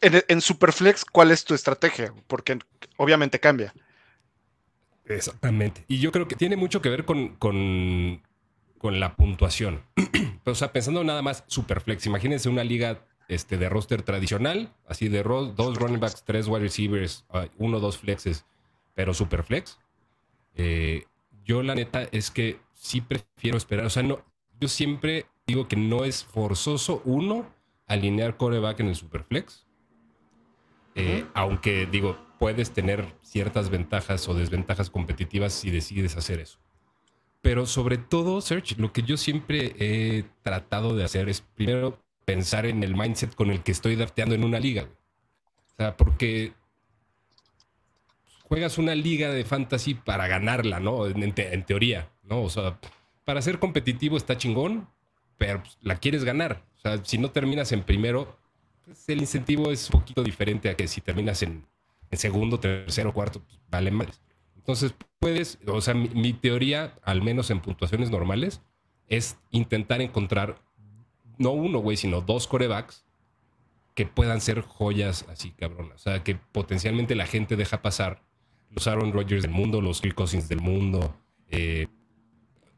en, 0.00 0.22
en 0.28 0.40
Superflex, 0.40 1.04
cuál 1.04 1.30
es 1.30 1.44
tu 1.44 1.54
estrategia? 1.54 2.12
Porque 2.26 2.58
obviamente 2.98 3.40
cambia. 3.40 3.72
Exactamente. 5.06 5.84
Y 5.88 5.98
yo 5.98 6.12
creo 6.12 6.28
que 6.28 6.36
tiene 6.36 6.56
mucho 6.56 6.80
que 6.80 6.88
ver 6.88 7.04
con, 7.04 7.36
con, 7.36 8.22
con 8.78 9.00
la 9.00 9.16
puntuación. 9.16 9.82
o 10.44 10.54
sea, 10.54 10.72
pensando 10.72 11.04
nada 11.04 11.22
más 11.22 11.44
Superflex. 11.46 12.06
Imagínense 12.06 12.48
una 12.48 12.64
liga 12.64 13.06
este, 13.28 13.58
de 13.58 13.68
roster 13.68 14.02
tradicional, 14.02 14.72
así 14.88 15.08
de 15.08 15.22
ro- 15.22 15.46
dos 15.46 15.76
running 15.76 16.00
backs, 16.00 16.24
tres 16.24 16.46
wide 16.48 16.60
receivers, 16.60 17.24
ah, 17.30 17.46
uno, 17.58 17.80
dos 17.80 17.98
flexes, 17.98 18.46
pero 18.94 19.12
Superflex. 19.14 19.78
Eh, 20.54 21.04
yo 21.44 21.62
la 21.62 21.74
neta 21.74 22.04
es 22.12 22.30
que 22.30 22.60
sí 22.74 23.00
prefiero 23.00 23.58
esperar. 23.58 23.84
O 23.86 23.90
sea, 23.90 24.02
no, 24.02 24.24
yo 24.60 24.68
siempre 24.68 25.26
digo 25.46 25.68
que 25.68 25.76
no 25.76 26.04
es 26.04 26.24
forzoso, 26.24 27.02
uno, 27.04 27.46
alinear 27.86 28.36
coreback 28.38 28.80
en 28.80 28.88
el 28.88 28.96
Superflex. 28.96 29.63
Eh, 30.94 31.26
Aunque, 31.34 31.86
digo, 31.86 32.16
puedes 32.38 32.72
tener 32.72 33.06
ciertas 33.22 33.70
ventajas 33.70 34.28
o 34.28 34.34
desventajas 34.34 34.90
competitivas 34.90 35.52
si 35.52 35.70
decides 35.70 36.16
hacer 36.16 36.40
eso. 36.40 36.58
Pero 37.42 37.66
sobre 37.66 37.98
todo, 37.98 38.40
Serge, 38.40 38.76
lo 38.78 38.92
que 38.92 39.02
yo 39.02 39.16
siempre 39.16 39.74
he 39.78 40.24
tratado 40.42 40.96
de 40.96 41.04
hacer 41.04 41.28
es 41.28 41.42
primero 41.42 42.02
pensar 42.24 42.64
en 42.64 42.82
el 42.82 42.96
mindset 42.96 43.34
con 43.34 43.50
el 43.50 43.62
que 43.62 43.72
estoy 43.72 43.96
drafteando 43.96 44.34
en 44.34 44.44
una 44.44 44.58
liga. 44.60 44.88
O 45.72 45.76
sea, 45.76 45.96
porque 45.96 46.54
juegas 48.44 48.78
una 48.78 48.94
liga 48.94 49.30
de 49.30 49.44
fantasy 49.44 49.94
para 49.94 50.26
ganarla, 50.26 50.80
¿no? 50.80 51.06
En, 51.06 51.34
en 51.36 51.66
teoría, 51.66 52.10
¿no? 52.22 52.42
O 52.42 52.50
sea, 52.50 52.78
para 53.24 53.42
ser 53.42 53.58
competitivo 53.58 54.16
está 54.16 54.38
chingón, 54.38 54.88
pero 55.36 55.60
pues, 55.62 55.76
la 55.82 55.96
quieres 55.96 56.24
ganar. 56.24 56.64
O 56.78 56.80
sea, 56.80 57.04
si 57.04 57.18
no 57.18 57.30
terminas 57.30 57.72
en 57.72 57.82
primero, 57.82 58.38
pues, 58.84 59.08
el 59.08 59.20
incentivo 59.20 59.70
es 59.70 59.88
un 59.90 60.00
poquito 60.00 60.22
diferente 60.22 60.68
a 60.68 60.76
que 60.76 60.88
si 60.88 61.00
terminas 61.00 61.42
en, 61.42 61.66
segundo, 62.12 62.60
tercero, 62.60 63.12
cuarto, 63.12 63.40
pues, 63.40 63.60
vale 63.68 63.90
más. 63.90 64.20
Entonces, 64.56 64.94
puedes, 65.18 65.58
o 65.66 65.80
sea, 65.80 65.94
mi, 65.94 66.08
mi 66.08 66.32
teoría, 66.32 66.94
al 67.02 67.22
menos 67.22 67.50
en 67.50 67.60
puntuaciones 67.60 68.10
normales, 68.10 68.62
es 69.08 69.36
intentar 69.50 70.00
encontrar 70.00 70.62
no 71.38 71.50
uno, 71.50 71.80
güey, 71.80 71.96
sino 71.96 72.20
dos 72.20 72.46
corebacks 72.46 73.04
que 73.94 74.06
puedan 74.06 74.40
ser 74.40 74.60
joyas 74.60 75.24
así, 75.28 75.50
cabrón. 75.52 75.92
O 75.94 75.98
sea, 75.98 76.22
que 76.22 76.34
potencialmente 76.34 77.14
la 77.14 77.26
gente 77.26 77.56
deja 77.56 77.82
pasar 77.82 78.22
los 78.70 78.86
Aaron 78.86 79.12
Rodgers 79.12 79.42
del 79.42 79.52
mundo, 79.52 79.80
los 79.80 80.00
Kirk 80.00 80.14
Cousins 80.14 80.48
del 80.48 80.60
mundo, 80.60 81.16
eh, 81.48 81.86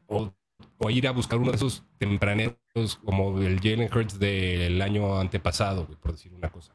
o, 0.07 0.31
o 0.77 0.89
ir 0.89 1.07
a 1.07 1.11
buscar 1.11 1.39
uno 1.39 1.51
de 1.51 1.57
esos 1.57 1.83
tempraneros 1.97 2.55
como 3.03 3.39
el 3.41 3.59
Jalen 3.59 3.89
Hurts 3.93 4.19
del 4.19 4.81
año 4.81 5.19
antepasado, 5.19 5.85
güey, 5.85 5.97
por 5.99 6.11
decir 6.11 6.33
una 6.33 6.49
cosa. 6.49 6.73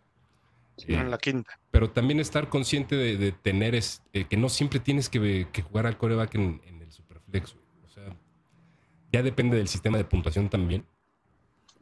Eh, 0.86 0.94
En 0.94 1.10
la 1.10 1.18
quinta. 1.18 1.60
pero 1.70 1.90
también 1.90 2.18
estar 2.18 2.48
consciente 2.48 2.96
de, 2.96 3.16
de 3.16 3.32
tener 3.32 3.74
es, 3.74 4.02
eh, 4.12 4.24
que 4.24 4.36
no 4.36 4.48
siempre 4.48 4.80
tienes 4.80 5.08
que, 5.08 5.46
que 5.52 5.62
jugar 5.62 5.86
al 5.86 5.98
coreback 5.98 6.34
en, 6.34 6.60
en 6.66 6.82
el 6.82 6.90
Superflex. 6.90 7.54
güey. 7.54 7.66
O 7.84 7.88
sea, 7.88 8.16
ya 9.12 9.22
depende 9.22 9.56
del 9.56 9.68
sistema 9.68 9.98
de 9.98 10.04
puntuación 10.04 10.48
también. 10.48 10.84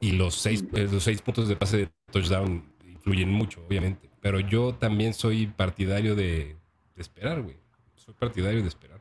Y 0.00 0.12
los 0.12 0.34
seis, 0.34 0.64
eh, 0.72 0.88
los 0.90 1.04
seis 1.04 1.22
puntos 1.22 1.46
de 1.48 1.56
pase 1.56 1.76
de 1.76 1.90
touchdown 2.10 2.72
influyen 2.84 3.30
mucho, 3.30 3.64
obviamente. 3.66 4.10
Pero 4.20 4.40
yo 4.40 4.74
también 4.74 5.14
soy 5.14 5.46
partidario 5.46 6.14
de, 6.14 6.56
de 6.96 7.02
esperar, 7.02 7.42
güey. 7.42 7.56
Soy 7.94 8.14
partidario 8.14 8.62
de 8.62 8.68
esperar. 8.68 9.00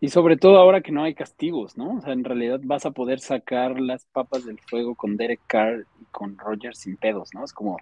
Y 0.00 0.08
sobre 0.08 0.38
todo 0.38 0.56
ahora 0.56 0.80
que 0.80 0.92
no 0.92 1.04
hay 1.04 1.14
castigos, 1.14 1.76
¿no? 1.76 1.98
O 1.98 2.00
sea, 2.00 2.14
en 2.14 2.24
realidad 2.24 2.60
vas 2.62 2.86
a 2.86 2.90
poder 2.90 3.20
sacar 3.20 3.78
las 3.78 4.06
papas 4.06 4.46
del 4.46 4.58
fuego 4.58 4.94
con 4.94 5.18
Derek 5.18 5.40
Carr 5.46 5.86
y 6.00 6.04
con 6.06 6.38
Rogers 6.38 6.78
sin 6.78 6.96
pedos, 6.96 7.30
¿no? 7.34 7.44
Es 7.44 7.52
como, 7.52 7.76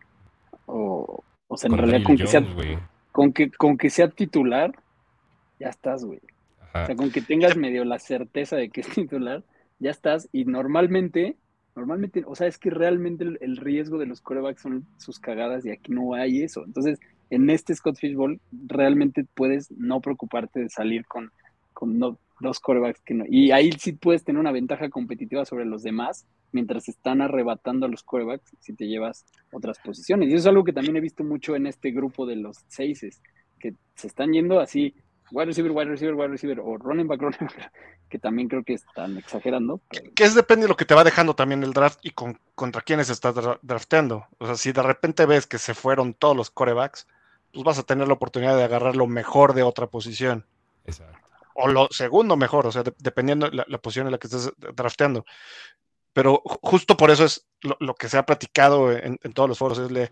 o, 0.66 1.22
o 1.46 1.56
sea, 1.56 1.68
en 1.68 1.76
Con 1.76 1.78
realidad 1.78 2.04
con 2.04 2.16
que, 2.16 2.26
sea, 2.26 2.40
Jones, 2.42 2.78
con, 3.12 3.32
que, 3.32 3.50
con 3.52 3.78
que 3.78 3.90
sea 3.90 4.08
titular, 4.08 4.72
ya 5.60 5.68
estás, 5.68 6.04
güey. 6.04 6.20
O 6.74 6.86
sea, 6.86 6.96
con 6.96 7.10
que 7.10 7.22
tengas 7.22 7.56
medio 7.56 7.84
la 7.84 8.00
certeza 8.00 8.56
de 8.56 8.68
que 8.70 8.80
es 8.80 8.88
titular, 8.94 9.44
ya 9.78 9.92
estás. 9.92 10.28
Y 10.32 10.44
normalmente, 10.44 11.36
normalmente, 11.76 12.24
o 12.26 12.34
sea, 12.34 12.48
es 12.48 12.58
que 12.58 12.70
realmente 12.70 13.22
el, 13.22 13.38
el 13.40 13.56
riesgo 13.56 13.96
de 13.96 14.06
los 14.06 14.20
corebacks 14.20 14.62
son 14.62 14.86
sus 14.96 15.20
cagadas 15.20 15.64
y 15.64 15.70
aquí 15.70 15.92
no 15.92 16.14
hay 16.14 16.42
eso. 16.42 16.64
Entonces, 16.64 16.98
en 17.30 17.48
este 17.48 17.74
Scott 17.76 17.96
Fishbowl, 17.96 18.40
realmente 18.66 19.24
puedes 19.34 19.70
no 19.70 20.00
preocuparte 20.00 20.60
de 20.60 20.68
salir 20.68 21.06
con, 21.06 21.30
con 21.78 21.96
no- 21.96 22.18
dos 22.40 22.58
corebacks 22.58 23.00
que 23.02 23.14
no. 23.14 23.24
Y 23.28 23.52
ahí 23.52 23.70
sí 23.78 23.92
puedes 23.92 24.24
tener 24.24 24.40
una 24.40 24.50
ventaja 24.50 24.88
competitiva 24.88 25.44
sobre 25.44 25.64
los 25.64 25.84
demás 25.84 26.26
mientras 26.50 26.88
están 26.88 27.20
arrebatando 27.22 27.86
a 27.86 27.88
los 27.88 28.02
corebacks 28.02 28.50
si 28.58 28.72
te 28.72 28.88
llevas 28.88 29.24
otras 29.52 29.78
posiciones. 29.78 30.28
Y 30.28 30.32
eso 30.32 30.40
es 30.40 30.46
algo 30.46 30.64
que 30.64 30.72
también 30.72 30.96
he 30.96 31.00
visto 31.00 31.22
mucho 31.22 31.54
en 31.54 31.68
este 31.68 31.92
grupo 31.92 32.26
de 32.26 32.34
los 32.36 32.58
seises, 32.66 33.20
que 33.60 33.74
se 33.94 34.08
están 34.08 34.32
yendo 34.32 34.58
así, 34.58 34.92
wide 35.30 35.46
receiver, 35.46 35.70
wide 35.70 35.84
receiver, 35.90 36.14
wide 36.16 36.28
receiver, 36.28 36.58
o 36.60 36.76
running 36.78 37.06
back, 37.06 37.20
running 37.22 37.38
back, 37.56 37.72
que 38.08 38.18
también 38.18 38.48
creo 38.48 38.64
que 38.64 38.74
están 38.74 39.16
exagerando. 39.18 39.80
pero- 39.88 40.10
Que 40.16 40.24
es 40.24 40.34
depende 40.34 40.64
de 40.64 40.68
lo 40.68 40.76
que 40.76 40.84
te 40.84 40.94
va 40.94 41.04
dejando 41.04 41.34
también 41.34 41.62
el 41.62 41.72
draft 41.72 42.00
y 42.02 42.10
con, 42.10 42.40
contra 42.56 42.82
quiénes 42.82 43.08
estás 43.08 43.34
dra- 43.36 43.58
drafteando. 43.62 44.26
O 44.38 44.46
sea, 44.46 44.56
si 44.56 44.72
de 44.72 44.82
repente 44.82 45.26
ves 45.26 45.46
que 45.46 45.58
se 45.58 45.74
fueron 45.74 46.12
todos 46.14 46.36
los 46.36 46.50
corebacks, 46.50 47.06
pues 47.52 47.62
vas 47.64 47.78
a 47.78 47.84
tener 47.84 48.08
la 48.08 48.14
oportunidad 48.14 48.56
de 48.56 48.64
agarrar 48.64 48.96
lo 48.96 49.06
mejor 49.06 49.54
de 49.54 49.62
otra 49.62 49.86
posición. 49.86 50.44
Exacto. 50.84 51.27
O 51.60 51.66
lo 51.68 51.88
segundo 51.90 52.36
mejor, 52.36 52.66
o 52.66 52.72
sea, 52.72 52.82
de- 52.84 52.94
dependiendo 52.98 53.48
la, 53.50 53.64
la 53.66 53.78
posición 53.78 54.06
en 54.06 54.12
la 54.12 54.18
que 54.18 54.28
estés 54.28 54.50
drafteando. 54.74 55.24
Pero 56.12 56.40
ju- 56.44 56.58
justo 56.62 56.96
por 56.96 57.10
eso 57.10 57.24
es 57.24 57.46
lo, 57.62 57.76
lo 57.80 57.94
que 57.94 58.08
se 58.08 58.16
ha 58.16 58.24
platicado 58.26 58.92
en, 58.92 59.18
en 59.22 59.32
todos 59.32 59.48
los 59.48 59.58
foros, 59.58 59.78
es 59.78 59.90
le 59.90 60.10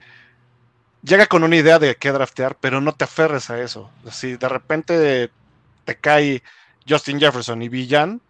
llega 1.03 1.26
con 1.26 1.44
una 1.44 1.55
idea 1.57 1.78
de 1.78 1.94
qué 1.97 2.11
draftear, 2.11 2.57
pero 2.61 2.80
no 2.80 2.92
te 2.94 3.05
aferres 3.05 3.49
a 3.51 3.61
eso. 3.62 3.90
Si 4.11 4.36
de 4.36 4.49
repente 4.49 5.30
te 5.84 5.97
cae 6.01 6.42
Justin 6.88 7.20
Jefferson 7.20 7.62
y 7.62 7.68
Villan, 7.68 8.20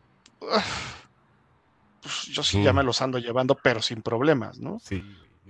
pues 2.02 2.26
yo 2.26 2.42
sí 2.42 2.62
ya 2.62 2.72
Mm. 2.72 2.76
me 2.76 2.82
los 2.82 3.00
ando 3.02 3.18
llevando, 3.18 3.56
pero 3.62 3.80
sin 3.82 4.02
problemas, 4.02 4.58
¿no? 4.58 4.78
Sí. 4.82 5.02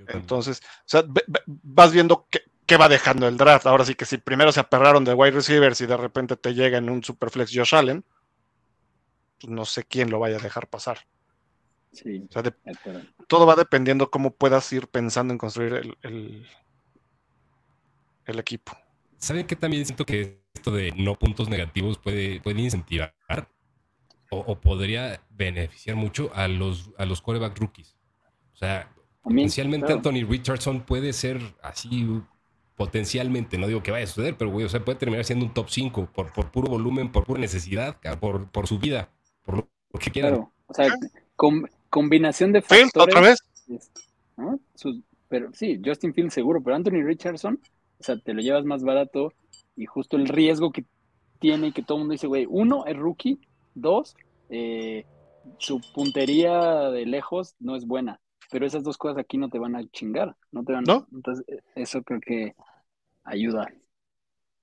Entonces, 0.09 0.61
o 0.63 0.85
sea, 0.85 1.03
ve- 1.03 1.25
ve- 1.27 1.43
vas 1.47 1.91
viendo 1.93 2.27
qué, 2.31 2.43
qué 2.67 2.77
va 2.77 2.89
dejando 2.89 3.29
el 3.29 3.37
draft. 3.37 3.67
Ahora 3.67 3.85
sí 3.85 3.95
que 3.95 4.05
si 4.05 4.19
primero 4.19 4.53
se 4.53 4.61
aperraron 4.61 5.05
de 5.05 5.15
wide 5.15 5.33
receivers 5.33 5.81
y 5.81 5.87
de 5.87 5.97
repente 5.97 6.37
te 6.37 6.55
llega 6.55 6.79
en 6.79 6.91
un 6.91 7.03
superflex 7.03 7.51
Josh 7.55 7.75
Allen, 7.75 8.05
pues 9.41 9.51
no 9.51 9.65
sé 9.65 9.85
quién 9.85 10.11
lo 10.11 10.19
vaya 10.19 10.37
a 10.37 10.41
dejar 10.43 10.69
pasar. 10.69 10.99
Sí, 11.93 12.27
O 12.29 12.33
sea, 12.33 12.43
de- 12.43 12.55
todo 13.29 13.47
va 13.47 13.55
dependiendo 13.57 14.11
cómo 14.11 14.35
puedas 14.35 14.71
ir 14.73 14.89
pensando 14.89 15.33
en 15.33 15.39
construir 15.39 15.73
el, 15.75 15.99
el- 16.03 16.47
el 18.27 18.39
equipo. 18.39 18.77
¿Saben 19.19 19.47
qué 19.47 19.57
también 19.57 19.87
siento 19.87 20.05
que 20.05 20.43
esto 20.53 20.71
de 20.71 20.93
no 20.93 21.15
puntos 21.19 21.49
negativos 21.49 21.99
puede, 21.99 22.41
puede 22.41 22.61
incentivar 22.61 23.15
o, 24.31 24.39
o 24.41 24.61
podría 24.61 25.23
beneficiar 25.31 25.97
mucho 25.97 26.31
a 26.35 26.49
los, 26.49 26.91
a 26.99 27.07
los 27.07 27.23
quarterback 27.23 27.59
rookies? 27.59 27.97
O 28.53 28.57
sea, 28.57 28.91
También, 29.23 29.23
potencialmente 29.23 29.87
claro. 29.87 29.99
Anthony 29.99 30.27
Richardson 30.29 30.83
puede 30.83 31.13
ser 31.13 31.41
así, 31.63 32.07
potencialmente, 32.77 33.59
no 33.59 33.67
digo 33.67 33.83
que 33.83 33.91
vaya 33.91 34.05
a 34.05 34.09
suceder, 34.09 34.37
pero 34.37 34.51
güey, 34.51 34.65
o 34.67 34.69
sea, 34.69 34.85
puede 34.85 34.99
terminar 34.99 35.25
siendo 35.25 35.45
un 35.47 35.55
top 35.55 35.69
5 35.71 36.11
por, 36.15 36.33
por 36.33 36.51
puro 36.51 36.69
volumen, 36.69 37.11
por 37.11 37.25
pura 37.25 37.41
necesidad, 37.41 37.97
por, 38.21 38.51
por 38.51 38.67
su 38.67 38.79
vida, 38.79 39.09
por 39.45 39.57
lo, 39.57 39.69
lo 39.93 39.99
que 40.01 40.11
quieran. 40.11 40.35
Claro, 40.35 40.53
o 40.67 40.75
sea, 40.75 40.89
com- 41.37 41.65
combinación 41.91 42.53
de 42.53 42.63
Field, 42.63 42.91
factores. 42.93 43.15
otra 43.17 43.29
vez. 43.29 43.39
¿no? 44.37 44.61
Sus- 44.75 45.01
pero 45.29 45.51
sí, 45.53 45.81
Justin 45.85 46.15
Fields 46.15 46.35
seguro, 46.35 46.63
pero 46.63 46.77
Anthony 46.77 47.03
Richardson, 47.03 47.59
o 47.99 48.03
sea, 48.05 48.19
te 48.19 48.35
lo 48.35 48.41
llevas 48.43 48.65
más 48.65 48.83
barato 48.85 49.33
y 49.75 49.87
justo 49.87 50.17
el 50.17 50.29
riesgo 50.29 50.71
que 50.71 50.85
tiene 51.41 51.73
que 51.73 51.83
todo 51.83 51.97
el 51.99 52.01
mundo 52.03 52.13
dice, 52.13 52.27
güey, 52.27 52.47
uno, 52.49 52.85
es 52.87 52.97
rookie, 52.97 53.41
dos, 53.75 54.15
eh, 54.51 55.05
su 55.59 55.81
puntería 55.95 56.91
de 56.91 57.07
lejos 57.07 57.55
no 57.59 57.75
es 57.77 57.87
buena, 57.87 58.21
pero 58.51 58.67
esas 58.67 58.83
dos 58.85 58.97
cosas 58.99 59.19
aquí 59.19 59.39
no 59.39 59.49
te 59.49 59.59
van 59.59 59.77
a 59.77 59.87
chingar, 59.89 60.37
no 60.53 60.65
te 60.65 60.73
van 60.73 60.85
¿No? 60.85 61.07
Entonces, 61.13 61.45
eh, 61.49 61.61
eso 61.75 62.03
creo 62.03 62.21
que 62.21 62.55
ayuda. 63.25 63.69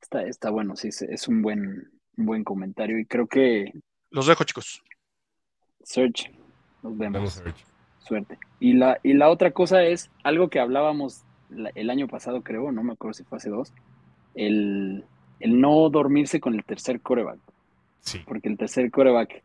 Está, 0.02 0.24
está 0.24 0.50
bueno, 0.50 0.76
sí, 0.76 0.90
es, 0.90 1.02
es 1.02 1.28
un 1.28 1.42
buen, 1.42 1.92
un 2.18 2.26
buen 2.26 2.44
comentario 2.44 3.00
y 3.00 3.06
creo 3.06 3.28
que 3.28 3.72
Los 4.10 4.28
dejo, 4.28 4.44
chicos. 4.44 4.84
Search, 5.84 6.32
nos 6.82 6.98
vemos. 6.98 7.14
Vamos 7.14 7.44
ver. 7.44 7.54
Suerte. 8.00 8.38
Y 8.60 8.74
la, 8.74 9.00
y 9.04 9.14
la 9.14 9.30
otra 9.30 9.52
cosa 9.52 9.84
es 9.84 10.10
algo 10.24 10.50
que 10.50 10.60
hablábamos 10.60 11.24
la- 11.50 11.72
el 11.76 11.90
año 11.90 12.08
pasado, 12.08 12.42
creo, 12.42 12.72
no 12.72 12.84
me 12.84 12.94
acuerdo 12.94 13.14
si 13.14 13.24
fue 13.24 13.38
hace 13.38 13.50
dos, 13.50 13.74
el, 14.36 15.06
el 15.40 15.62
no 15.62 15.90
dormirse 15.90 16.40
con 16.40 16.54
el 16.56 16.64
tercer 16.66 17.00
coreback, 17.02 17.40
Sí. 18.02 18.20
porque 18.26 18.50
el 18.50 18.58
tercer 18.58 18.92
coreback 18.92 19.44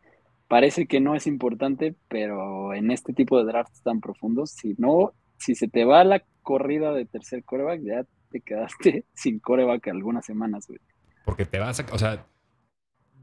parece 0.49 0.87
que 0.87 1.01
no 1.01 1.15
es 1.15 1.27
importante, 1.27 1.95
pero 2.09 2.75
en 2.75 2.91
este 2.91 3.13
tipo 3.13 3.39
de 3.39 3.45
drafts 3.45 3.83
tan 3.83 4.01
profundos, 4.01 4.51
si 4.51 4.75
no, 4.79 5.13
si 5.37 5.55
se 5.55 5.69
te 5.69 5.85
va 5.85 6.03
la 6.05 6.25
corrida 6.43 6.93
de 6.93 7.05
tercer 7.05 7.45
coreback, 7.45 7.83
ya 7.83 8.07
te 8.31 8.41
quedaste 8.41 9.05
sin 9.15 9.39
coreback 9.39 9.89
algunas 9.89 10.25
semanas, 10.25 10.67
güey. 10.67 10.81
Porque 11.25 11.45
te 11.45 11.59
vas 11.59 11.79
a. 11.81 11.87
O 11.93 11.99
sea, 11.99 12.27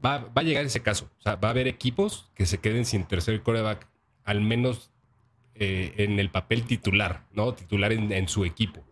va, 0.04 0.18
va 0.18 0.32
a 0.40 0.42
llegar 0.42 0.64
ese 0.64 0.82
caso. 0.82 1.10
O 1.18 1.22
sea, 1.22 1.34
va 1.34 1.48
a 1.48 1.50
haber 1.50 1.66
equipos 1.66 2.30
que 2.34 2.46
se 2.46 2.58
queden 2.58 2.84
sin 2.84 3.04
tercer 3.04 3.42
coreback, 3.42 3.88
al 4.24 4.40
menos 4.40 4.92
eh, 5.56 5.94
en 5.96 6.20
el 6.20 6.30
papel 6.30 6.64
titular, 6.64 7.24
¿no? 7.32 7.52
Titular 7.54 7.92
en, 7.92 8.12
en 8.12 8.28
su 8.28 8.44
equipo. 8.44 8.84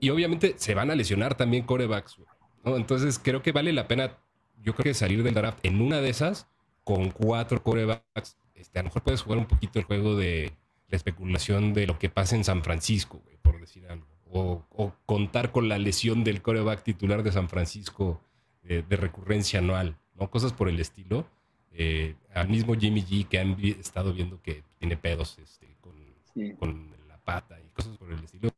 Y 0.00 0.08
obviamente 0.08 0.54
se 0.56 0.74
van 0.74 0.90
a 0.90 0.94
lesionar 0.94 1.36
también 1.36 1.64
corebacks, 1.64 2.18
¿no? 2.64 2.76
Entonces 2.76 3.18
creo 3.18 3.42
que 3.42 3.52
vale 3.52 3.72
la 3.72 3.86
pena, 3.86 4.18
yo 4.62 4.74
creo 4.74 4.84
que 4.84 4.94
salir 4.94 5.22
del 5.22 5.34
draft 5.34 5.58
en 5.62 5.82
una 5.82 6.00
de 6.00 6.08
esas 6.08 6.48
con 6.84 7.10
cuatro 7.10 7.62
corebacks. 7.62 8.36
Este, 8.54 8.78
a 8.78 8.82
lo 8.82 8.88
mejor 8.88 9.02
puedes 9.02 9.22
jugar 9.22 9.38
un 9.38 9.46
poquito 9.46 9.78
el 9.78 9.84
juego 9.84 10.16
de 10.16 10.52
la 10.88 10.96
especulación 10.96 11.72
de 11.74 11.86
lo 11.86 11.98
que 11.98 12.08
pasa 12.10 12.36
en 12.36 12.44
San 12.44 12.62
Francisco, 12.62 13.20
güey, 13.24 13.36
por 13.42 13.58
decir 13.60 13.86
algo. 13.88 14.06
O, 14.34 14.64
o 14.70 14.94
contar 15.06 15.52
con 15.52 15.68
la 15.68 15.78
lesión 15.78 16.24
del 16.24 16.40
coreback 16.42 16.82
titular 16.82 17.22
de 17.22 17.32
San 17.32 17.48
Francisco 17.48 18.20
de, 18.62 18.82
de 18.82 18.96
recurrencia 18.96 19.58
anual, 19.58 19.96
¿no? 20.14 20.30
Cosas 20.30 20.52
por 20.52 20.68
el 20.68 20.80
estilo. 20.80 21.26
Eh, 21.72 22.14
al 22.34 22.48
mismo 22.48 22.74
Jimmy 22.74 23.02
G 23.02 23.26
que 23.28 23.38
han 23.38 23.56
vi- 23.56 23.76
estado 23.80 24.12
viendo 24.12 24.40
que 24.42 24.62
tiene 24.78 24.96
pedos 24.96 25.38
este, 25.38 25.74
con, 25.80 25.94
Sí. 26.34 26.52
con 26.58 26.90
la 27.08 27.16
pata 27.18 27.58
y 27.60 27.68
cosas 27.70 27.96
por 27.98 28.10
el 28.12 28.22
estilo. 28.24 28.50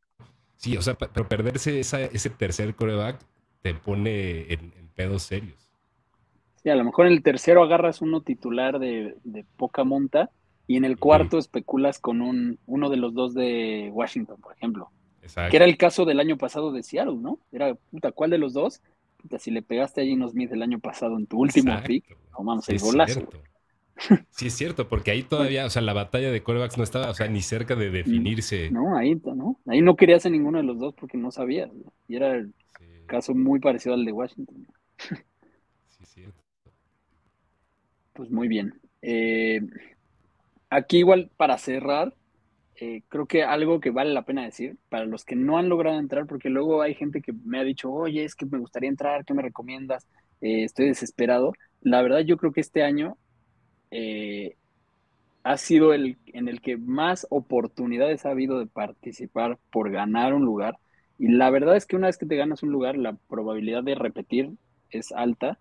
Sí, 0.57 0.75
o 0.77 0.81
sea, 0.81 0.95
pero 0.95 1.27
perderse 1.27 1.79
esa- 1.79 2.01
ese 2.01 2.29
tercer 2.29 2.75
coreback 2.75 3.19
te 3.61 3.73
pone 3.73 4.51
en, 4.53 4.73
en 4.77 4.87
pedos 4.95 5.23
serios. 5.23 5.64
Sí, 6.65 6.71
a 6.71 6.75
lo 6.75 6.83
mejor 6.83 7.07
en 7.07 7.13
el 7.13 7.23
tercero 7.23 7.63
agarras 7.63 8.01
uno 8.01 8.21
titular 8.23 8.79
de, 8.79 9.17
de 9.23 9.45
poca 9.57 9.85
monta 9.85 10.31
y 10.67 10.77
en 10.77 10.85
el 10.85 10.99
cuarto 10.99 11.37
especulas 11.37 11.99
con 11.99 12.21
un, 12.21 12.59
uno 12.65 12.89
de 12.89 12.97
los 12.97 13.13
dos 13.13 13.35
de 13.35 13.91
Washington, 13.93 14.41
por 14.41 14.53
ejemplo. 14.55 14.91
Exacto. 15.21 15.49
Que 15.51 15.57
era 15.57 15.65
el 15.65 15.77
caso 15.77 16.05
del 16.05 16.19
año 16.19 16.37
pasado 16.37 16.71
de 16.71 16.83
Seattle, 16.83 17.17
¿no? 17.17 17.39
Era, 17.51 17.75
puta, 17.75 18.11
¿cuál 18.13 18.31
de 18.31 18.39
los 18.39 18.53
dos? 18.53 18.81
Puta, 19.17 19.39
si 19.39 19.51
le 19.51 19.63
pegaste 19.63 20.01
a 20.01 20.05
Gino 20.05 20.27
Smith 20.29 20.51
el 20.53 20.63
año 20.63 20.79
pasado 20.79 21.17
en 21.17 21.27
tu 21.27 21.39
último 21.39 21.71
Exacto, 21.73 21.87
pick, 21.87 22.17
mames, 22.43 22.65
Sí, 22.65 22.71
el 22.71 22.77
es 22.77 22.83
golazo. 22.83 23.13
cierto. 23.13 23.43
Sí, 24.31 24.47
es 24.47 24.53
cierto, 24.55 24.89
porque 24.89 25.11
ahí 25.11 25.23
todavía, 25.23 25.65
o 25.65 25.69
sea, 25.69 25.81
la 25.81 25.93
batalla 25.93 26.31
de 26.31 26.43
corebacks 26.43 26.77
no 26.77 26.83
estaba, 26.83 27.09
o 27.09 27.13
sea, 27.13 27.27
ni 27.29 27.41
cerca 27.41 27.75
de 27.75 27.89
definirse. 27.91 28.69
No, 28.69 28.97
ahí 28.97 29.15
no. 29.15 29.59
Ahí 29.67 29.81
no 29.81 29.95
querías 29.95 30.25
a 30.25 30.29
ninguno 30.29 30.57
de 30.59 30.63
los 30.63 30.79
dos 30.79 30.93
porque 30.95 31.17
no 31.17 31.31
sabías. 31.31 31.73
¿no? 31.73 31.93
Y 32.07 32.15
era 32.17 32.35
el 32.35 32.53
Sí, 32.77 32.85
caso 33.07 33.33
muy 33.35 33.59
parecido 33.59 33.95
al 33.95 34.05
de 34.05 34.11
Washington. 34.11 34.67
sí, 35.87 36.03
es 36.03 36.09
cierto. 36.09 36.44
Pues 38.15 38.31
muy 38.31 38.47
bien. 38.47 38.81
Eh, 39.01 39.61
aquí 40.69 40.99
igual 40.99 41.31
para 41.37 41.57
cerrar, 41.57 42.13
eh, 42.81 43.03
creo 43.09 43.27
que 43.27 43.43
algo 43.43 43.79
que 43.79 43.91
vale 43.91 44.13
la 44.13 44.25
pena 44.25 44.45
decir 44.45 44.77
para 44.89 45.05
los 45.05 45.25
que 45.25 45.35
no 45.35 45.57
han 45.57 45.69
logrado 45.69 45.99
entrar, 45.99 46.27
porque 46.27 46.49
luego 46.49 46.81
hay 46.81 46.95
gente 46.95 47.21
que 47.21 47.33
me 47.33 47.59
ha 47.59 47.63
dicho, 47.63 47.91
oye, 47.91 48.25
es 48.25 48.35
que 48.35 48.45
me 48.45 48.59
gustaría 48.59 48.89
entrar, 48.89 49.25
¿qué 49.25 49.33
me 49.33 49.43
recomiendas? 49.43 50.07
Eh, 50.41 50.63
estoy 50.65 50.87
desesperado. 50.87 51.53
La 51.81 52.01
verdad, 52.01 52.21
yo 52.21 52.37
creo 52.37 52.53
que 52.53 52.61
este 52.61 52.83
año 52.83 53.17
ha 55.43 55.57
sido 55.57 55.93
el 55.93 56.17
en 56.27 56.47
el 56.47 56.61
que 56.61 56.77
más 56.77 57.27
oportunidades 57.29 58.25
ha 58.25 58.31
habido 58.31 58.59
de 58.59 58.67
participar 58.67 59.59
por 59.71 59.91
ganar 59.91 60.33
un 60.33 60.43
lugar. 60.45 60.77
Y 61.17 61.29
la 61.29 61.49
verdad 61.49 61.77
es 61.77 61.85
que 61.85 61.95
una 61.95 62.07
vez 62.07 62.17
que 62.17 62.25
te 62.25 62.35
ganas 62.35 62.63
un 62.63 62.71
lugar, 62.71 62.97
la 62.97 63.13
probabilidad 63.29 63.83
de 63.83 63.95
repetir 63.95 64.51
es 64.89 65.11
alta. 65.11 65.59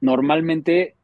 Normalmente, 0.00 0.96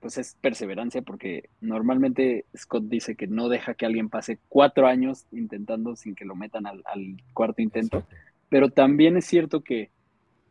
pues 0.00 0.18
es 0.18 0.36
perseverancia, 0.40 1.02
porque 1.02 1.48
normalmente 1.60 2.44
Scott 2.56 2.84
dice 2.84 3.16
que 3.16 3.26
no 3.26 3.48
deja 3.48 3.74
que 3.74 3.86
alguien 3.86 4.08
pase 4.08 4.38
cuatro 4.48 4.86
años 4.86 5.26
intentando 5.32 5.96
sin 5.96 6.14
que 6.14 6.24
lo 6.24 6.36
metan 6.36 6.66
al, 6.66 6.82
al 6.86 7.16
cuarto 7.32 7.62
intento. 7.62 7.98
Exacto. 7.98 8.16
Pero 8.48 8.70
también 8.70 9.16
es 9.16 9.24
cierto 9.24 9.62
que, 9.62 9.90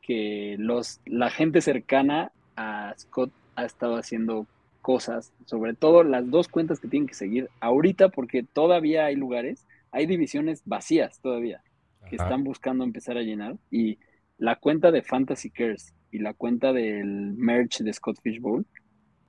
que 0.02 0.56
los, 0.60 1.00
la 1.06 1.30
gente 1.30 1.62
cercana 1.62 2.32
a 2.56 2.94
Scott 2.98 3.32
ha 3.56 3.66
estado 3.66 3.96
haciendo 3.96 4.48
cosas, 4.82 5.32
sobre 5.46 5.74
todo 5.74 6.04
las 6.04 6.30
dos 6.30 6.50
cuentas 6.50 6.80
que 6.80 6.90
tienen 6.90 7.08
que 7.08 7.14
seguir 7.14 7.50
ahorita, 7.62 8.10
porque 8.10 8.44
todavía 8.44 9.06
hay 9.06 9.16
lugares, 9.16 9.66
hay 9.92 10.06
divisiones 10.06 10.62
vacías 10.66 11.20
todavía 11.22 11.64
que 12.10 12.18
Ajá. 12.18 12.26
están 12.26 12.44
buscando 12.44 12.84
empezar 12.84 13.18
a 13.18 13.22
llenar. 13.22 13.56
Y 13.72 13.98
la 14.38 14.58
cuenta 14.58 14.92
de 14.92 15.02
Fantasy 15.02 15.50
Cares 15.50 15.94
y 16.14 16.20
la 16.20 16.34
cuenta 16.34 16.72
del 16.72 17.34
merch 17.34 17.80
de 17.80 17.92
Scott 17.92 18.20
Fish 18.22 18.40
Bowl, 18.40 18.66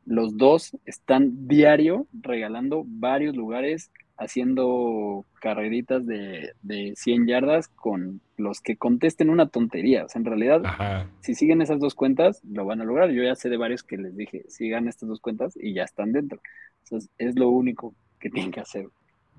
los 0.05 0.37
dos 0.37 0.77
están 0.85 1.49
diario 1.49 2.07
regalando 2.13 2.85
varios 2.87 3.35
lugares, 3.35 3.91
haciendo 4.19 5.25
carreritas 5.41 6.07
de, 6.07 6.53
de 6.61 6.93
100 6.95 7.27
yardas 7.27 7.69
con 7.69 8.21
los 8.37 8.61
que 8.61 8.77
contesten 8.77 9.31
una 9.31 9.49
tontería. 9.49 10.05
O 10.05 10.09
sea, 10.11 10.21
en 10.21 10.27
realidad, 10.27 10.61
Ajá. 10.65 11.09
si 11.21 11.35
siguen 11.35 11.63
esas 11.63 11.81
dos 11.81 11.95
cuentas, 11.95 12.43
lo 12.45 12.67
van 12.67 12.83
a 12.83 12.85
lograr. 12.85 13.11
Yo 13.11 13.23
ya 13.23 13.35
sé 13.35 13.49
de 13.49 13.57
varios 13.57 13.83
que 13.83 13.97
les 13.97 14.15
dije, 14.15 14.45
sigan 14.49 14.87
estas 14.87 15.09
dos 15.09 15.21
cuentas 15.21 15.55
y 15.57 15.73
ya 15.73 15.85
están 15.85 16.13
dentro. 16.13 16.39
Entonces, 16.85 17.11
es 17.17 17.39
lo 17.39 17.49
único 17.49 17.95
que 18.21 18.29
tienen 18.29 18.53
que 18.53 18.61
hacer. 18.61 18.89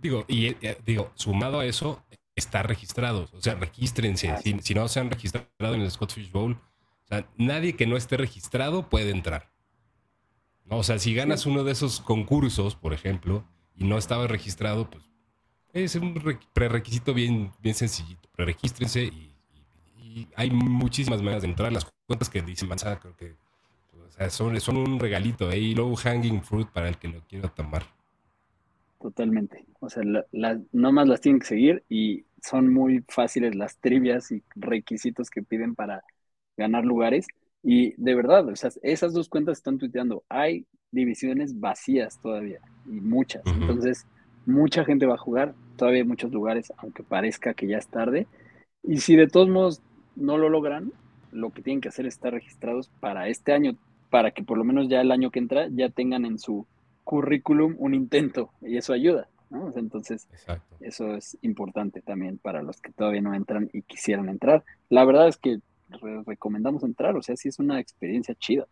Digo, 0.01 0.25
y 0.27 0.47
eh, 0.47 0.77
digo, 0.83 1.11
sumado 1.13 1.59
a 1.59 1.65
eso, 1.65 2.03
está 2.35 2.63
registrados. 2.63 3.31
O 3.35 3.41
sea, 3.41 3.53
regístrense. 3.53 4.35
Si, 4.41 4.57
si 4.61 4.73
no 4.73 4.87
se 4.87 4.99
han 4.99 5.11
registrado 5.11 5.75
en 5.75 5.81
el 5.81 5.91
Scott 5.91 6.11
Fish 6.11 6.31
Bowl, 6.31 6.57
o 7.05 7.07
sea, 7.07 7.27
nadie 7.37 7.75
que 7.75 7.87
no 7.87 7.97
esté 7.97 8.17
registrado 8.17 8.89
puede 8.89 9.11
entrar. 9.11 9.51
¿No? 10.65 10.77
O 10.77 10.83
sea, 10.83 10.99
si 10.99 11.13
ganas 11.13 11.45
uno 11.45 11.63
de 11.63 11.71
esos 11.71 12.01
concursos, 12.01 12.75
por 12.75 12.93
ejemplo, 12.93 13.45
y 13.75 13.83
no 13.85 13.97
estabas 13.97 14.29
registrado, 14.31 14.89
pues 14.89 15.03
es 15.73 15.95
un 15.95 16.15
re- 16.15 16.39
prerequisito 16.53 17.13
bien, 17.13 17.51
bien 17.61 17.75
sencillito. 17.75 18.29
Preregístrense 18.35 19.03
y, 19.05 19.33
y- 19.97 20.21
y 20.21 20.29
hay 20.35 20.51
muchísimas 20.51 21.21
maneras 21.21 21.43
de 21.43 21.49
entrar. 21.49 21.71
Las 21.73 21.87
cuentas 22.07 22.29
que 22.29 22.41
dicen 22.41 22.69
Manzana, 22.69 22.99
creo 22.99 23.15
que 23.17 23.35
o 24.07 24.11
sea, 24.11 24.29
son, 24.29 24.59
son 24.61 24.77
un 24.77 24.99
regalito, 24.99 25.51
¿eh? 25.51 25.59
Y 25.59 25.75
low 25.75 25.95
hanging 25.95 26.43
fruit 26.43 26.69
para 26.69 26.89
el 26.89 26.97
que 26.97 27.09
lo 27.09 27.21
quiera 27.27 27.49
tomar. 27.49 27.85
Totalmente. 28.99 29.65
O 29.79 29.89
sea, 29.89 30.03
la, 30.03 30.25
la- 30.31 30.61
nomás 30.71 31.07
las 31.07 31.21
tienen 31.21 31.39
que 31.39 31.45
seguir 31.47 31.83
y 31.89 32.25
son 32.41 32.73
muy 32.73 33.03
fáciles 33.09 33.55
las 33.55 33.79
trivias 33.79 34.31
y 34.31 34.43
requisitos 34.55 35.29
que 35.29 35.43
piden 35.43 35.75
para 35.75 36.03
ganar 36.57 36.85
lugares. 36.85 37.27
Y 37.63 37.93
de 38.01 38.15
verdad, 38.15 38.47
o 38.47 38.55
sea, 38.55 38.69
esas 38.83 39.13
dos 39.13 39.29
cuentas 39.29 39.57
están 39.57 39.77
tuiteando. 39.77 40.23
Hay 40.29 40.65
divisiones 40.91 41.59
vacías 41.59 42.19
todavía 42.19 42.59
y 42.85 43.01
muchas. 43.01 43.43
Entonces, 43.45 44.05
mucha 44.45 44.85
gente 44.85 45.05
va 45.05 45.15
a 45.15 45.19
jugar. 45.19 45.53
Todavía 45.75 46.01
hay 46.01 46.07
muchos 46.07 46.31
lugares, 46.31 46.71
aunque 46.77 47.03
parezca 47.03 47.53
que 47.53 47.67
ya 47.67 47.77
es 47.77 47.87
tarde. 47.87 48.27
Y 48.83 48.97
si 48.97 49.15
de 49.15 49.27
todos 49.27 49.49
modos 49.49 49.81
no 50.15 50.37
lo 50.37 50.49
logran, 50.49 50.91
lo 51.31 51.49
que 51.49 51.61
tienen 51.61 51.81
que 51.81 51.89
hacer 51.89 52.05
es 52.05 52.15
estar 52.15 52.33
registrados 52.33 52.89
para 52.99 53.27
este 53.27 53.51
año, 53.51 53.75
para 54.09 54.31
que 54.31 54.43
por 54.43 54.57
lo 54.57 54.63
menos 54.63 54.87
ya 54.87 55.01
el 55.01 55.11
año 55.11 55.31
que 55.31 55.39
entra 55.39 55.67
ya 55.69 55.89
tengan 55.89 56.25
en 56.25 56.39
su 56.39 56.65
currículum 57.03 57.75
un 57.77 57.93
intento 57.93 58.51
y 58.61 58.77
eso 58.77 58.93
ayuda, 58.93 59.27
¿no? 59.49 59.71
Entonces, 59.75 60.27
Exacto. 60.31 60.75
eso 60.79 61.15
es 61.15 61.37
importante 61.41 62.01
también 62.01 62.37
para 62.37 62.63
los 62.63 62.81
que 62.81 62.91
todavía 62.91 63.21
no 63.21 63.33
entran 63.33 63.69
y 63.73 63.81
quisieran 63.81 64.29
entrar. 64.29 64.63
La 64.89 65.03
verdad 65.03 65.27
es 65.27 65.37
que 65.37 65.59
re- 65.89 66.23
recomendamos 66.25 66.83
entrar, 66.83 67.15
o 67.15 67.21
sea, 67.21 67.35
sí 67.35 67.49
es 67.49 67.59
una 67.59 67.79
experiencia 67.79 68.35
chida. 68.35 68.67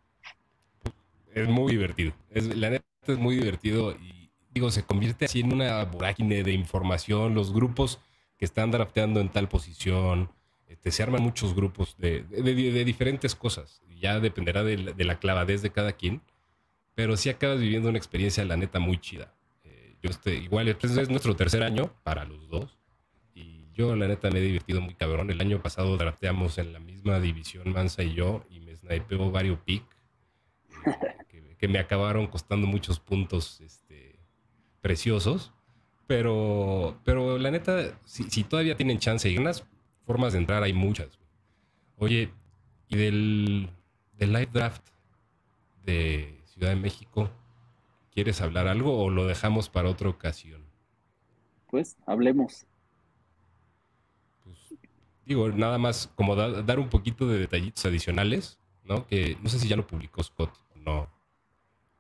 Es 1.34 1.47
muy 1.47 1.72
divertido. 1.72 2.14
La 2.32 2.70
neta 2.70 2.86
es 3.07 3.18
muy 3.18 3.36
divertido 3.36 3.91
y 3.93 4.30
digo, 4.53 4.70
se 4.70 4.84
convierte 4.84 5.26
así 5.26 5.39
en 5.39 5.53
una 5.53 5.84
vorágine 5.86 6.43
de 6.43 6.53
información. 6.53 7.34
Los 7.34 7.51
grupos 7.53 7.99
que 8.38 8.45
están 8.45 8.72
drafteando 8.72 9.20
en 9.20 9.30
tal 9.30 9.49
posición, 9.49 10.30
este, 10.68 10.91
se 10.91 11.01
arman 11.01 11.24
muchos 11.24 11.55
grupos 11.55 11.95
de, 11.97 12.24
de- 12.24 12.41
de- 12.41 12.86
diferentes 12.86 13.36
cosas. 13.36 13.82
Ya 13.99 14.20
dependerá 14.20 14.64
de 14.64 14.78
la, 14.78 14.91
de 14.91 15.03
la 15.05 15.18
clavadez 15.20 15.61
de 15.61 15.72
cada 15.72 15.93
quien, 15.93 16.22
pero 16.93 17.18
sí 17.18 17.30
acabas 17.30 17.59
viviendo 17.59 17.89
una 17.89 17.97
experiencia, 17.97 18.45
la 18.45 18.57
neta, 18.57 18.80
muy 18.80 18.99
chida. 18.99 19.34
Eh, 19.64 19.95
yo 20.03 20.09
este, 20.11 20.36
igual, 20.36 20.68
este 20.68 20.88
es 20.88 21.09
nuestro 21.09 21.36
tercer 21.36 21.64
año 21.64 21.91
para 22.03 22.26
los 22.26 22.47
dos. 22.49 22.78
Yo, 23.74 23.96
la 23.96 24.08
neta, 24.08 24.30
me 24.30 24.40
he 24.40 24.42
divertido 24.42 24.82
muy 24.82 24.94
cabrón. 24.94 25.32
El 25.32 25.42
año 25.42 25.62
pasado 25.62 25.98
drafteamos 25.98 26.58
en 26.60 26.74
la 26.74 26.80
misma 26.80 27.20
división, 27.20 27.72
Mansa 27.72 28.04
y 28.04 28.14
yo, 28.14 28.46
y 28.50 28.60
me 28.60 28.76
snipeó 28.76 29.32
varios 29.32 29.60
pick 29.60 29.84
eh, 31.32 31.56
que, 31.58 31.68
me 31.68 31.80
acabaron 31.80 32.28
costando 32.28 32.68
muchos 32.68 33.00
puntos 33.00 33.62
este, 33.62 34.20
preciosos. 34.82 35.54
Pero, 36.06 37.00
pero 37.04 37.38
la 37.40 37.50
neta, 37.50 38.00
si, 38.04 38.30
si 38.30 38.44
todavía 38.44 38.76
tienen 38.76 39.00
chance 39.00 39.28
y 39.30 39.36
ganas, 39.36 39.66
formas 40.06 40.34
de 40.34 40.40
entrar 40.40 40.62
hay 40.62 40.74
muchas. 40.74 41.18
Oye, 41.98 42.32
y 42.90 42.98
del, 42.98 43.70
del 44.18 44.34
live 44.34 44.50
draft 44.52 44.86
de 45.84 46.42
Ciudad 46.46 46.70
de 46.70 46.76
México, 46.76 47.32
¿quieres 48.12 48.42
hablar 48.42 48.68
algo 48.68 49.04
o 49.04 49.10
lo 49.10 49.26
dejamos 49.26 49.70
para 49.70 49.90
otra 49.90 50.10
ocasión? 50.10 50.64
Pues 51.72 51.98
hablemos. 52.06 52.68
Digo, 55.26 55.50
nada 55.50 55.78
más 55.78 56.08
como 56.16 56.36
da- 56.36 56.62
dar 56.64 56.80
un 56.80 56.90
poquito 56.90 57.28
de 57.28 57.40
detallitos 57.40 57.86
adicionales, 57.86 58.60
¿no? 58.84 59.08
Que 59.08 59.38
no 59.42 59.50
sé 59.50 59.60
si 59.60 59.68
ya 59.68 59.76
lo 59.78 59.88
publicó 59.88 60.22
Scott 60.24 60.52
o 60.76 60.80
no. 60.80 61.10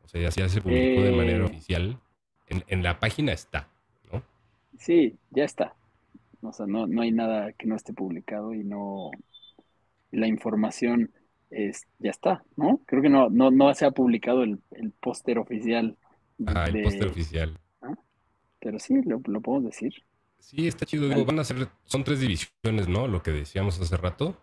O 0.03 0.07
sea, 0.07 0.21
ya, 0.21 0.29
ya 0.29 0.49
se 0.49 0.61
publicó 0.61 1.01
de 1.01 1.13
Eh. 1.13 1.15
manera 1.15 1.45
oficial. 1.45 1.99
En, 2.47 2.63
en 2.67 2.83
la 2.83 2.99
página 2.99 3.31
está, 3.31 3.69
¿no? 4.11 4.21
Sí, 4.77 5.15
ya 5.31 5.45
está. 5.45 5.73
O 6.41 6.51
sea, 6.51 6.65
no, 6.67 6.87
no 6.87 7.01
hay 7.01 7.11
nada 7.11 7.53
que 7.53 7.67
no 7.67 7.75
esté 7.75 7.93
publicado 7.93 8.53
y 8.53 8.63
no 8.65 9.11
la 10.11 10.27
información 10.27 11.11
es, 11.49 11.83
ya 11.99 12.11
está, 12.11 12.43
¿no? 12.57 12.81
Creo 12.85 13.01
que 13.01 13.09
no, 13.09 13.29
no, 13.29 13.49
no 13.51 13.73
se 13.73 13.85
ha 13.85 13.91
publicado 13.91 14.43
el, 14.43 14.59
el 14.71 14.91
póster 14.91 15.39
oficial 15.39 15.97
Ah, 16.47 16.65
el 16.67 16.83
póster 16.83 17.07
oficial. 17.07 17.57
pero 18.59 18.79
sí, 18.79 18.95
lo, 19.05 19.21
lo 19.25 19.41
podemos 19.41 19.65
decir. 19.71 19.93
Sí, 20.43 20.67
está 20.67 20.85
chido. 20.85 21.07
Digo, 21.07 21.25
van 21.25 21.39
a 21.39 21.43
ser, 21.43 21.67
son 21.85 22.03
tres 22.03 22.19
divisiones, 22.19 22.87
¿no? 22.87 23.07
Lo 23.07 23.23
que 23.23 23.31
decíamos 23.31 23.79
hace 23.79 23.97
rato. 23.97 24.37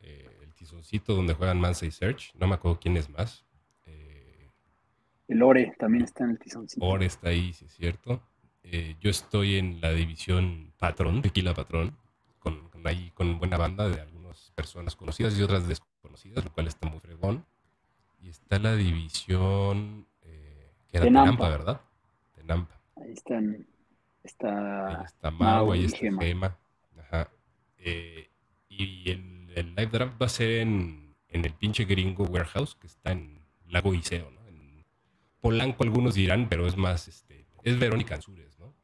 Eh, 0.00 0.28
el 0.42 0.52
tizoncito 0.54 1.14
donde 1.14 1.34
juegan 1.34 1.60
Mansa 1.60 1.86
y 1.86 1.90
Search. 1.92 2.34
No 2.34 2.46
me 2.46 2.54
acuerdo 2.56 2.80
quién 2.80 2.96
es 2.96 3.08
más. 3.08 3.46
Eh, 3.86 4.50
El 5.28 5.42
Ore 5.42 5.74
también 5.78 6.04
está 6.04 6.24
en 6.24 6.30
el 6.30 6.38
tizoncito. 6.38 6.84
Ore 6.84 7.06
está 7.06 7.28
ahí, 7.28 7.52
sí 7.52 7.64
es 7.64 7.72
cierto. 7.72 8.20
Eh, 8.64 8.96
yo 9.00 9.08
estoy 9.08 9.56
en 9.56 9.80
la 9.80 9.92
división 9.92 10.72
Patrón, 10.78 11.22
Tequila 11.22 11.54
Patrón, 11.54 11.96
con, 12.40 12.68
con 12.68 12.86
ahí 12.86 13.12
con 13.14 13.38
buena 13.38 13.56
banda 13.56 13.88
de 13.88 14.00
algunas 14.00 14.50
personas 14.56 14.96
conocidas 14.96 15.38
y 15.38 15.42
otras 15.42 15.68
desconocidas, 15.68 16.44
lo 16.44 16.52
cual 16.52 16.66
está 16.66 16.88
muy 16.90 16.98
fregón. 16.98 17.46
Y 18.20 18.28
está 18.30 18.58
la 18.58 18.74
división 18.74 20.08
que 20.20 20.96
era 20.96 21.04
De 21.04 21.06
Tenampa, 21.06 21.30
Nampa. 21.30 21.48
¿verdad? 21.48 21.80
Tenampa. 22.34 22.80
Ahí 22.96 23.12
están. 23.12 23.66
Está. 24.26 25.02
está 25.04 25.30
Mau, 25.30 25.72
ahí 25.72 25.82
y 25.82 25.84
está 25.86 25.98
Gema. 25.98 26.22
Gema. 26.22 26.56
Ajá. 27.00 27.30
Eh, 27.78 28.28
y 28.68 29.10
el, 29.10 29.50
el 29.54 29.68
live 29.74 29.86
draft 29.86 30.20
va 30.20 30.26
a 30.26 30.28
ser 30.28 30.60
en, 30.60 31.14
en 31.28 31.44
el 31.44 31.52
pinche 31.54 31.84
gringo 31.84 32.24
warehouse 32.24 32.74
que 32.74 32.86
está 32.86 33.12
en 33.12 33.40
Lago 33.68 33.94
Iseo, 33.94 34.30
¿no? 34.30 34.46
En 34.48 34.84
Polanco 35.40 35.84
algunos 35.84 36.14
dirán, 36.14 36.48
pero 36.48 36.66
es 36.66 36.76
más, 36.76 37.08
este, 37.08 37.46
es 37.62 37.78
Verónica 37.78 38.14
Ansures, 38.16 38.58
¿no? 38.58 38.74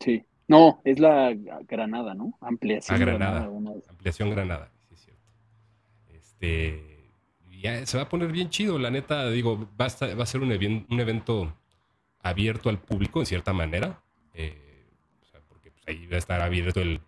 Sí. 0.00 0.24
No, 0.46 0.80
es 0.84 0.98
la 0.98 1.34
Granada, 1.66 2.14
¿no? 2.14 2.32
Ampliación. 2.40 2.96
Ah, 2.96 2.98
Granada. 2.98 3.50
Ampliación 3.90 4.30
Granada, 4.30 4.70
sí 4.88 4.94
es 4.94 5.00
cierto. 5.00 5.32
Este, 6.08 7.10
ya 7.60 7.84
se 7.84 7.96
va 7.98 8.04
a 8.04 8.08
poner 8.08 8.32
bien 8.32 8.48
chido, 8.48 8.78
la 8.78 8.90
neta, 8.90 9.28
digo, 9.30 9.68
va 9.78 9.84
a, 9.84 9.88
estar- 9.88 10.18
va 10.18 10.22
a 10.22 10.26
ser 10.26 10.40
un, 10.40 10.50
un 10.88 11.00
evento 11.00 11.52
abierto 12.22 12.70
al 12.70 12.78
público 12.80 13.20
en 13.20 13.26
cierta 13.26 13.52
manera, 13.52 14.00
eh, 14.38 14.86
porque 15.48 15.70
pues, 15.70 15.84
ahí 15.88 16.06
va 16.06 16.16
a 16.16 16.18
estar 16.18 16.40
abierto 16.40 16.80
el, 16.80 17.00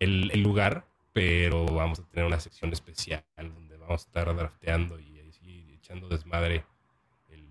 el- 0.00 0.42
lugar, 0.42 0.86
pero 1.12 1.66
vamos 1.66 2.00
a 2.00 2.04
tener 2.08 2.26
una 2.26 2.40
sección 2.40 2.72
especial 2.72 3.24
donde 3.36 3.76
vamos 3.76 4.04
a 4.04 4.06
estar 4.06 4.34
drafteando 4.36 4.98
y, 5.00 5.20
así 5.20 5.74
echando 5.74 6.08
desmadre. 6.08 6.64
el- 7.30 7.44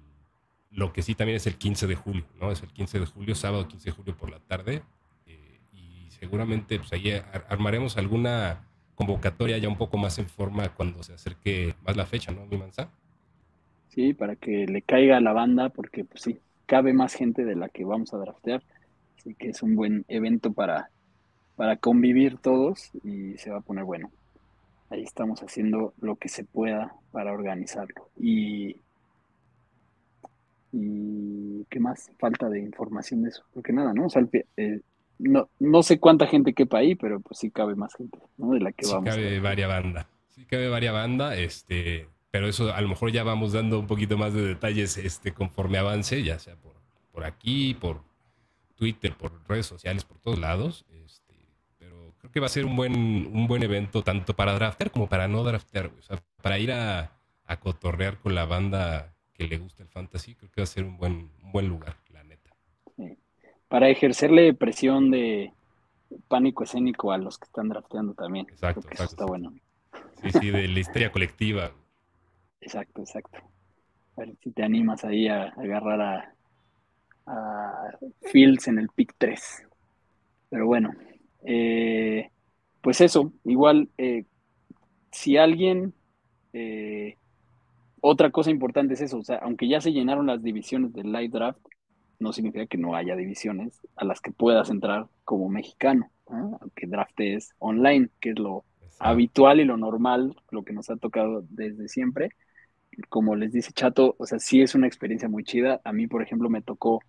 lo 0.72 0.94
que 0.94 1.02
sí 1.02 1.16
también 1.16 1.38
es 1.38 1.48
el 1.48 1.58
15 1.58 1.88
de 1.88 1.96
julio, 1.96 2.26
¿no? 2.40 2.52
Es 2.52 2.62
el 2.64 2.70
15 2.74 3.00
de 3.00 3.06
julio, 3.06 3.36
sábado 3.36 3.68
15 3.68 3.92
de 3.92 3.96
julio 3.96 4.18
por 4.18 4.30
la 4.32 4.40
tarde. 4.40 4.84
eh, 5.28 5.60
y 5.74 6.10
seguramente 6.12 6.78
pues 6.80 6.94
ahí 6.94 7.12
ar- 7.12 7.46
armaremos 7.50 7.98
alguna 7.98 8.68
convocatoria 8.96 9.58
ya 9.60 9.70
un 9.70 9.78
poco 9.78 9.98
más 9.98 10.18
en 10.20 10.28
forma 10.30 10.70
cuando 10.76 11.04
se 11.04 11.14
acerque 11.14 11.76
más 11.86 11.98
la 11.98 12.06
fecha, 12.06 12.32
¿no, 12.32 12.46
mi 12.48 12.58
manza? 12.58 12.92
Sí, 13.88 14.14
para 14.14 14.36
que 14.36 14.66
le 14.68 14.82
caiga 14.84 15.18
a 15.18 15.22
la 15.22 15.34
banda, 15.34 15.70
porque 15.70 16.06
pues 16.06 16.22
sí, 16.22 16.40
cabe 16.66 16.94
más 16.94 17.14
gente 17.16 17.44
de 17.46 17.56
la 17.56 17.70
que 17.70 17.86
vamos 17.86 18.14
a 18.14 18.18
draftear. 18.18 18.64
Así 19.18 19.34
que 19.36 19.50
es 19.50 19.62
un 19.64 19.76
buen 19.76 20.06
evento 20.08 20.54
para, 20.54 20.90
para 21.56 21.78
convivir 21.78 22.38
todos 22.38 22.92
y 23.04 23.38
se 23.38 23.50
va 23.50 23.58
a 23.58 23.62
poner 23.62 23.84
bueno. 23.84 24.12
Ahí 24.90 25.04
estamos 25.04 25.42
haciendo 25.44 25.94
lo 26.00 26.16
que 26.16 26.30
se 26.30 26.44
pueda 26.46 26.94
para 27.12 27.34
organizarlo. 27.34 28.10
Y, 28.18 28.78
y 30.72 31.66
¿qué 31.70 31.80
más? 31.80 32.12
Falta 32.20 32.50
de 32.50 32.60
información 32.60 33.24
de 33.24 33.30
eso. 33.30 33.44
Porque 33.54 33.74
nada, 33.74 33.94
¿no? 33.94 34.06
O 34.06 34.10
sea, 34.10 34.22
el 34.22 34.28
pi- 34.28 34.44
eh, 34.58 34.82
no, 35.20 35.50
no 35.60 35.84
sé 35.84 36.00
cuánta 36.00 36.28
gente 36.28 36.54
quepa 36.54 36.78
ahí, 36.80 36.96
pero 36.96 37.20
pues 37.20 37.40
sí 37.40 37.50
cabe 37.52 37.76
más 37.76 37.96
gente, 37.96 38.20
¿no? 38.38 38.52
De 38.52 38.60
la 38.60 38.72
que 38.72 38.86
Sí 38.86 38.92
vamos. 38.94 39.10
cabe 39.10 39.22
draftear. 39.24 39.42
varia 39.44 39.68
banda. 39.68 40.08
Sí 40.30 40.46
cabe 40.46 40.70
varia 40.70 40.92
banda, 40.92 41.36
este, 41.36 42.08
pero 42.32 42.48
eso 42.48 42.72
a 42.74 42.80
lo 42.82 42.88
mejor 42.90 43.12
ya 43.12 43.24
vamos 43.24 43.54
dando 43.54 43.80
un 43.80 43.88
poquito 43.88 44.18
más 44.18 44.34
de 44.34 44.42
detalles 44.44 44.98
este, 44.98 45.34
conforme 45.34 45.80
avance, 45.80 46.22
ya 46.24 46.38
sea 46.38 46.56
por, 46.56 46.74
por 47.12 47.24
aquí, 47.26 47.74
por 47.74 48.02
Twitter, 48.78 49.14
por 49.16 49.32
redes 49.50 49.66
sociales, 49.66 50.06
por 50.06 50.20
todos 50.20 50.40
lados. 50.40 50.86
Este, 51.06 51.34
pero 51.78 52.14
creo 52.20 52.32
que 52.32 52.40
va 52.40 52.46
a 52.46 52.50
ser 52.50 52.66
un 52.66 52.76
buen, 52.76 52.94
un 52.96 53.48
buen 53.48 53.64
evento 53.64 54.04
tanto 54.04 54.36
para 54.36 54.54
draftear 54.54 54.92
como 54.92 55.08
para 55.08 55.28
no 55.28 55.44
draftear. 55.44 55.90
güey. 55.90 56.00
O 56.00 56.04
sea, 56.04 56.24
para 56.42 56.60
ir 56.60 56.72
a, 56.72 57.12
a 57.46 57.60
cotorrear 57.60 58.18
con 58.20 58.36
la 58.36 58.46
banda 58.46 59.14
que 59.34 59.48
le 59.48 59.58
gusta 59.58 59.84
el 59.84 59.90
fantasy, 59.90 60.36
creo 60.36 60.52
que 60.52 60.62
va 60.62 60.64
a 60.64 60.68
ser 60.68 60.84
un 60.86 60.98
buen, 60.98 61.30
un 61.44 61.52
buen 61.52 61.68
lugar, 61.68 61.98
la 62.12 62.24
neta. 62.24 62.52
Para 63.68 63.90
ejercerle 63.90 64.54
presión 64.54 65.12
de 65.12 65.52
pánico 66.28 66.64
escénico 66.64 67.12
a 67.12 67.18
los 67.18 67.38
que 67.38 67.46
están 67.46 67.70
drafteando 67.70 68.14
también. 68.14 68.48
Exacto, 68.50 68.82
Creo 68.82 68.90
que 68.90 68.96
eso 68.96 69.04
exacto, 69.04 69.24
está 69.24 69.26
sí. 69.26 69.30
bueno. 69.30 69.54
Sí, 70.24 70.40
sí, 70.40 70.52
de 70.52 70.68
la 70.68 70.80
historia 70.80 71.12
colectiva. 71.12 71.72
Exacto, 72.62 73.02
exacto. 73.02 73.38
A 74.18 74.22
ver 74.22 74.36
si 74.44 74.52
te 74.52 74.64
animas 74.64 75.06
ahí 75.06 75.28
a 75.28 75.44
agarrar 75.50 76.02
a, 76.02 76.34
a 77.28 77.92
Fields 78.32 78.68
en 78.68 78.80
el 78.80 78.90
pick 78.90 79.14
3. 79.18 79.68
Pero 80.50 80.66
bueno, 80.66 80.94
eh, 81.44 82.30
pues 82.82 83.02
eso, 83.02 83.34
igual, 83.44 83.90
eh, 83.98 84.26
si 85.12 85.38
alguien, 85.38 85.94
eh, 86.54 87.16
otra 88.02 88.32
cosa 88.32 88.50
importante 88.50 88.94
es 88.94 89.02
eso, 89.02 89.18
o 89.18 89.24
sea, 89.24 89.38
aunque 89.38 89.68
ya 89.68 89.82
se 89.82 89.92
llenaron 89.92 90.28
las 90.28 90.42
divisiones 90.42 90.94
del 90.94 91.12
live 91.12 91.30
draft, 91.30 91.60
no 92.20 92.34
significa 92.34 92.66
que 92.66 92.78
no 92.78 92.96
haya 92.96 93.16
divisiones 93.16 93.80
a 93.96 94.06
las 94.06 94.22
que 94.22 94.32
puedas 94.32 94.70
entrar 94.70 95.08
como 95.24 95.50
mexicano, 95.50 96.10
¿no? 96.30 96.58
aunque 96.62 96.88
draftes 96.88 97.54
online, 97.60 98.10
que 98.20 98.32
es 98.32 98.40
lo 98.40 98.64
Exacto. 98.82 99.06
habitual 99.06 99.60
y 99.60 99.66
lo 99.66 99.78
normal, 99.78 100.36
lo 100.50 100.64
que 100.64 100.74
nos 100.74 100.90
ha 100.90 100.98
tocado 100.98 101.44
desde 101.50 101.88
siempre. 101.88 102.32
Como 103.10 103.36
les 103.36 103.52
dice 103.52 103.72
Chato, 103.74 104.16
o 104.18 104.26
sea, 104.26 104.40
sí 104.40 104.62
es 104.62 104.74
una 104.74 104.88
experiencia 104.88 105.30
muy 105.30 105.44
chida. 105.44 105.82
A 105.84 105.94
mí, 105.94 106.08
por 106.08 106.24
ejemplo, 106.24 106.50
me 106.50 106.64
tocó 106.64 107.02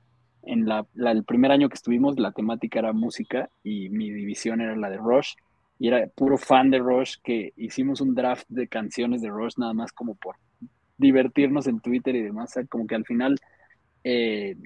en 0.53 0.67
la, 0.67 0.87
la- 0.95 1.13
el 1.13 1.25
primer 1.25 1.53
año 1.53 1.69
que 1.69 1.75
estuvimos, 1.77 2.19
la 2.19 2.33
temática 2.33 2.79
era 2.81 2.93
música 2.93 3.51
y 3.63 3.89
mi 3.91 4.11
división 4.13 4.61
era 4.61 4.77
la 4.77 4.91
de 4.91 4.99
Rush. 4.99 5.35
Y 5.81 5.89
era 5.89 6.07
puro 6.09 6.39
fan 6.39 6.71
de 6.71 6.79
Rush 6.81 7.17
que 7.23 7.53
hicimos 7.57 8.01
un 8.01 8.15
draft 8.15 8.45
de 8.49 8.69
canciones 8.69 9.23
de 9.23 9.31
Rush 9.31 9.55
nada 9.59 9.75
más 9.75 9.93
como 9.93 10.17
por 10.17 10.37
divertirnos 10.99 11.67
en 11.69 11.81
Twitter 11.81 12.17
y 12.17 12.23
demás. 12.23 12.51
O 12.51 12.55
sea, 12.55 12.67
como 12.67 12.87
que 12.87 12.95
al 12.97 13.05
final 13.07 13.37
eh, 14.05 14.57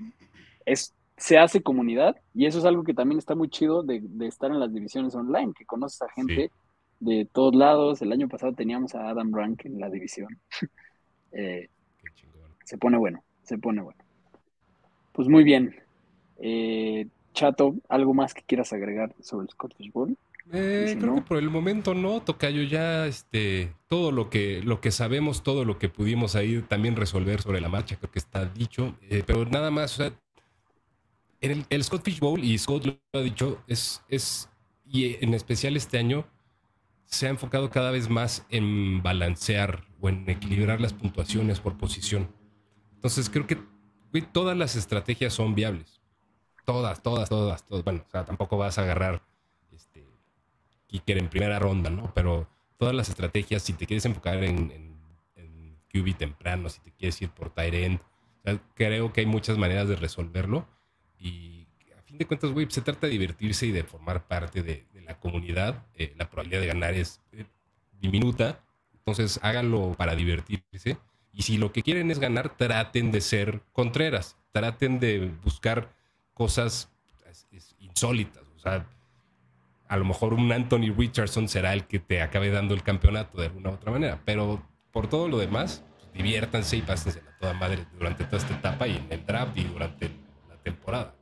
es, 0.66 0.94
se 1.16 1.38
hace 1.38 1.62
comunidad 1.62 2.16
y 2.34 2.46
eso 2.46 2.58
es 2.58 2.64
algo 2.64 2.84
que 2.84 2.94
también 2.94 3.18
está 3.18 3.34
muy 3.34 3.48
chido 3.50 3.82
de, 3.82 4.00
de 4.02 4.26
estar 4.26 4.50
en 4.50 4.60
las 4.60 4.72
divisiones 4.72 5.14
online, 5.14 5.52
que 5.56 5.66
conoces 5.66 6.02
a 6.02 6.10
gente 6.10 6.52
de 7.00 7.28
todos 7.32 7.54
lados. 7.54 8.02
El 8.02 8.12
año 8.12 8.28
pasado 8.28 8.54
teníamos 8.54 8.94
a 8.94 9.08
Adam 9.10 9.32
Rank 9.34 9.66
en 9.66 9.80
la 9.80 9.90
división. 9.90 10.40
Eh, 11.32 11.68
se 12.64 12.78
pone 12.78 12.98
bueno, 12.98 13.24
se 13.42 13.58
pone 13.58 13.82
bueno. 13.82 14.01
Pues 15.12 15.28
muy 15.28 15.44
bien. 15.44 15.76
Eh, 16.38 17.06
Chato, 17.34 17.74
¿algo 17.88 18.12
más 18.14 18.34
que 18.34 18.42
quieras 18.42 18.72
agregar 18.72 19.14
sobre 19.22 19.44
el 19.44 19.50
Scottish 19.50 19.90
Bowl? 19.92 20.16
Eh, 20.52 20.86
si 20.88 20.96
creo 20.96 21.06
no- 21.10 21.14
que 21.16 21.22
por 21.22 21.38
el 21.38 21.48
momento 21.50 21.94
no, 21.94 22.20
Tocayo, 22.20 22.62
ya 22.62 23.06
este, 23.06 23.72
todo 23.88 24.10
lo 24.10 24.28
que, 24.28 24.60
lo 24.62 24.80
que 24.80 24.90
sabemos, 24.90 25.42
todo 25.42 25.64
lo 25.64 25.78
que 25.78 25.88
pudimos 25.88 26.34
ahí 26.36 26.60
también 26.68 26.96
resolver 26.96 27.40
sobre 27.40 27.60
la 27.60 27.68
marcha, 27.68 27.96
creo 27.96 28.10
que 28.10 28.18
está 28.18 28.44
dicho, 28.46 28.94
Eh, 29.08 29.22
pero 29.24 29.44
nada 29.46 29.70
más, 29.70 29.94
o 29.98 30.02
sea, 30.02 30.12
el, 31.40 31.64
el 31.70 31.84
Scott 31.84 32.02
Fish 32.04 32.20
Bowl, 32.20 32.42
y 32.44 32.58
Scott 32.58 32.84
lo 32.86 32.98
ha 33.12 33.22
dicho, 33.22 33.62
es, 33.66 34.02
es, 34.08 34.48
y 34.84 35.16
en 35.24 35.32
especial 35.34 35.76
este 35.76 35.98
año, 35.98 36.26
se 37.04 37.26
ha 37.26 37.30
enfocado 37.30 37.70
cada 37.70 37.90
vez 37.90 38.08
más 38.10 38.44
en 38.50 39.02
balancear 39.02 39.84
o 40.00 40.08
en 40.08 40.28
equilibrar 40.28 40.80
las 40.80 40.92
puntuaciones 40.92 41.60
por 41.60 41.76
posición. 41.78 42.28
Entonces 42.94 43.28
creo 43.30 43.46
que 43.46 43.58
todas 44.20 44.56
las 44.56 44.76
estrategias 44.76 45.32
son 45.32 45.54
viables. 45.54 46.00
Todas, 46.64 47.02
todas, 47.02 47.28
todas, 47.28 47.66
todas. 47.66 47.84
Bueno, 47.84 48.04
o 48.06 48.10
sea, 48.10 48.24
tampoco 48.24 48.58
vas 48.58 48.78
a 48.78 48.82
agarrar 48.82 49.22
este, 49.72 50.06
kicker 50.86 51.18
en 51.18 51.28
primera 51.28 51.58
ronda, 51.58 51.90
¿no? 51.90 52.12
Pero 52.14 52.48
todas 52.76 52.94
las 52.94 53.08
estrategias, 53.08 53.62
si 53.62 53.72
te 53.72 53.86
quieres 53.86 54.04
enfocar 54.04 54.44
en, 54.44 54.70
en, 54.70 54.96
en 55.36 55.78
QB 55.92 56.16
temprano, 56.16 56.68
si 56.68 56.80
te 56.80 56.92
quieres 56.92 57.20
ir 57.22 57.30
por 57.30 57.50
tight 57.50 57.74
end, 57.74 58.00
o 58.00 58.50
sea, 58.50 58.60
creo 58.74 59.12
que 59.12 59.20
hay 59.20 59.26
muchas 59.26 59.56
maneras 59.56 59.88
de 59.88 59.96
resolverlo. 59.96 60.66
Y 61.18 61.66
a 61.96 62.02
fin 62.02 62.18
de 62.18 62.26
cuentas, 62.26 62.50
güey, 62.50 62.66
se 62.70 62.82
trata 62.82 63.06
de 63.06 63.12
divertirse 63.12 63.66
y 63.66 63.72
de 63.72 63.84
formar 63.84 64.26
parte 64.26 64.62
de, 64.62 64.84
de 64.92 65.00
la 65.02 65.18
comunidad. 65.18 65.86
Eh, 65.94 66.12
la 66.16 66.28
probabilidad 66.28 66.60
de 66.60 66.66
ganar 66.66 66.94
es 66.94 67.20
eh, 67.32 67.46
diminuta. 68.00 68.60
Entonces, 68.92 69.40
háganlo 69.42 69.94
para 69.94 70.14
divertirse. 70.14 70.98
Y 71.32 71.42
si 71.42 71.56
lo 71.56 71.72
que 71.72 71.82
quieren 71.82 72.10
es 72.10 72.18
ganar, 72.18 72.56
traten 72.56 73.10
de 73.10 73.20
ser 73.20 73.62
contreras. 73.72 74.36
Traten 74.52 75.00
de 75.00 75.32
buscar 75.42 75.94
cosas 76.34 76.92
insólitas. 77.78 78.42
O 78.56 78.58
sea, 78.58 78.86
a 79.88 79.96
lo 79.96 80.04
mejor 80.04 80.34
un 80.34 80.52
Anthony 80.52 80.92
Richardson 80.96 81.48
será 81.48 81.72
el 81.72 81.86
que 81.86 81.98
te 81.98 82.20
acabe 82.22 82.50
dando 82.50 82.74
el 82.74 82.82
campeonato 82.82 83.38
de 83.38 83.46
alguna 83.46 83.70
u 83.70 83.74
otra 83.74 83.92
manera. 83.92 84.20
Pero 84.24 84.62
por 84.90 85.08
todo 85.08 85.28
lo 85.28 85.38
demás, 85.38 85.84
pues, 85.98 86.12
diviértanse 86.12 86.76
y 86.76 86.82
pásense 86.82 87.20
a 87.20 87.38
toda 87.38 87.54
madre 87.54 87.86
durante 87.98 88.24
toda 88.24 88.38
esta 88.38 88.54
etapa 88.54 88.86
y 88.86 88.96
en 88.96 89.06
el 89.10 89.24
draft 89.24 89.56
y 89.56 89.64
durante 89.64 90.10
la 90.48 90.56
temporada. 90.62 91.14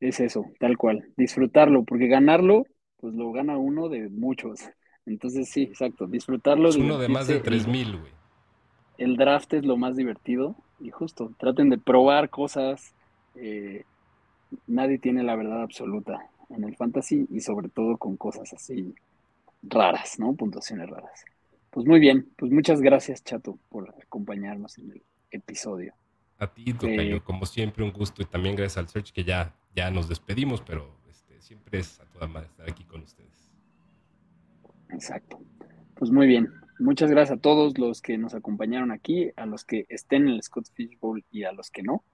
Es 0.00 0.20
eso, 0.20 0.44
tal 0.58 0.76
cual. 0.76 1.12
Disfrutarlo, 1.16 1.84
porque 1.84 2.08
ganarlo, 2.08 2.64
pues 2.98 3.14
lo 3.14 3.32
gana 3.32 3.56
uno 3.56 3.88
de 3.88 4.08
muchos. 4.08 4.60
Entonces, 5.06 5.48
sí, 5.50 5.62
exacto. 5.62 6.06
Disfrutarlo. 6.06 6.68
Es 6.68 6.76
uno 6.76 6.98
de 6.98 7.08
más 7.08 7.26
de 7.26 7.34
divertirse 7.34 7.68
y- 7.68 7.72
3000, 7.72 7.96
güey. 8.00 8.12
el 8.98 9.16
draft 9.16 9.52
es 9.54 9.64
lo 9.64 9.76
más 9.76 9.96
divertido 9.96 10.54
y 10.80 10.90
justo 10.90 11.32
traten 11.38 11.70
de 11.70 11.78
probar 11.78 12.30
cosas. 12.30 12.94
eh, 13.34 13.84
nadie 14.66 14.98
tiene 14.98 15.22
la 15.22 15.34
verdad 15.34 15.62
absoluta 15.62 16.28
en 16.50 16.64
el 16.64 16.76
fantasy 16.76 17.26
y 17.30 17.40
sobre 17.40 17.68
todo 17.70 17.96
con 17.96 18.16
cosas 18.18 18.52
así 18.52 18.94
raras, 19.62 20.18
¿no? 20.18 20.34
Puntuaciones 20.34 20.90
raras. 20.90 21.24
Pues 21.70 21.86
muy 21.86 21.98
bien, 22.00 22.28
pues 22.36 22.52
muchas 22.52 22.82
gracias 22.82 23.24
Chato 23.24 23.58
por 23.70 23.88
acompañarnos 24.02 24.76
en 24.78 24.90
el 24.90 25.02
episodio. 25.30 25.94
A 26.38 26.46
ti, 26.46 26.74
Tocayo, 26.74 27.16
Eh, 27.16 27.20
como 27.22 27.46
siempre, 27.46 27.82
un 27.82 27.92
gusto. 27.92 28.20
Y 28.20 28.26
también 28.26 28.54
gracias 28.56 28.76
al 28.78 28.88
Search, 28.88 29.12
que 29.12 29.24
ya, 29.24 29.54
ya 29.74 29.90
nos 29.90 30.08
despedimos, 30.08 30.60
pero 30.60 30.94
este, 31.08 31.40
siempre 31.40 31.78
es 31.78 31.98
a 32.00 32.04
toda 32.04 32.26
madre 32.26 32.48
estar 32.48 32.68
aquí 32.68 32.84
con 32.84 33.00
ustedes. 33.02 33.41
Exacto. 34.92 35.40
Pues 35.94 36.10
muy 36.10 36.26
bien. 36.26 36.48
muchas 36.78 37.10
gracias 37.10 37.38
a 37.38 37.40
todos 37.40 37.78
los 37.78 38.02
que 38.02 38.18
nos 38.18 38.34
acompañaron 38.34 38.90
aquí, 38.90 39.30
a 39.36 39.46
los 39.46 39.64
que 39.64 39.86
estén 39.88 40.28
en 40.28 40.34
el 40.34 40.42
Scott 40.42 40.66
Fish 40.74 40.98
Bowl 41.00 41.24
y 41.30 41.44
a 41.44 41.52
los 41.52 41.70
que 41.70 41.82
no. 41.82 42.04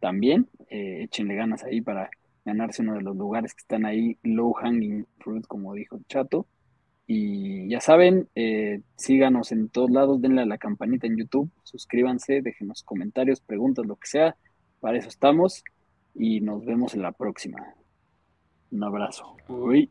También 0.00 0.48
eh, 0.70 1.02
échenle 1.04 1.34
ganas 1.34 1.64
ahí 1.64 1.80
para 1.80 2.10
ganarse 2.44 2.82
uno 2.82 2.94
de 2.94 3.02
los 3.02 3.16
lugares 3.16 3.54
que 3.54 3.60
están 3.60 3.84
ahí, 3.84 4.18
low 4.22 4.52
hanging 4.54 5.06
fruit, 5.18 5.46
como 5.46 5.74
dijo 5.74 5.98
Chato. 6.08 6.46
Y 7.06 7.68
ya 7.68 7.80
saben, 7.80 8.28
eh, 8.34 8.82
síganos 8.96 9.50
en 9.52 9.68
todos 9.70 9.90
lados, 9.90 10.20
denle 10.20 10.42
a 10.42 10.46
la 10.46 10.58
campanita 10.58 11.06
en 11.06 11.16
YouTube, 11.16 11.50
suscríbanse, 11.62 12.42
déjenos 12.42 12.82
comentarios, 12.82 13.40
preguntas, 13.40 13.86
lo 13.86 13.96
que 13.96 14.08
sea. 14.08 14.36
Para 14.80 14.98
eso 14.98 15.08
estamos 15.08 15.64
y 16.14 16.40
nos 16.40 16.64
vemos 16.64 16.94
en 16.94 17.02
la 17.02 17.12
próxima. 17.12 17.74
Un 18.70 18.84
abrazo. 18.84 19.36
Uy. 19.48 19.90